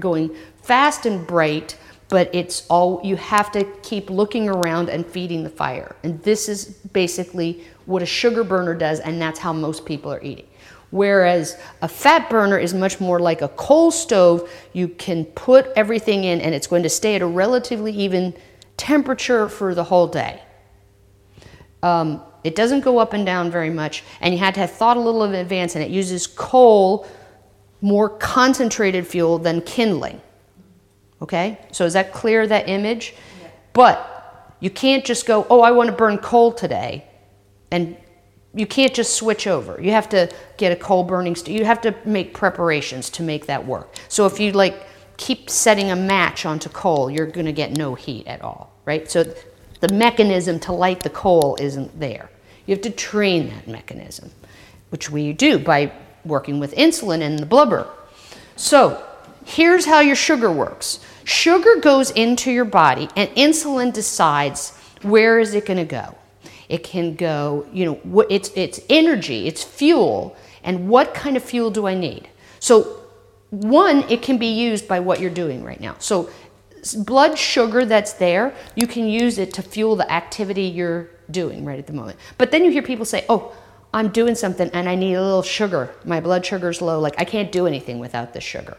going 0.00 0.34
fast 0.62 1.06
and 1.06 1.24
bright, 1.26 1.78
but 2.12 2.28
it's 2.34 2.66
all 2.68 3.00
you 3.02 3.16
have 3.16 3.50
to 3.50 3.64
keep 3.80 4.10
looking 4.10 4.46
around 4.46 4.90
and 4.90 5.06
feeding 5.06 5.42
the 5.42 5.48
fire. 5.48 5.96
And 6.02 6.22
this 6.22 6.46
is 6.46 6.66
basically 6.92 7.64
what 7.86 8.02
a 8.02 8.06
sugar 8.06 8.44
burner 8.44 8.74
does, 8.74 9.00
and 9.00 9.18
that's 9.18 9.38
how 9.38 9.54
most 9.54 9.86
people 9.86 10.12
are 10.12 10.22
eating. 10.22 10.46
Whereas 10.90 11.58
a 11.80 11.88
fat 11.88 12.28
burner 12.28 12.58
is 12.58 12.74
much 12.74 13.00
more 13.00 13.18
like 13.18 13.40
a 13.40 13.48
coal 13.48 13.90
stove. 13.90 14.52
You 14.74 14.88
can 14.88 15.24
put 15.24 15.68
everything 15.74 16.24
in, 16.24 16.42
and 16.42 16.54
it's 16.54 16.66
going 16.66 16.82
to 16.82 16.90
stay 16.90 17.14
at 17.14 17.22
a 17.22 17.26
relatively 17.26 17.92
even 17.92 18.34
temperature 18.76 19.48
for 19.48 19.74
the 19.74 19.84
whole 19.84 20.06
day. 20.06 20.42
Um, 21.82 22.22
it 22.44 22.54
doesn't 22.54 22.82
go 22.82 22.98
up 22.98 23.14
and 23.14 23.24
down 23.24 23.50
very 23.50 23.70
much, 23.70 24.04
and 24.20 24.34
you 24.34 24.38
had 24.38 24.52
to 24.52 24.60
have 24.60 24.70
thought 24.72 24.98
a 24.98 25.00
little 25.00 25.24
in 25.24 25.34
advance, 25.34 25.76
and 25.76 25.82
it 25.82 25.90
uses 25.90 26.26
coal, 26.26 27.06
more 27.80 28.10
concentrated 28.10 29.06
fuel 29.06 29.38
than 29.38 29.62
kindling. 29.62 30.20
Okay? 31.22 31.58
So 31.70 31.86
is 31.86 31.94
that 31.94 32.12
clear, 32.12 32.46
that 32.46 32.68
image? 32.68 33.14
Yeah. 33.40 33.48
But 33.72 34.56
you 34.60 34.68
can't 34.70 35.04
just 35.04 35.26
go, 35.26 35.46
oh, 35.48 35.60
I 35.60 35.70
want 35.70 35.88
to 35.88 35.96
burn 35.96 36.18
coal 36.18 36.52
today. 36.52 37.06
And 37.70 37.96
you 38.54 38.66
can't 38.66 38.92
just 38.92 39.14
switch 39.14 39.46
over. 39.46 39.80
You 39.80 39.92
have 39.92 40.08
to 40.10 40.30
get 40.58 40.72
a 40.72 40.76
coal 40.76 41.04
burning, 41.04 41.36
st- 41.36 41.56
you 41.56 41.64
have 41.64 41.80
to 41.82 41.94
make 42.04 42.34
preparations 42.34 43.08
to 43.10 43.22
make 43.22 43.46
that 43.46 43.64
work. 43.64 43.94
So 44.08 44.26
if 44.26 44.38
you 44.38 44.52
like 44.52 44.86
keep 45.16 45.48
setting 45.48 45.90
a 45.90 45.96
match 45.96 46.44
onto 46.44 46.68
coal, 46.68 47.10
you're 47.10 47.26
going 47.26 47.46
to 47.46 47.52
get 47.52 47.76
no 47.76 47.94
heat 47.94 48.26
at 48.26 48.42
all, 48.42 48.72
right? 48.84 49.10
So 49.10 49.24
the 49.80 49.88
mechanism 49.88 50.60
to 50.60 50.72
light 50.72 51.02
the 51.02 51.10
coal 51.10 51.56
isn't 51.60 51.98
there. 51.98 52.28
You 52.66 52.74
have 52.74 52.82
to 52.82 52.90
train 52.90 53.48
that 53.48 53.66
mechanism, 53.68 54.30
which 54.90 55.10
we 55.10 55.32
do 55.32 55.58
by 55.58 55.92
working 56.24 56.60
with 56.60 56.74
insulin 56.74 57.22
and 57.22 57.38
the 57.38 57.46
blubber. 57.46 57.88
So 58.56 59.02
here's 59.44 59.86
how 59.86 60.00
your 60.00 60.14
sugar 60.14 60.52
works. 60.52 61.00
Sugar 61.24 61.76
goes 61.80 62.10
into 62.10 62.50
your 62.50 62.64
body 62.64 63.08
and 63.16 63.30
insulin 63.30 63.92
decides 63.92 64.76
where 65.02 65.38
is 65.38 65.54
it 65.54 65.66
going 65.66 65.78
to 65.78 65.84
go. 65.84 66.16
It 66.68 66.82
can 66.84 67.14
go, 67.14 67.66
you 67.72 67.84
know, 67.84 68.26
it's, 68.30 68.50
it's 68.54 68.80
energy, 68.88 69.46
it's 69.46 69.62
fuel, 69.62 70.36
and 70.64 70.88
what 70.88 71.12
kind 71.12 71.36
of 71.36 71.42
fuel 71.42 71.70
do 71.70 71.86
I 71.86 71.94
need? 71.94 72.28
So, 72.60 72.98
one, 73.50 74.04
it 74.08 74.22
can 74.22 74.38
be 74.38 74.46
used 74.46 74.88
by 74.88 75.00
what 75.00 75.20
you're 75.20 75.30
doing 75.30 75.62
right 75.62 75.80
now. 75.80 75.96
So, 75.98 76.30
blood 77.04 77.38
sugar 77.38 77.84
that's 77.84 78.14
there, 78.14 78.54
you 78.74 78.86
can 78.86 79.06
use 79.06 79.38
it 79.38 79.52
to 79.54 79.62
fuel 79.62 79.96
the 79.96 80.10
activity 80.10 80.62
you're 80.62 81.10
doing 81.30 81.64
right 81.64 81.78
at 81.78 81.86
the 81.86 81.92
moment. 81.92 82.18
But 82.38 82.50
then 82.50 82.64
you 82.64 82.70
hear 82.70 82.82
people 82.82 83.04
say, 83.04 83.24
oh, 83.28 83.54
I'm 83.94 84.08
doing 84.08 84.34
something 84.34 84.70
and 84.70 84.88
I 84.88 84.94
need 84.94 85.14
a 85.14 85.22
little 85.22 85.42
sugar. 85.42 85.94
My 86.04 86.20
blood 86.20 86.46
sugar's 86.46 86.80
low. 86.80 86.98
Like, 86.98 87.14
I 87.18 87.24
can't 87.24 87.52
do 87.52 87.66
anything 87.66 87.98
without 87.98 88.32
this 88.32 88.44
sugar. 88.44 88.76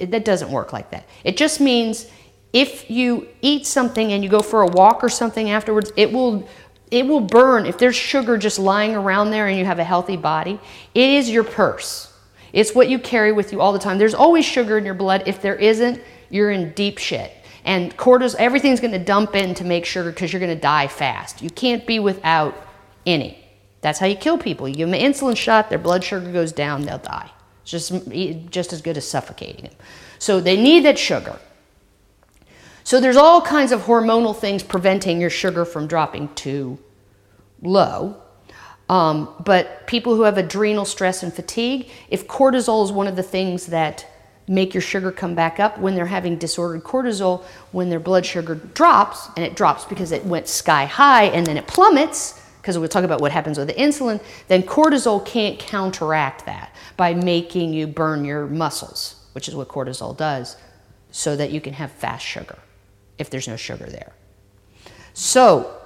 That 0.00 0.24
doesn't 0.24 0.50
work 0.50 0.72
like 0.72 0.90
that. 0.90 1.06
It 1.24 1.36
just 1.36 1.60
means 1.60 2.06
if 2.52 2.90
you 2.90 3.28
eat 3.42 3.66
something 3.66 4.12
and 4.12 4.22
you 4.22 4.30
go 4.30 4.40
for 4.40 4.62
a 4.62 4.66
walk 4.68 5.02
or 5.02 5.08
something 5.08 5.50
afterwards, 5.50 5.92
it 5.96 6.12
will 6.12 6.48
it 6.90 7.06
will 7.06 7.20
burn 7.20 7.66
if 7.66 7.78
there's 7.78 7.96
sugar 7.96 8.38
just 8.38 8.58
lying 8.58 8.94
around 8.94 9.30
there 9.30 9.48
and 9.48 9.58
you 9.58 9.64
have 9.64 9.78
a 9.80 9.84
healthy 9.84 10.16
body. 10.16 10.60
It 10.94 11.10
is 11.10 11.28
your 11.28 11.42
purse. 11.42 12.12
It's 12.52 12.72
what 12.72 12.88
you 12.88 13.00
carry 13.00 13.32
with 13.32 13.52
you 13.52 13.60
all 13.60 13.72
the 13.72 13.80
time. 13.80 13.98
There's 13.98 14.14
always 14.14 14.44
sugar 14.44 14.78
in 14.78 14.84
your 14.84 14.94
blood. 14.94 15.24
If 15.26 15.42
there 15.42 15.56
isn't, 15.56 16.00
you're 16.30 16.52
in 16.52 16.72
deep 16.72 16.98
shit. 16.98 17.32
And 17.64 17.96
cortisol, 17.96 18.36
everything's 18.36 18.78
going 18.78 18.92
to 18.92 18.98
dump 18.98 19.34
in 19.34 19.54
to 19.54 19.64
make 19.64 19.86
sugar 19.86 20.10
because 20.10 20.32
you're 20.32 20.40
going 20.40 20.54
to 20.54 20.60
die 20.60 20.86
fast. 20.86 21.42
You 21.42 21.50
can't 21.50 21.84
be 21.84 21.98
without 21.98 22.54
any. 23.06 23.44
That's 23.80 23.98
how 23.98 24.06
you 24.06 24.16
kill 24.16 24.38
people. 24.38 24.68
You 24.68 24.76
give 24.76 24.88
them 24.88 24.94
an 24.94 25.12
insulin 25.12 25.36
shot, 25.36 25.70
their 25.70 25.78
blood 25.78 26.04
sugar 26.04 26.30
goes 26.30 26.52
down, 26.52 26.82
they'll 26.82 26.98
die. 26.98 27.30
Just, 27.64 27.92
just 28.50 28.72
as 28.72 28.82
good 28.82 28.96
as 28.96 29.08
suffocating 29.08 29.64
them. 29.64 29.74
So 30.18 30.40
they 30.40 30.56
need 30.56 30.84
that 30.84 30.98
sugar. 30.98 31.38
So 32.82 33.00
there's 33.00 33.16
all 33.16 33.40
kinds 33.40 33.72
of 33.72 33.82
hormonal 33.82 34.36
things 34.36 34.62
preventing 34.62 35.20
your 35.20 35.30
sugar 35.30 35.64
from 35.64 35.86
dropping 35.86 36.34
too 36.34 36.78
low. 37.62 38.16
Um, 38.90 39.34
but 39.42 39.86
people 39.86 40.14
who 40.14 40.22
have 40.22 40.36
adrenal 40.36 40.84
stress 40.84 41.22
and 41.22 41.32
fatigue, 41.32 41.88
if 42.10 42.28
cortisol 42.28 42.84
is 42.84 42.92
one 42.92 43.06
of 43.06 43.16
the 43.16 43.22
things 43.22 43.66
that 43.66 44.06
make 44.46 44.74
your 44.74 44.80
sugar 44.80 45.10
come 45.10 45.34
back 45.34 45.58
up. 45.58 45.78
When 45.78 45.94
they're 45.94 46.06
having 46.06 46.36
disordered 46.36 46.84
cortisol, 46.84 47.44
when 47.72 47.88
their 47.88 48.00
blood 48.00 48.26
sugar 48.26 48.54
drops, 48.54 49.28
and 49.36 49.44
it 49.44 49.56
drops 49.56 49.84
because 49.84 50.12
it 50.12 50.24
went 50.24 50.48
sky 50.48 50.84
high 50.84 51.24
and 51.24 51.46
then 51.46 51.56
it 51.56 51.66
plummets, 51.66 52.40
because 52.60 52.78
we'll 52.78 52.88
talk 52.88 53.04
about 53.04 53.20
what 53.20 53.32
happens 53.32 53.58
with 53.58 53.68
the 53.68 53.74
insulin, 53.74 54.22
then 54.48 54.62
cortisol 54.62 55.24
can't 55.24 55.58
counteract 55.58 56.46
that 56.46 56.73
by 56.96 57.14
making 57.14 57.72
you 57.72 57.86
burn 57.86 58.24
your 58.24 58.46
muscles, 58.46 59.26
which 59.32 59.48
is 59.48 59.54
what 59.54 59.68
cortisol 59.68 60.16
does, 60.16 60.56
so 61.10 61.36
that 61.36 61.50
you 61.50 61.60
can 61.60 61.72
have 61.74 61.90
fast 61.92 62.24
sugar 62.24 62.58
if 63.18 63.30
there's 63.30 63.48
no 63.48 63.56
sugar 63.56 63.86
there. 63.86 64.12
So, 65.12 65.80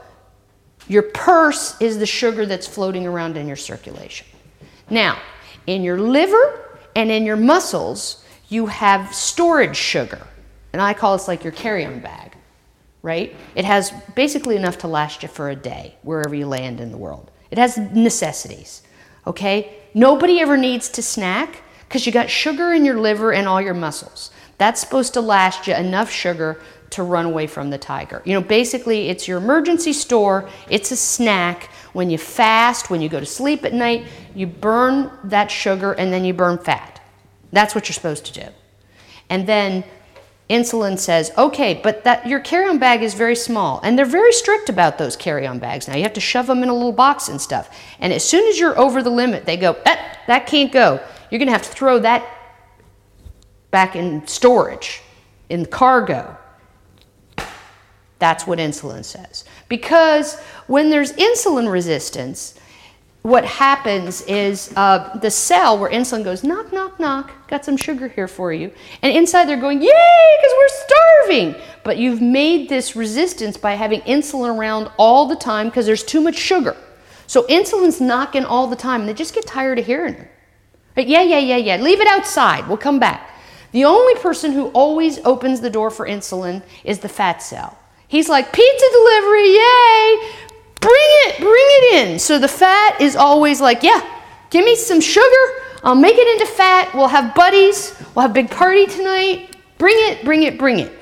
your 0.88 1.02
purse 1.02 1.78
is 1.80 1.98
the 1.98 2.06
sugar 2.06 2.46
that's 2.46 2.66
floating 2.66 3.06
around 3.06 3.36
in 3.36 3.46
your 3.46 3.56
circulation. 3.56 4.26
Now, 4.88 5.18
in 5.66 5.82
your 5.82 6.00
liver 6.00 6.78
and 6.96 7.10
in 7.10 7.26
your 7.26 7.36
muscles, 7.36 8.24
you 8.48 8.66
have 8.66 9.14
storage 9.14 9.76
sugar. 9.76 10.26
And 10.72 10.80
I 10.80 10.94
call 10.94 11.16
this 11.16 11.28
like 11.28 11.44
your 11.44 11.52
carry 11.52 11.84
on 11.84 12.00
bag, 12.00 12.36
right? 13.02 13.36
It 13.54 13.66
has 13.66 13.92
basically 14.14 14.56
enough 14.56 14.78
to 14.78 14.88
last 14.88 15.22
you 15.22 15.28
for 15.28 15.50
a 15.50 15.56
day 15.56 15.94
wherever 16.02 16.34
you 16.34 16.46
land 16.46 16.80
in 16.80 16.90
the 16.90 16.96
world. 16.96 17.30
It 17.50 17.58
has 17.58 17.76
necessities, 17.76 18.82
okay? 19.26 19.74
Nobody 19.94 20.40
ever 20.40 20.56
needs 20.56 20.88
to 20.90 21.02
snack 21.02 21.62
because 21.88 22.06
you 22.06 22.12
got 22.12 22.30
sugar 22.30 22.72
in 22.72 22.84
your 22.84 22.98
liver 22.98 23.32
and 23.32 23.48
all 23.48 23.60
your 23.60 23.74
muscles. 23.74 24.30
That's 24.58 24.80
supposed 24.80 25.14
to 25.14 25.20
last 25.20 25.66
you 25.66 25.74
enough 25.74 26.10
sugar 26.10 26.60
to 26.90 27.02
run 27.02 27.26
away 27.26 27.46
from 27.46 27.70
the 27.70 27.78
tiger. 27.78 28.22
You 28.24 28.34
know, 28.34 28.40
basically, 28.40 29.08
it's 29.08 29.28
your 29.28 29.38
emergency 29.38 29.92
store, 29.92 30.48
it's 30.68 30.90
a 30.90 30.96
snack. 30.96 31.70
When 31.92 32.10
you 32.10 32.18
fast, 32.18 32.90
when 32.90 33.00
you 33.00 33.08
go 33.08 33.20
to 33.20 33.26
sleep 33.26 33.64
at 33.64 33.72
night, 33.72 34.06
you 34.34 34.46
burn 34.46 35.10
that 35.24 35.50
sugar 35.50 35.92
and 35.92 36.12
then 36.12 36.24
you 36.24 36.34
burn 36.34 36.58
fat. 36.58 37.00
That's 37.52 37.74
what 37.74 37.88
you're 37.88 37.94
supposed 37.94 38.26
to 38.26 38.32
do. 38.32 38.46
And 39.30 39.46
then 39.46 39.84
insulin 40.48 40.98
says, 40.98 41.30
okay, 41.36 41.80
but 41.82 42.04
that 42.04 42.26
your 42.26 42.40
carry-on 42.40 42.78
bag 42.78 43.02
is 43.02 43.14
very 43.14 43.36
small, 43.36 43.80
and 43.82 43.98
they're 43.98 44.06
very 44.06 44.32
strict 44.32 44.68
about 44.68 44.98
those 44.98 45.16
carry-on 45.16 45.58
bags. 45.58 45.86
Now 45.86 45.96
you 45.96 46.02
have 46.02 46.14
to 46.14 46.20
shove 46.20 46.46
them 46.46 46.62
in 46.62 46.68
a 46.68 46.74
little 46.74 46.92
box 46.92 47.28
and 47.28 47.40
stuff. 47.40 47.76
And 48.00 48.12
as 48.12 48.24
soon 48.24 48.48
as 48.48 48.58
you're 48.58 48.78
over 48.78 49.02
the 49.02 49.10
limit, 49.10 49.44
they 49.44 49.56
go, 49.56 49.76
eh, 49.84 49.96
that 50.26 50.46
can't 50.46 50.72
go. 50.72 51.00
You're 51.30 51.38
going 51.38 51.48
to 51.48 51.52
have 51.52 51.62
to 51.62 51.70
throw 51.70 51.98
that 52.00 52.26
back 53.70 53.94
in 53.94 54.26
storage, 54.26 55.02
in 55.48 55.66
cargo. 55.66 56.36
That's 58.18 58.46
what 58.46 58.58
insulin 58.58 59.04
says. 59.04 59.44
Because 59.68 60.40
when 60.66 60.90
there's 60.90 61.12
insulin 61.12 61.70
resistance, 61.70 62.57
what 63.22 63.44
happens 63.44 64.22
is 64.22 64.72
uh, 64.76 65.18
the 65.20 65.30
cell 65.30 65.78
where 65.78 65.90
insulin 65.90 66.24
goes, 66.24 66.44
knock, 66.44 66.72
knock, 66.72 66.98
knock, 67.00 67.48
got 67.48 67.64
some 67.64 67.76
sugar 67.76 68.08
here 68.08 68.28
for 68.28 68.52
you. 68.52 68.70
And 69.02 69.14
inside 69.16 69.46
they're 69.46 69.60
going, 69.60 69.82
yay, 69.82 70.36
because 70.40 70.52
we're 70.56 70.86
starving. 70.86 71.54
But 71.84 71.98
you've 71.98 72.22
made 72.22 72.68
this 72.68 72.94
resistance 72.96 73.56
by 73.56 73.74
having 73.74 74.00
insulin 74.02 74.56
around 74.56 74.90
all 74.98 75.26
the 75.26 75.36
time 75.36 75.68
because 75.68 75.84
there's 75.84 76.04
too 76.04 76.20
much 76.20 76.36
sugar. 76.36 76.76
So 77.26 77.42
insulin's 77.48 78.00
knocking 78.00 78.44
all 78.44 78.66
the 78.68 78.76
time, 78.76 79.00
and 79.00 79.08
they 79.08 79.14
just 79.14 79.34
get 79.34 79.46
tired 79.46 79.78
of 79.78 79.84
hearing 79.84 80.14
it. 80.14 80.30
Right? 80.96 81.06
Yeah, 81.06 81.22
yeah, 81.22 81.38
yeah, 81.38 81.56
yeah. 81.56 81.76
Leave 81.76 82.00
it 82.00 82.08
outside. 82.08 82.66
We'll 82.66 82.78
come 82.78 82.98
back. 82.98 83.30
The 83.72 83.84
only 83.84 84.14
person 84.14 84.52
who 84.52 84.68
always 84.68 85.18
opens 85.26 85.60
the 85.60 85.68
door 85.68 85.90
for 85.90 86.06
insulin 86.06 86.62
is 86.84 87.00
the 87.00 87.08
fat 87.08 87.42
cell. 87.42 87.78
He's 88.08 88.30
like, 88.30 88.52
pizza 88.52 88.86
delivery, 88.92 89.48
yay! 89.52 90.30
Bring 90.80 90.92
it, 90.94 91.38
bring 91.38 91.50
it 91.50 92.08
in. 92.08 92.18
So 92.18 92.38
the 92.38 92.48
fat 92.48 93.00
is 93.00 93.16
always 93.16 93.60
like, 93.60 93.82
yeah, 93.82 94.00
give 94.50 94.64
me 94.64 94.76
some 94.76 95.00
sugar. 95.00 95.26
I'll 95.82 95.94
make 95.94 96.16
it 96.16 96.40
into 96.40 96.52
fat. 96.52 96.94
We'll 96.94 97.08
have 97.08 97.34
buddies. 97.34 97.94
We'll 98.14 98.22
have 98.22 98.30
a 98.32 98.34
big 98.34 98.50
party 98.50 98.86
tonight. 98.86 99.56
Bring 99.78 99.96
it, 99.98 100.24
bring 100.24 100.42
it, 100.42 100.58
bring 100.58 100.80
it. 100.80 100.92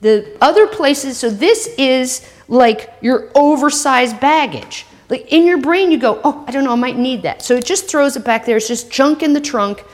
The 0.00 0.36
other 0.40 0.66
places, 0.66 1.18
so 1.18 1.30
this 1.30 1.68
is 1.78 2.26
like 2.48 2.92
your 3.00 3.30
oversized 3.34 4.20
baggage. 4.20 4.86
Like 5.08 5.32
in 5.32 5.44
your 5.44 5.58
brain, 5.58 5.90
you 5.90 5.98
go, 5.98 6.20
oh, 6.24 6.44
I 6.46 6.52
don't 6.52 6.64
know, 6.64 6.72
I 6.72 6.76
might 6.76 6.96
need 6.96 7.22
that. 7.22 7.42
So 7.42 7.56
it 7.56 7.64
just 7.64 7.88
throws 7.88 8.16
it 8.16 8.24
back 8.24 8.46
there. 8.46 8.56
It's 8.56 8.68
just 8.68 8.90
junk 8.90 9.22
in 9.22 9.32
the 9.32 9.40
trunk. 9.40 9.84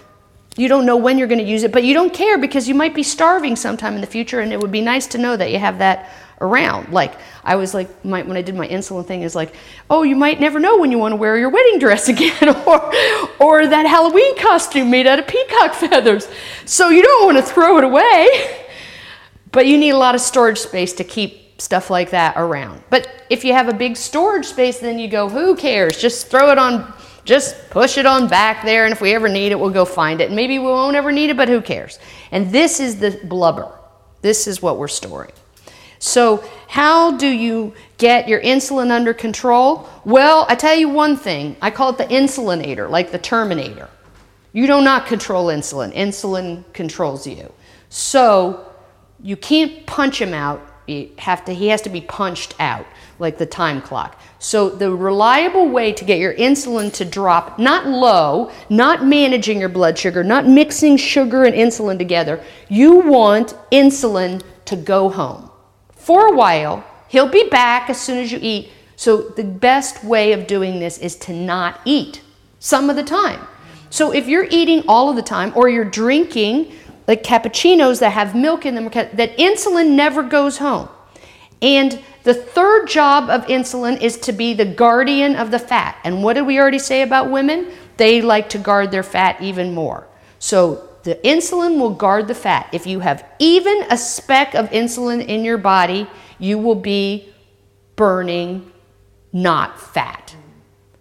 You 0.56 0.68
don't 0.68 0.86
know 0.86 0.96
when 0.96 1.18
you're 1.18 1.28
going 1.28 1.40
to 1.40 1.44
use 1.44 1.64
it, 1.64 1.72
but 1.72 1.84
you 1.84 1.92
don't 1.92 2.14
care 2.14 2.38
because 2.38 2.68
you 2.68 2.74
might 2.74 2.94
be 2.94 3.02
starving 3.02 3.56
sometime 3.56 3.94
in 3.94 4.00
the 4.00 4.06
future, 4.06 4.40
and 4.40 4.52
it 4.52 4.60
would 4.60 4.72
be 4.72 4.80
nice 4.80 5.06
to 5.08 5.18
know 5.18 5.36
that 5.36 5.50
you 5.50 5.58
have 5.58 5.78
that 5.78 6.10
around. 6.40 6.92
Like 6.92 7.14
I 7.44 7.56
was 7.56 7.74
like, 7.74 8.04
my, 8.04 8.22
when 8.22 8.36
I 8.36 8.42
did 8.42 8.54
my 8.54 8.68
insulin 8.68 9.06
thing, 9.06 9.22
is 9.22 9.34
like, 9.34 9.54
oh, 9.88 10.02
you 10.02 10.16
might 10.16 10.40
never 10.40 10.58
know 10.58 10.78
when 10.78 10.90
you 10.90 10.98
want 10.98 11.12
to 11.12 11.16
wear 11.16 11.38
your 11.38 11.50
wedding 11.50 11.78
dress 11.78 12.08
again, 12.14 12.48
or 12.66 12.92
or 13.40 13.66
that 13.66 13.86
Halloween 13.86 14.38
costume 14.38 14.90
made 14.90 15.06
out 15.06 15.18
of 15.18 15.26
peacock 15.26 15.74
feathers. 15.74 16.28
So 16.64 16.88
you 16.88 17.02
don't 17.02 17.26
want 17.26 17.38
to 17.38 17.42
throw 17.42 17.78
it 17.78 17.84
away, 17.84 18.66
but 19.52 19.66
you 19.66 19.78
need 19.78 19.90
a 19.90 19.98
lot 19.98 20.14
of 20.14 20.20
storage 20.20 20.58
space 20.58 20.92
to 20.94 21.04
keep 21.04 21.60
stuff 21.60 21.90
like 21.90 22.10
that 22.10 22.34
around. 22.36 22.82
But 22.90 23.24
if 23.30 23.44
you 23.44 23.52
have 23.52 23.68
a 23.68 23.74
big 23.74 23.96
storage 23.96 24.46
space, 24.46 24.78
then 24.78 24.98
you 24.98 25.08
go, 25.08 25.28
who 25.28 25.56
cares? 25.56 25.96
Just 25.96 26.28
throw 26.28 26.50
it 26.50 26.58
on. 26.58 26.92
Just 27.24 27.70
push 27.70 27.98
it 27.98 28.06
on 28.06 28.28
back 28.28 28.64
there, 28.64 28.84
and 28.84 28.92
if 28.92 29.00
we 29.00 29.12
ever 29.12 29.28
need 29.28 29.50
it, 29.50 29.58
we'll 29.58 29.70
go 29.70 29.84
find 29.84 30.20
it. 30.20 30.26
And 30.26 30.36
maybe 30.36 30.60
we 30.60 30.66
won't 30.66 30.94
ever 30.94 31.10
need 31.10 31.28
it, 31.30 31.36
but 31.36 31.48
who 31.48 31.60
cares? 31.60 31.98
And 32.30 32.52
this 32.52 32.78
is 32.78 33.00
the 33.00 33.20
blubber. 33.24 33.72
This 34.22 34.46
is 34.46 34.62
what 34.62 34.78
we're 34.78 34.86
storing. 34.86 35.32
So, 35.98 36.44
how 36.68 37.16
do 37.16 37.28
you 37.28 37.74
get 37.96 38.28
your 38.28 38.40
insulin 38.40 38.90
under 38.90 39.14
control? 39.14 39.88
Well, 40.04 40.44
I 40.48 40.54
tell 40.54 40.74
you 40.74 40.88
one 40.88 41.16
thing 41.16 41.56
I 41.62 41.70
call 41.70 41.90
it 41.90 41.98
the 41.98 42.04
insulinator, 42.04 42.88
like 42.90 43.12
the 43.12 43.18
Terminator. 43.18 43.88
You 44.52 44.66
do 44.66 44.80
not 44.82 45.06
control 45.06 45.46
insulin, 45.46 45.94
insulin 45.94 46.64
controls 46.72 47.26
you. 47.26 47.52
So, 47.88 48.72
you 49.22 49.36
can't 49.36 49.86
punch 49.86 50.20
him 50.20 50.34
out. 50.34 50.60
You 50.86 51.10
have 51.18 51.44
to, 51.46 51.54
he 51.54 51.68
has 51.68 51.82
to 51.82 51.90
be 51.90 52.00
punched 52.02 52.54
out, 52.60 52.86
like 53.18 53.38
the 53.38 53.46
time 53.46 53.80
clock. 53.80 54.20
So, 54.38 54.68
the 54.68 54.94
reliable 54.94 55.68
way 55.68 55.92
to 55.92 56.04
get 56.04 56.18
your 56.18 56.34
insulin 56.34 56.92
to 56.94 57.04
drop, 57.06 57.58
not 57.58 57.86
low, 57.86 58.50
not 58.68 59.04
managing 59.04 59.58
your 59.58 59.70
blood 59.70 59.98
sugar, 59.98 60.22
not 60.22 60.46
mixing 60.46 60.98
sugar 60.98 61.44
and 61.44 61.54
insulin 61.54 61.98
together, 61.98 62.42
you 62.68 62.96
want 63.00 63.54
insulin 63.72 64.42
to 64.66 64.76
go 64.76 65.08
home 65.08 65.50
for 66.06 66.28
a 66.28 66.36
while. 66.36 66.84
He'll 67.08 67.28
be 67.28 67.48
back 67.48 67.90
as 67.90 68.00
soon 68.00 68.18
as 68.18 68.30
you 68.30 68.38
eat. 68.40 68.70
So, 68.94 69.22
the 69.30 69.42
best 69.42 70.04
way 70.04 70.32
of 70.32 70.46
doing 70.46 70.78
this 70.78 70.98
is 70.98 71.16
to 71.16 71.32
not 71.32 71.80
eat 71.84 72.22
some 72.60 72.88
of 72.88 72.94
the 72.94 73.02
time. 73.02 73.40
So, 73.90 74.12
if 74.12 74.28
you're 74.28 74.46
eating 74.48 74.84
all 74.86 75.10
of 75.10 75.16
the 75.16 75.22
time 75.22 75.52
or 75.56 75.68
you're 75.68 75.84
drinking 75.84 76.72
like 77.08 77.24
cappuccinos 77.24 77.98
that 77.98 78.10
have 78.10 78.36
milk 78.36 78.64
in 78.64 78.76
them, 78.76 78.84
that 78.84 79.36
insulin 79.36 79.96
never 79.96 80.22
goes 80.22 80.58
home. 80.58 80.88
And 81.60 82.00
the 82.22 82.34
third 82.34 82.86
job 82.86 83.28
of 83.28 83.44
insulin 83.46 84.00
is 84.00 84.16
to 84.18 84.32
be 84.32 84.54
the 84.54 84.64
guardian 84.64 85.34
of 85.34 85.50
the 85.50 85.58
fat. 85.58 85.98
And 86.04 86.22
what 86.22 86.34
did 86.34 86.46
we 86.46 86.60
already 86.60 86.78
say 86.78 87.02
about 87.02 87.32
women? 87.32 87.72
They 87.96 88.22
like 88.22 88.48
to 88.50 88.58
guard 88.58 88.92
their 88.92 89.02
fat 89.02 89.42
even 89.42 89.74
more. 89.74 90.06
So 90.38 90.85
the 91.06 91.14
insulin 91.22 91.78
will 91.78 91.94
guard 91.94 92.26
the 92.26 92.34
fat. 92.34 92.68
If 92.72 92.84
you 92.84 92.98
have 92.98 93.24
even 93.38 93.84
a 93.90 93.96
speck 93.96 94.56
of 94.56 94.68
insulin 94.70 95.24
in 95.24 95.44
your 95.44 95.56
body, 95.56 96.08
you 96.40 96.58
will 96.58 96.74
be 96.74 97.32
burning 97.94 98.72
not 99.32 99.80
fat. 99.80 100.34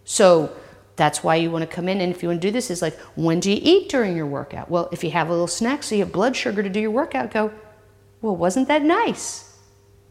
So 0.03 0.55
that's 0.95 1.23
why 1.23 1.37
you 1.37 1.49
want 1.49 1.67
to 1.67 1.75
come 1.75 1.89
in. 1.89 2.01
And 2.01 2.13
if 2.13 2.21
you 2.21 2.29
want 2.29 2.39
to 2.39 2.47
do 2.47 2.51
this, 2.51 2.69
is 2.69 2.83
like, 2.83 2.95
when 3.15 3.39
do 3.39 3.51
you 3.51 3.59
eat 3.59 3.89
during 3.89 4.15
your 4.15 4.27
workout? 4.27 4.69
Well, 4.69 4.89
if 4.91 5.03
you 5.03 5.09
have 5.09 5.29
a 5.29 5.31
little 5.31 5.47
snack 5.47 5.81
so 5.81 5.95
you 5.95 6.03
have 6.03 6.13
blood 6.13 6.35
sugar 6.35 6.61
to 6.61 6.69
do 6.69 6.79
your 6.79 6.91
workout, 6.91 7.31
go, 7.31 7.51
well, 8.21 8.35
wasn't 8.35 8.67
that 8.67 8.83
nice? 8.83 9.57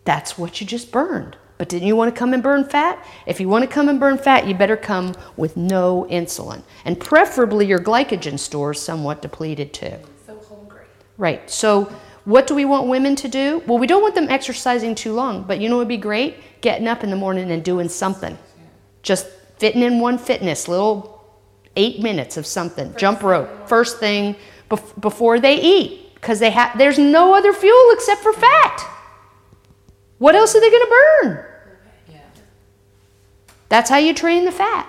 That's 0.05 0.37
what 0.37 0.61
you 0.61 0.67
just 0.67 0.91
burned. 0.91 1.37
But 1.57 1.69
didn't 1.69 1.87
you 1.87 1.95
want 1.95 2.13
to 2.15 2.19
come 2.19 2.35
and 2.35 2.43
burn 2.43 2.65
fat? 2.65 3.05
If 3.27 3.41
you 3.41 3.49
want 3.49 3.63
to 3.63 3.71
come 3.71 3.89
and 3.89 4.01
burn 4.01 4.19
fat, 4.19 4.47
you 4.47 4.55
better 4.55 4.77
come 4.77 5.15
with 5.37 5.57
no 5.57 6.07
insulin. 6.11 6.63
And 6.85 6.99
preferably 6.99 7.67
your 7.67 7.79
glycogen 7.79 8.39
stores 8.39 8.81
somewhat 8.81 9.23
depleted 9.23 9.73
too. 9.73 9.95
So 10.27 10.39
hungry. 10.49 10.85
Right. 11.17 11.49
So 11.49 11.93
what 12.25 12.47
do 12.47 12.55
we 12.55 12.65
want 12.65 12.89
women 12.89 13.15
to 13.17 13.29
do? 13.29 13.63
Well, 13.67 13.79
we 13.79 13.87
don't 13.87 14.03
want 14.03 14.15
them 14.15 14.29
exercising 14.29 14.95
too 14.95 15.13
long, 15.13 15.45
but 15.45 15.61
you 15.61 15.69
know 15.69 15.77
what 15.77 15.83
would 15.83 15.89
be 15.89 15.97
great? 15.97 16.61
Getting 16.61 16.89
up 16.89 17.05
in 17.05 17.11
the 17.11 17.17
morning 17.17 17.51
and 17.51 17.63
doing 17.63 17.89
something. 17.89 18.37
Just 19.03 19.27
fitting 19.59 19.83
in 19.83 20.01
one 20.01 20.19
fitness, 20.19 20.67
little 20.67 21.23
eight 21.77 22.01
minutes 22.01 22.37
of 22.37 22.47
something, 22.47 22.89
First 22.89 22.99
jump 22.99 23.23
rope, 23.23 23.69
first 23.69 23.99
thing 23.99 24.37
bef- 24.71 25.01
before 25.01 25.39
they 25.41 25.61
eat, 25.61 26.15
because 26.15 26.39
they 26.39 26.51
have 26.51 26.77
there's 26.79 26.99
no 26.99 27.35
other 27.35 27.53
fuel 27.53 27.91
except 27.93 28.23
for 28.23 28.33
fat. 28.33 28.91
What 30.19 30.35
else 30.35 30.55
are 30.55 30.61
they 30.61 30.71
going 30.71 30.83
to 30.83 31.05
burn? 31.23 31.45
That's 33.69 33.91
how 33.91 33.97
you 33.97 34.15
train 34.15 34.45
the 34.45 34.53
fat. 34.53 34.89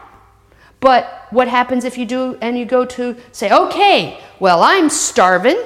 But 0.80 1.28
what 1.32 1.48
happens 1.48 1.86
if 1.86 1.98
you 1.98 2.06
do 2.06 2.38
and 2.42 2.58
you 2.58 2.66
go 2.66 2.86
to 2.86 3.16
say, 3.32 3.52
okay, 3.52 4.20
well, 4.40 4.62
I'm 4.62 4.90
starving 4.90 5.60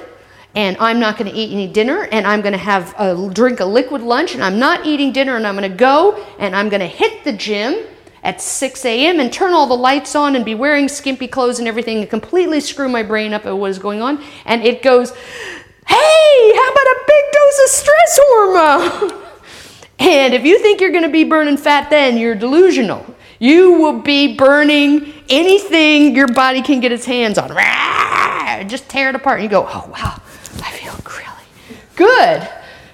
and 0.54 0.76
I'm 0.80 0.98
not 0.98 1.18
going 1.18 1.30
to 1.30 1.36
eat 1.36 1.52
any 1.52 1.66
dinner 1.66 2.04
and 2.10 2.26
I'm 2.26 2.40
going 2.40 2.52
to 2.52 2.58
have 2.58 2.94
a 2.98 3.30
drink 3.32 3.60
a 3.60 3.64
liquid 3.64 4.00
lunch 4.00 4.34
and 4.34 4.42
I'm 4.42 4.58
not 4.58 4.86
eating 4.86 5.12
dinner 5.12 5.36
and 5.36 5.46
I'm 5.46 5.56
going 5.56 5.70
to 5.70 5.76
go 5.76 6.24
and 6.38 6.56
I'm 6.56 6.68
going 6.68 6.80
to 6.80 6.86
hit 6.86 7.24
the 7.24 7.32
gym 7.32 7.84
at 8.22 8.40
6 8.40 8.84
a.m. 8.84 9.20
and 9.20 9.32
turn 9.32 9.52
all 9.52 9.66
the 9.66 9.76
lights 9.76 10.14
on 10.14 10.36
and 10.36 10.44
be 10.44 10.54
wearing 10.54 10.88
skimpy 10.88 11.28
clothes 11.28 11.58
and 11.58 11.68
everything 11.68 11.98
and 11.98 12.08
completely 12.08 12.60
screw 12.60 12.88
my 12.88 13.02
brain 13.02 13.34
up 13.34 13.46
at 13.46 13.52
what 13.52 13.70
is 13.70 13.78
going 13.78 14.00
on. 14.00 14.22
And 14.44 14.62
it 14.62 14.82
goes, 14.82 15.10
hey, 15.10 16.52
how 16.54 16.72
about 16.72 16.86
a 16.86 17.00
big 17.06 17.24
dose 17.32 17.60
of 17.64 17.68
stress 17.68 18.18
hormone? 18.22 19.18
and 20.00 20.34
if 20.34 20.44
you 20.44 20.58
think 20.58 20.80
you're 20.80 20.90
going 20.90 21.04
to 21.04 21.10
be 21.10 21.24
burning 21.24 21.56
fat 21.56 21.90
then, 21.90 22.16
you're 22.16 22.34
delusional. 22.34 23.14
You 23.38 23.72
will 23.72 24.00
be 24.00 24.36
burning 24.36 25.12
anything 25.28 26.14
your 26.14 26.28
body 26.28 26.62
can 26.62 26.80
get 26.80 26.92
its 26.92 27.04
hands 27.04 27.38
on. 27.38 27.48
Just 28.68 28.88
tear 28.88 29.10
it 29.10 29.14
apart. 29.14 29.40
And 29.40 29.44
you 29.44 29.50
go, 29.50 29.66
oh, 29.66 29.90
wow, 29.90 30.20
I 30.62 30.70
feel 30.72 30.94
really 31.16 31.78
good. 31.96 32.48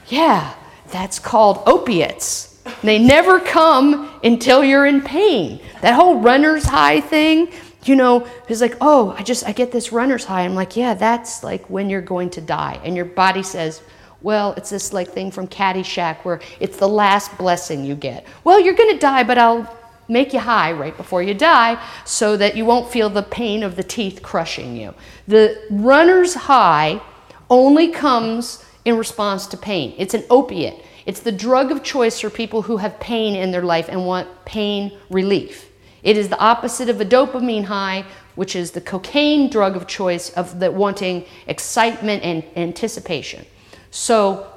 Yeah, 0.08 0.54
that's 0.90 1.18
called 1.18 1.62
opiates. 1.66 2.60
They 2.82 2.98
never 2.98 3.40
come 3.40 4.10
until 4.22 4.64
you're 4.64 4.86
in 4.86 5.00
pain. 5.00 5.60
That 5.82 5.94
whole 5.94 6.20
runner's 6.20 6.64
high 6.64 7.00
thing, 7.00 7.52
you 7.84 7.96
know, 7.96 8.26
is 8.48 8.60
like, 8.60 8.76
oh, 8.80 9.14
I 9.18 9.22
just, 9.22 9.46
I 9.46 9.52
get 9.52 9.72
this 9.72 9.92
runner's 9.92 10.24
high. 10.24 10.42
I'm 10.42 10.54
like, 10.54 10.76
yeah, 10.76 10.94
that's 10.94 11.42
like 11.42 11.68
when 11.70 11.88
you're 11.90 12.00
going 12.00 12.30
to 12.30 12.40
die. 12.40 12.80
And 12.84 12.96
your 12.96 13.04
body 13.04 13.42
says, 13.42 13.82
well, 14.26 14.54
it's 14.56 14.70
this 14.70 14.92
like 14.92 15.08
thing 15.08 15.30
from 15.30 15.46
Caddyshack 15.46 16.24
where 16.24 16.40
it's 16.58 16.78
the 16.78 16.88
last 16.88 17.38
blessing 17.38 17.84
you 17.84 17.94
get. 17.94 18.26
Well, 18.42 18.58
you're 18.58 18.74
going 18.74 18.92
to 18.92 18.98
die, 18.98 19.22
but 19.22 19.38
I'll 19.38 19.72
make 20.08 20.32
you 20.32 20.40
high 20.40 20.72
right 20.72 20.96
before 20.96 21.22
you 21.22 21.32
die 21.32 21.80
so 22.04 22.36
that 22.36 22.56
you 22.56 22.64
won't 22.64 22.90
feel 22.90 23.08
the 23.08 23.22
pain 23.22 23.62
of 23.62 23.76
the 23.76 23.84
teeth 23.84 24.22
crushing 24.22 24.76
you. 24.76 24.94
The 25.28 25.56
runner's 25.70 26.34
high 26.34 27.00
only 27.48 27.92
comes 27.92 28.64
in 28.84 28.98
response 28.98 29.46
to 29.46 29.56
pain. 29.56 29.94
It's 29.96 30.12
an 30.12 30.24
opiate. 30.28 30.84
It's 31.06 31.20
the 31.20 31.30
drug 31.30 31.70
of 31.70 31.84
choice 31.84 32.18
for 32.18 32.28
people 32.28 32.62
who 32.62 32.78
have 32.78 32.98
pain 32.98 33.36
in 33.36 33.52
their 33.52 33.62
life 33.62 33.88
and 33.88 34.06
want 34.06 34.26
pain 34.44 34.98
relief. 35.08 35.70
It 36.02 36.18
is 36.18 36.30
the 36.30 36.38
opposite 36.40 36.88
of 36.88 37.00
a 37.00 37.04
dopamine 37.04 37.66
high, 37.66 38.04
which 38.34 38.56
is 38.56 38.72
the 38.72 38.80
cocaine 38.80 39.50
drug 39.50 39.76
of 39.76 39.86
choice 39.86 40.30
of 40.30 40.58
the 40.58 40.72
wanting 40.72 41.26
excitement 41.46 42.24
and 42.24 42.42
anticipation. 42.56 43.46
So 43.90 44.50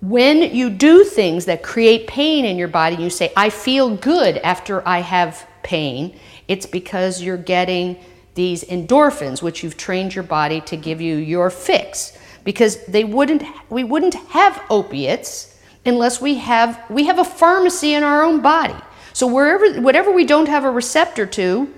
when 0.00 0.54
you 0.54 0.70
do 0.70 1.04
things 1.04 1.44
that 1.44 1.62
create 1.62 2.06
pain 2.06 2.44
in 2.44 2.56
your 2.56 2.68
body, 2.68 2.96
you 2.96 3.10
say, 3.10 3.32
I 3.36 3.50
feel 3.50 3.96
good 3.96 4.38
after 4.38 4.86
I 4.88 5.00
have 5.00 5.46
pain, 5.62 6.18
it's 6.48 6.66
because 6.66 7.22
you're 7.22 7.36
getting 7.36 7.98
these 8.34 8.64
endorphins, 8.64 9.42
which 9.42 9.62
you've 9.62 9.76
trained 9.76 10.14
your 10.14 10.24
body 10.24 10.60
to 10.62 10.76
give 10.76 11.00
you 11.00 11.16
your 11.16 11.50
fix 11.50 12.16
because 12.44 12.84
they 12.86 13.04
wouldn't 13.04 13.42
we 13.68 13.84
wouldn't 13.84 14.14
have 14.14 14.62
opiates 14.70 15.58
unless 15.84 16.20
we 16.20 16.36
have 16.36 16.82
we 16.88 17.04
have 17.04 17.18
a 17.18 17.24
pharmacy 17.24 17.94
in 17.94 18.02
our 18.02 18.22
own 18.22 18.40
body. 18.40 18.76
So 19.12 19.26
wherever 19.26 19.80
whatever 19.80 20.10
we 20.10 20.24
don't 20.24 20.48
have 20.48 20.64
a 20.64 20.70
receptor 20.70 21.26
to 21.26 21.72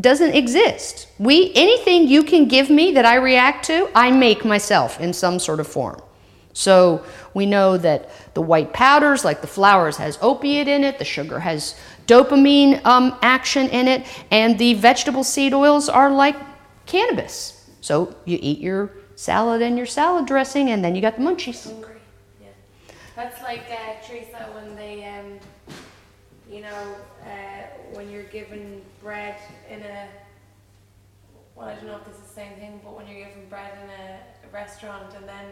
doesn't 0.00 0.34
exist. 0.34 1.08
We 1.18 1.52
anything 1.54 2.08
you 2.08 2.24
can 2.24 2.48
give 2.48 2.68
me 2.70 2.92
that 2.92 3.04
I 3.04 3.16
react 3.16 3.66
to, 3.66 3.90
I 3.94 4.10
make 4.10 4.44
myself 4.44 5.00
in 5.00 5.12
some 5.12 5.38
sort 5.38 5.60
of 5.60 5.66
form. 5.66 6.00
So 6.52 7.04
we 7.34 7.46
know 7.46 7.76
that 7.78 8.10
the 8.34 8.42
white 8.42 8.72
powders, 8.72 9.24
like 9.24 9.40
the 9.40 9.46
flowers, 9.46 9.96
has 9.96 10.18
opiate 10.22 10.68
in 10.68 10.84
it. 10.84 10.98
The 10.98 11.04
sugar 11.04 11.40
has 11.40 11.78
dopamine 12.06 12.84
um, 12.84 13.16
action 13.22 13.68
in 13.68 13.88
it, 13.88 14.06
and 14.30 14.58
the 14.58 14.74
vegetable 14.74 15.24
seed 15.24 15.52
oils 15.52 15.88
are 15.88 16.10
like 16.10 16.36
cannabis. 16.86 17.68
So 17.80 18.14
you 18.24 18.38
eat 18.40 18.60
your 18.60 18.92
salad 19.16 19.62
and 19.62 19.76
your 19.76 19.86
salad 19.86 20.26
dressing, 20.26 20.70
and 20.70 20.84
then 20.84 20.94
you 20.94 21.00
got 21.00 21.16
the 21.16 21.22
munchies. 21.22 21.64
Hungry. 21.64 21.96
Yeah. 22.40 22.48
That's 23.16 23.42
like 23.42 23.64
uh, 23.70 24.06
Teresa 24.06 24.48
when 24.54 24.76
they, 24.76 25.04
um, 25.06 25.38
you 26.48 26.62
know, 26.62 26.96
uh, 27.24 27.66
when 27.94 28.10
you're 28.10 28.24
given 28.24 28.80
bread 29.04 29.36
in 29.70 29.82
a, 29.82 30.08
well, 31.54 31.68
I 31.68 31.74
don't 31.74 31.86
know 31.86 31.98
if 31.98 32.06
this 32.06 32.16
is 32.16 32.22
the 32.22 32.34
same 32.34 32.54
thing, 32.54 32.80
but 32.82 32.96
when 32.96 33.06
you're 33.06 33.26
given 33.28 33.46
bread 33.50 33.72
in 33.84 33.90
a, 33.90 34.48
a 34.48 34.52
restaurant 34.52 35.14
and 35.14 35.28
then 35.28 35.44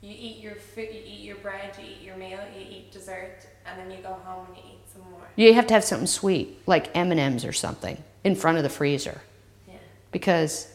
you 0.00 0.14
eat 0.16 0.38
your 0.38 0.54
food, 0.54 0.88
you 0.92 1.02
eat 1.04 1.20
your 1.20 1.36
bread, 1.36 1.76
you 1.78 1.84
eat 1.84 2.00
your 2.00 2.16
meal, 2.16 2.38
you 2.56 2.64
eat 2.64 2.92
dessert, 2.92 3.40
and 3.66 3.78
then 3.78 3.90
you 3.90 4.02
go 4.02 4.14
home 4.24 4.46
and 4.46 4.56
you 4.56 4.62
eat 4.72 4.78
some 4.92 5.02
more. 5.10 5.20
You 5.34 5.52
have 5.54 5.66
to 5.66 5.74
have 5.74 5.84
something 5.84 6.06
sweet, 6.06 6.60
like 6.66 6.96
M 6.96 7.10
and 7.10 7.18
M's 7.20 7.44
or 7.44 7.52
something, 7.52 8.02
in 8.22 8.36
front 8.36 8.56
of 8.56 8.62
the 8.62 8.70
freezer, 8.70 9.20
Yeah. 9.68 9.74
because 10.12 10.68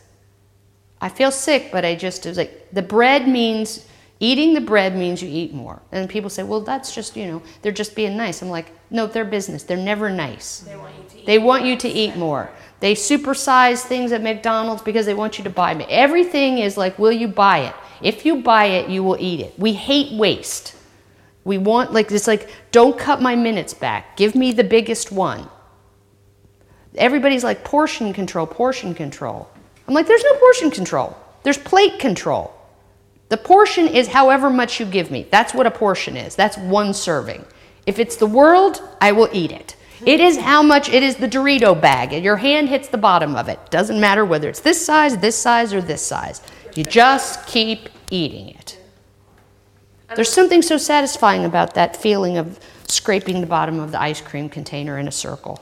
I 1.00 1.08
feel 1.10 1.32
sick, 1.32 1.70
but 1.72 1.86
I 1.86 1.96
just 1.96 2.26
it 2.26 2.30
was 2.30 2.38
like 2.38 2.68
the 2.74 2.82
bread 2.82 3.28
means 3.28 3.87
eating 4.20 4.54
the 4.54 4.62
bread 4.62 4.96
means 4.96 5.22
you 5.22 5.30
eat 5.30 5.54
more. 5.54 5.82
And 5.92 6.10
people 6.10 6.30
say, 6.30 6.44
well, 6.44 6.62
that's 6.62 6.94
just 6.94 7.16
you 7.16 7.26
know 7.26 7.42
they're 7.62 7.72
just 7.72 7.96
being 7.96 8.18
nice. 8.18 8.42
I'm 8.42 8.50
like, 8.50 8.72
no, 8.90 9.08
they're 9.08 9.26
business. 9.26 9.64
They're 9.64 9.78
never 9.78 10.10
nice. 10.10 10.60
They 10.60 10.76
want 10.76 10.96
you 10.96 11.04
to 11.10 11.18
eat. 11.18 11.26
They 11.26 11.40
want 11.40 11.64
more 11.64 11.72
you 11.72 11.78
to 11.78 11.90
eat 11.90 12.16
more. 12.16 12.50
They 12.80 12.94
supersize 12.94 13.82
things 13.82 14.12
at 14.12 14.22
McDonald's 14.22 14.84
because 14.84 15.06
they 15.06 15.14
want 15.14 15.38
you 15.38 15.44
to 15.44 15.50
buy 15.50 15.74
it. 15.74 15.88
Everything 15.90 16.60
is 16.60 16.78
like, 16.78 17.00
will 17.00 17.12
you 17.12 17.28
buy 17.28 17.60
it? 17.60 17.76
If 18.02 18.26
you 18.26 18.42
buy 18.44 18.66
it, 18.66 18.90
you 18.90 19.04
will 19.04 19.18
eat 19.20 19.40
it. 19.40 19.54
We 19.58 19.74
hate 19.74 20.14
waste. 20.18 20.76
We 21.44 21.58
want 21.58 21.94
like 21.94 22.12
it's 22.12 22.28
like, 22.28 22.50
don't 22.72 22.98
cut 22.98 23.22
my 23.22 23.36
minutes 23.36 23.74
back. 23.74 24.18
Give 24.18 24.36
me 24.36 24.52
the 24.52 24.64
biggest 24.64 25.12
one. 25.12 25.50
Everybody's 26.96 27.44
like 27.44 27.64
portion 27.64 28.14
control, 28.14 28.46
portion 28.46 28.94
control. 28.94 29.50
I'm 29.88 29.94
like, 29.94 30.08
there's 30.08 30.24
no 30.24 30.36
portion 30.40 30.72
control. 30.72 31.16
There's 31.44 31.58
plate 31.58 32.00
control. 32.00 32.54
The 33.30 33.38
portion 33.38 33.88
is 33.88 34.08
however 34.08 34.50
much 34.50 34.80
you 34.80 34.86
give 34.86 35.12
me. 35.12 35.28
That's 35.30 35.54
what 35.54 35.68
a 35.68 35.72
portion 35.72 36.16
is. 36.16 36.36
That's 36.36 36.58
one 36.58 36.94
serving. 36.94 37.46
If 37.86 38.00
it's 38.00 38.16
the 38.16 38.28
world, 38.28 38.82
I 39.02 39.12
will 39.12 39.30
eat 39.34 39.52
it. 39.52 39.76
It 40.06 40.20
is 40.20 40.38
how 40.38 40.62
much 40.62 40.90
it 40.90 41.02
is 41.02 41.16
the 41.16 41.28
Dorito 41.28 41.80
bag, 41.80 42.14
and 42.14 42.24
your 42.24 42.38
hand 42.38 42.70
hits 42.70 42.88
the 42.88 42.98
bottom 42.98 43.36
of 43.36 43.50
it. 43.50 43.60
Doesn't 43.72 44.00
matter 44.00 44.24
whether 44.24 44.48
it's 44.48 44.60
this 44.60 44.84
size, 44.86 45.18
this 45.18 45.36
size, 45.36 45.74
or 45.74 45.82
this 45.82 46.06
size. 46.06 46.42
You 46.76 46.84
just 46.84 47.48
keep 47.48 47.90
eating 48.12 48.50
it. 48.50 48.80
There's 50.16 50.32
something 50.32 50.62
so 50.62 50.78
satisfying 50.78 51.46
about 51.46 51.74
that 51.74 51.98
feeling 51.98 52.38
of 52.38 52.60
scraping 52.88 53.42
the 53.42 53.48
bottom 53.48 53.80
of 53.80 53.92
the 53.92 54.00
ice 54.00 54.22
cream 54.22 54.50
container 54.50 55.00
in 55.00 55.08
a 55.08 55.12
circle. 55.12 55.60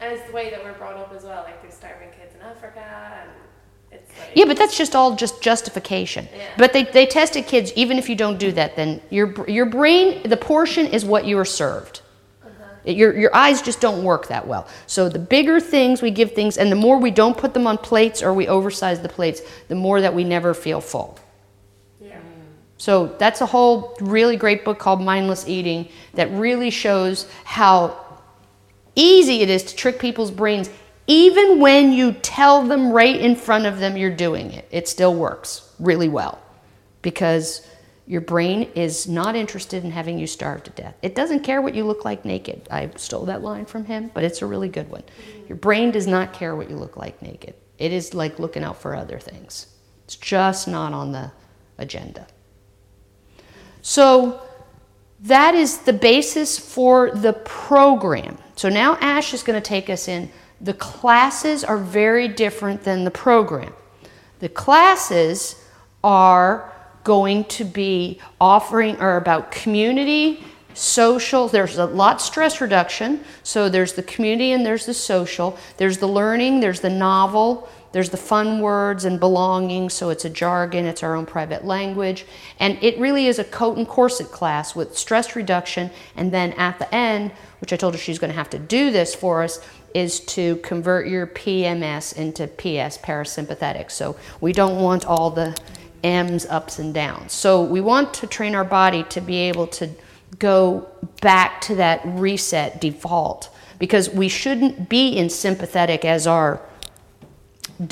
And 0.00 0.12
it's 0.12 0.26
the 0.26 0.32
way 0.32 0.50
that 0.50 0.64
we're 0.64 0.72
brought 0.72 0.96
up 0.96 1.12
as 1.14 1.22
well. 1.22 1.42
Like 1.44 1.60
there's 1.62 1.74
starving 1.74 2.08
kids 2.18 2.34
in 2.34 2.40
Africa, 2.40 2.80
and 3.20 3.30
it's 3.92 4.10
like 4.18 4.23
Yeah, 4.34 4.46
but 4.46 4.56
that's 4.56 4.76
just 4.76 4.94
all 4.96 5.14
just 5.16 5.40
justification. 5.40 6.28
Yeah. 6.34 6.48
But 6.58 6.72
they, 6.72 6.84
they 6.84 7.06
tested 7.06 7.46
kids, 7.46 7.72
even 7.76 7.98
if 7.98 8.08
you 8.08 8.16
don't 8.16 8.38
do 8.38 8.52
that, 8.52 8.74
then 8.76 9.00
your, 9.10 9.48
your 9.48 9.66
brain, 9.66 10.28
the 10.28 10.36
portion 10.36 10.86
is 10.86 11.04
what 11.04 11.24
you 11.24 11.38
are 11.38 11.44
served. 11.44 12.02
Uh-huh. 12.44 12.90
Your, 12.90 13.16
your 13.16 13.34
eyes 13.34 13.62
just 13.62 13.80
don't 13.80 14.02
work 14.02 14.26
that 14.28 14.46
well. 14.46 14.66
So 14.86 15.08
the 15.08 15.18
bigger 15.18 15.60
things 15.60 16.02
we 16.02 16.10
give 16.10 16.32
things, 16.32 16.58
and 16.58 16.70
the 16.70 16.76
more 16.76 16.98
we 16.98 17.10
don't 17.10 17.36
put 17.38 17.54
them 17.54 17.66
on 17.66 17.78
plates 17.78 18.22
or 18.22 18.34
we 18.34 18.48
oversize 18.48 19.00
the 19.00 19.08
plates, 19.08 19.40
the 19.68 19.74
more 19.74 20.00
that 20.00 20.14
we 20.14 20.24
never 20.24 20.52
feel 20.54 20.80
full. 20.80 21.18
yeah. 22.00 22.18
So 22.76 23.14
that's 23.18 23.40
a 23.40 23.46
whole 23.46 23.96
really 24.00 24.36
great 24.36 24.64
book 24.64 24.78
called 24.78 25.00
Mindless 25.00 25.48
Eating 25.48 25.88
that 26.14 26.30
really 26.32 26.70
shows 26.70 27.30
how 27.44 27.96
easy 28.96 29.42
it 29.42 29.48
is 29.48 29.62
to 29.64 29.76
trick 29.76 29.98
people's 29.98 30.30
brains. 30.30 30.68
Even 31.06 31.60
when 31.60 31.92
you 31.92 32.12
tell 32.12 32.62
them 32.62 32.90
right 32.90 33.16
in 33.16 33.36
front 33.36 33.66
of 33.66 33.78
them 33.78 33.96
you're 33.96 34.14
doing 34.14 34.52
it, 34.52 34.66
it 34.70 34.88
still 34.88 35.14
works 35.14 35.70
really 35.78 36.08
well 36.08 36.40
because 37.02 37.66
your 38.06 38.20
brain 38.20 38.70
is 38.74 39.06
not 39.06 39.34
interested 39.36 39.84
in 39.84 39.90
having 39.90 40.18
you 40.18 40.26
starve 40.26 40.62
to 40.64 40.70
death. 40.70 40.94
It 41.02 41.14
doesn't 41.14 41.40
care 41.40 41.62
what 41.62 41.74
you 41.74 41.84
look 41.84 42.04
like 42.04 42.24
naked. 42.24 42.66
I 42.70 42.90
stole 42.96 43.26
that 43.26 43.42
line 43.42 43.64
from 43.66 43.84
him, 43.86 44.10
but 44.12 44.24
it's 44.24 44.42
a 44.42 44.46
really 44.46 44.68
good 44.68 44.90
one. 44.90 45.04
Your 45.48 45.56
brain 45.56 45.90
does 45.90 46.06
not 46.06 46.32
care 46.32 46.54
what 46.54 46.70
you 46.70 46.76
look 46.76 46.96
like 46.96 47.20
naked. 47.22 47.54
It 47.78 47.92
is 47.92 48.14
like 48.14 48.38
looking 48.38 48.62
out 48.62 48.80
for 48.80 48.94
other 48.94 49.18
things. 49.18 49.66
It's 50.04 50.16
just 50.16 50.68
not 50.68 50.92
on 50.92 51.12
the 51.12 51.32
agenda. 51.78 52.26
So 53.80 54.42
that 55.20 55.54
is 55.54 55.78
the 55.78 55.92
basis 55.92 56.58
for 56.58 57.10
the 57.10 57.32
program. 57.32 58.38
So 58.56 58.68
now 58.68 58.96
Ash 59.00 59.32
is 59.32 59.42
going 59.42 59.60
to 59.60 59.66
take 59.66 59.88
us 59.88 60.08
in. 60.08 60.30
The 60.64 60.74
classes 60.74 61.62
are 61.62 61.76
very 61.76 62.26
different 62.26 62.84
than 62.84 63.04
the 63.04 63.10
program. 63.10 63.74
The 64.40 64.48
classes 64.48 65.62
are 66.02 66.72
going 67.04 67.44
to 67.44 67.64
be 67.64 68.18
offering 68.40 68.96
are 68.96 69.18
about 69.18 69.52
community, 69.52 70.42
social. 70.72 71.48
There's 71.48 71.76
a 71.76 71.84
lot 71.84 72.22
stress 72.22 72.62
reduction. 72.62 73.22
So 73.42 73.68
there's 73.68 73.92
the 73.92 74.02
community 74.02 74.52
and 74.52 74.64
there's 74.64 74.86
the 74.86 74.94
social. 74.94 75.58
There's 75.76 75.98
the 75.98 76.08
learning, 76.08 76.60
there's 76.60 76.80
the 76.80 76.88
novel, 76.90 77.68
there's 77.92 78.08
the 78.10 78.16
fun 78.16 78.60
words 78.60 79.04
and 79.04 79.20
belonging. 79.20 79.90
So 79.90 80.08
it's 80.08 80.24
a 80.24 80.30
jargon, 80.30 80.86
it's 80.86 81.02
our 81.02 81.14
own 81.14 81.26
private 81.26 81.66
language. 81.66 82.24
And 82.58 82.82
it 82.82 82.98
really 82.98 83.26
is 83.26 83.38
a 83.38 83.44
coat 83.44 83.76
and 83.76 83.86
corset 83.86 84.28
class 84.28 84.74
with 84.74 84.96
stress 84.96 85.36
reduction. 85.36 85.90
And 86.16 86.32
then 86.32 86.52
at 86.54 86.78
the 86.78 86.92
end, 86.92 87.32
which 87.60 87.72
I 87.72 87.76
told 87.76 87.94
her 87.94 87.98
she's 87.98 88.18
going 88.18 88.32
to 88.32 88.36
have 88.36 88.50
to 88.50 88.58
do 88.58 88.90
this 88.90 89.14
for 89.14 89.42
us, 89.42 89.60
is 89.94 90.20
to 90.20 90.56
convert 90.56 91.06
your 91.06 91.26
PMS 91.28 92.16
into 92.16 92.48
PS, 92.48 92.98
parasympathetic. 92.98 93.90
So 93.90 94.16
we 94.40 94.52
don't 94.52 94.82
want 94.82 95.06
all 95.06 95.30
the 95.30 95.56
M's 96.02 96.44
ups 96.46 96.78
and 96.78 96.92
downs. 96.92 97.32
So 97.32 97.62
we 97.62 97.80
want 97.80 98.12
to 98.14 98.26
train 98.26 98.54
our 98.54 98.64
body 98.64 99.04
to 99.04 99.20
be 99.20 99.36
able 99.36 99.68
to 99.68 99.88
go 100.38 100.88
back 101.20 101.60
to 101.62 101.76
that 101.76 102.02
reset 102.04 102.80
default 102.80 103.50
because 103.78 104.10
we 104.10 104.28
shouldn't 104.28 104.88
be 104.88 105.16
in 105.16 105.30
sympathetic 105.30 106.04
as 106.04 106.26
our 106.26 106.60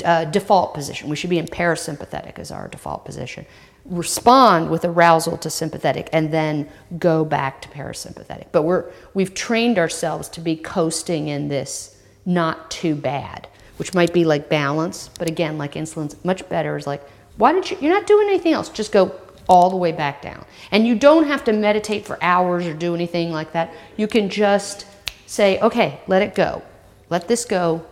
uh, 0.05 0.25
default 0.25 0.73
position. 0.73 1.09
We 1.09 1.15
should 1.15 1.29
be 1.29 1.39
in 1.39 1.47
parasympathetic 1.47 2.39
as 2.39 2.51
our 2.51 2.67
default 2.67 3.05
position. 3.05 3.45
Respond 3.85 4.69
with 4.69 4.85
arousal 4.85 5.37
to 5.39 5.49
sympathetic 5.49 6.09
and 6.13 6.31
then 6.31 6.69
go 6.99 7.25
back 7.25 7.61
to 7.63 7.69
parasympathetic. 7.69 8.47
But 8.51 8.63
we're, 8.63 8.91
we've 9.13 9.33
trained 9.33 9.77
ourselves 9.77 10.29
to 10.29 10.41
be 10.41 10.55
coasting 10.55 11.27
in 11.27 11.47
this 11.49 11.92
not 12.25 12.71
too 12.71 12.95
bad, 12.95 13.47
which 13.77 13.93
might 13.93 14.13
be 14.13 14.25
like 14.25 14.49
balance. 14.49 15.09
But 15.19 15.29
again, 15.29 15.57
like 15.57 15.75
insulin's 15.75 16.15
much 16.23 16.47
better 16.49 16.77
is 16.77 16.87
like, 16.87 17.07
why 17.37 17.53
did 17.53 17.69
you, 17.69 17.77
you're 17.81 17.93
not 17.93 18.07
doing 18.07 18.27
anything 18.27 18.53
else. 18.53 18.69
Just 18.69 18.91
go 18.91 19.15
all 19.49 19.69
the 19.69 19.77
way 19.77 19.91
back 19.91 20.21
down. 20.21 20.45
And 20.71 20.87
you 20.87 20.95
don't 20.95 21.27
have 21.27 21.43
to 21.45 21.53
meditate 21.53 22.05
for 22.05 22.17
hours 22.23 22.65
or 22.65 22.73
do 22.73 22.95
anything 22.95 23.31
like 23.31 23.51
that. 23.53 23.73
You 23.97 24.07
can 24.07 24.29
just 24.29 24.85
say, 25.25 25.59
okay, 25.59 25.99
let 26.07 26.21
it 26.21 26.35
go. 26.35 26.61
Let 27.09 27.27
this 27.27 27.45
go. 27.45 27.85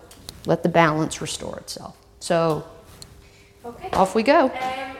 Let 0.45 0.63
the 0.63 0.69
balance 0.69 1.21
restore 1.21 1.57
itself. 1.57 1.97
So 2.19 2.65
Okay. 3.63 3.89
off 3.91 4.15
we 4.15 4.23
go. 4.23 4.45
Um, 4.45 4.97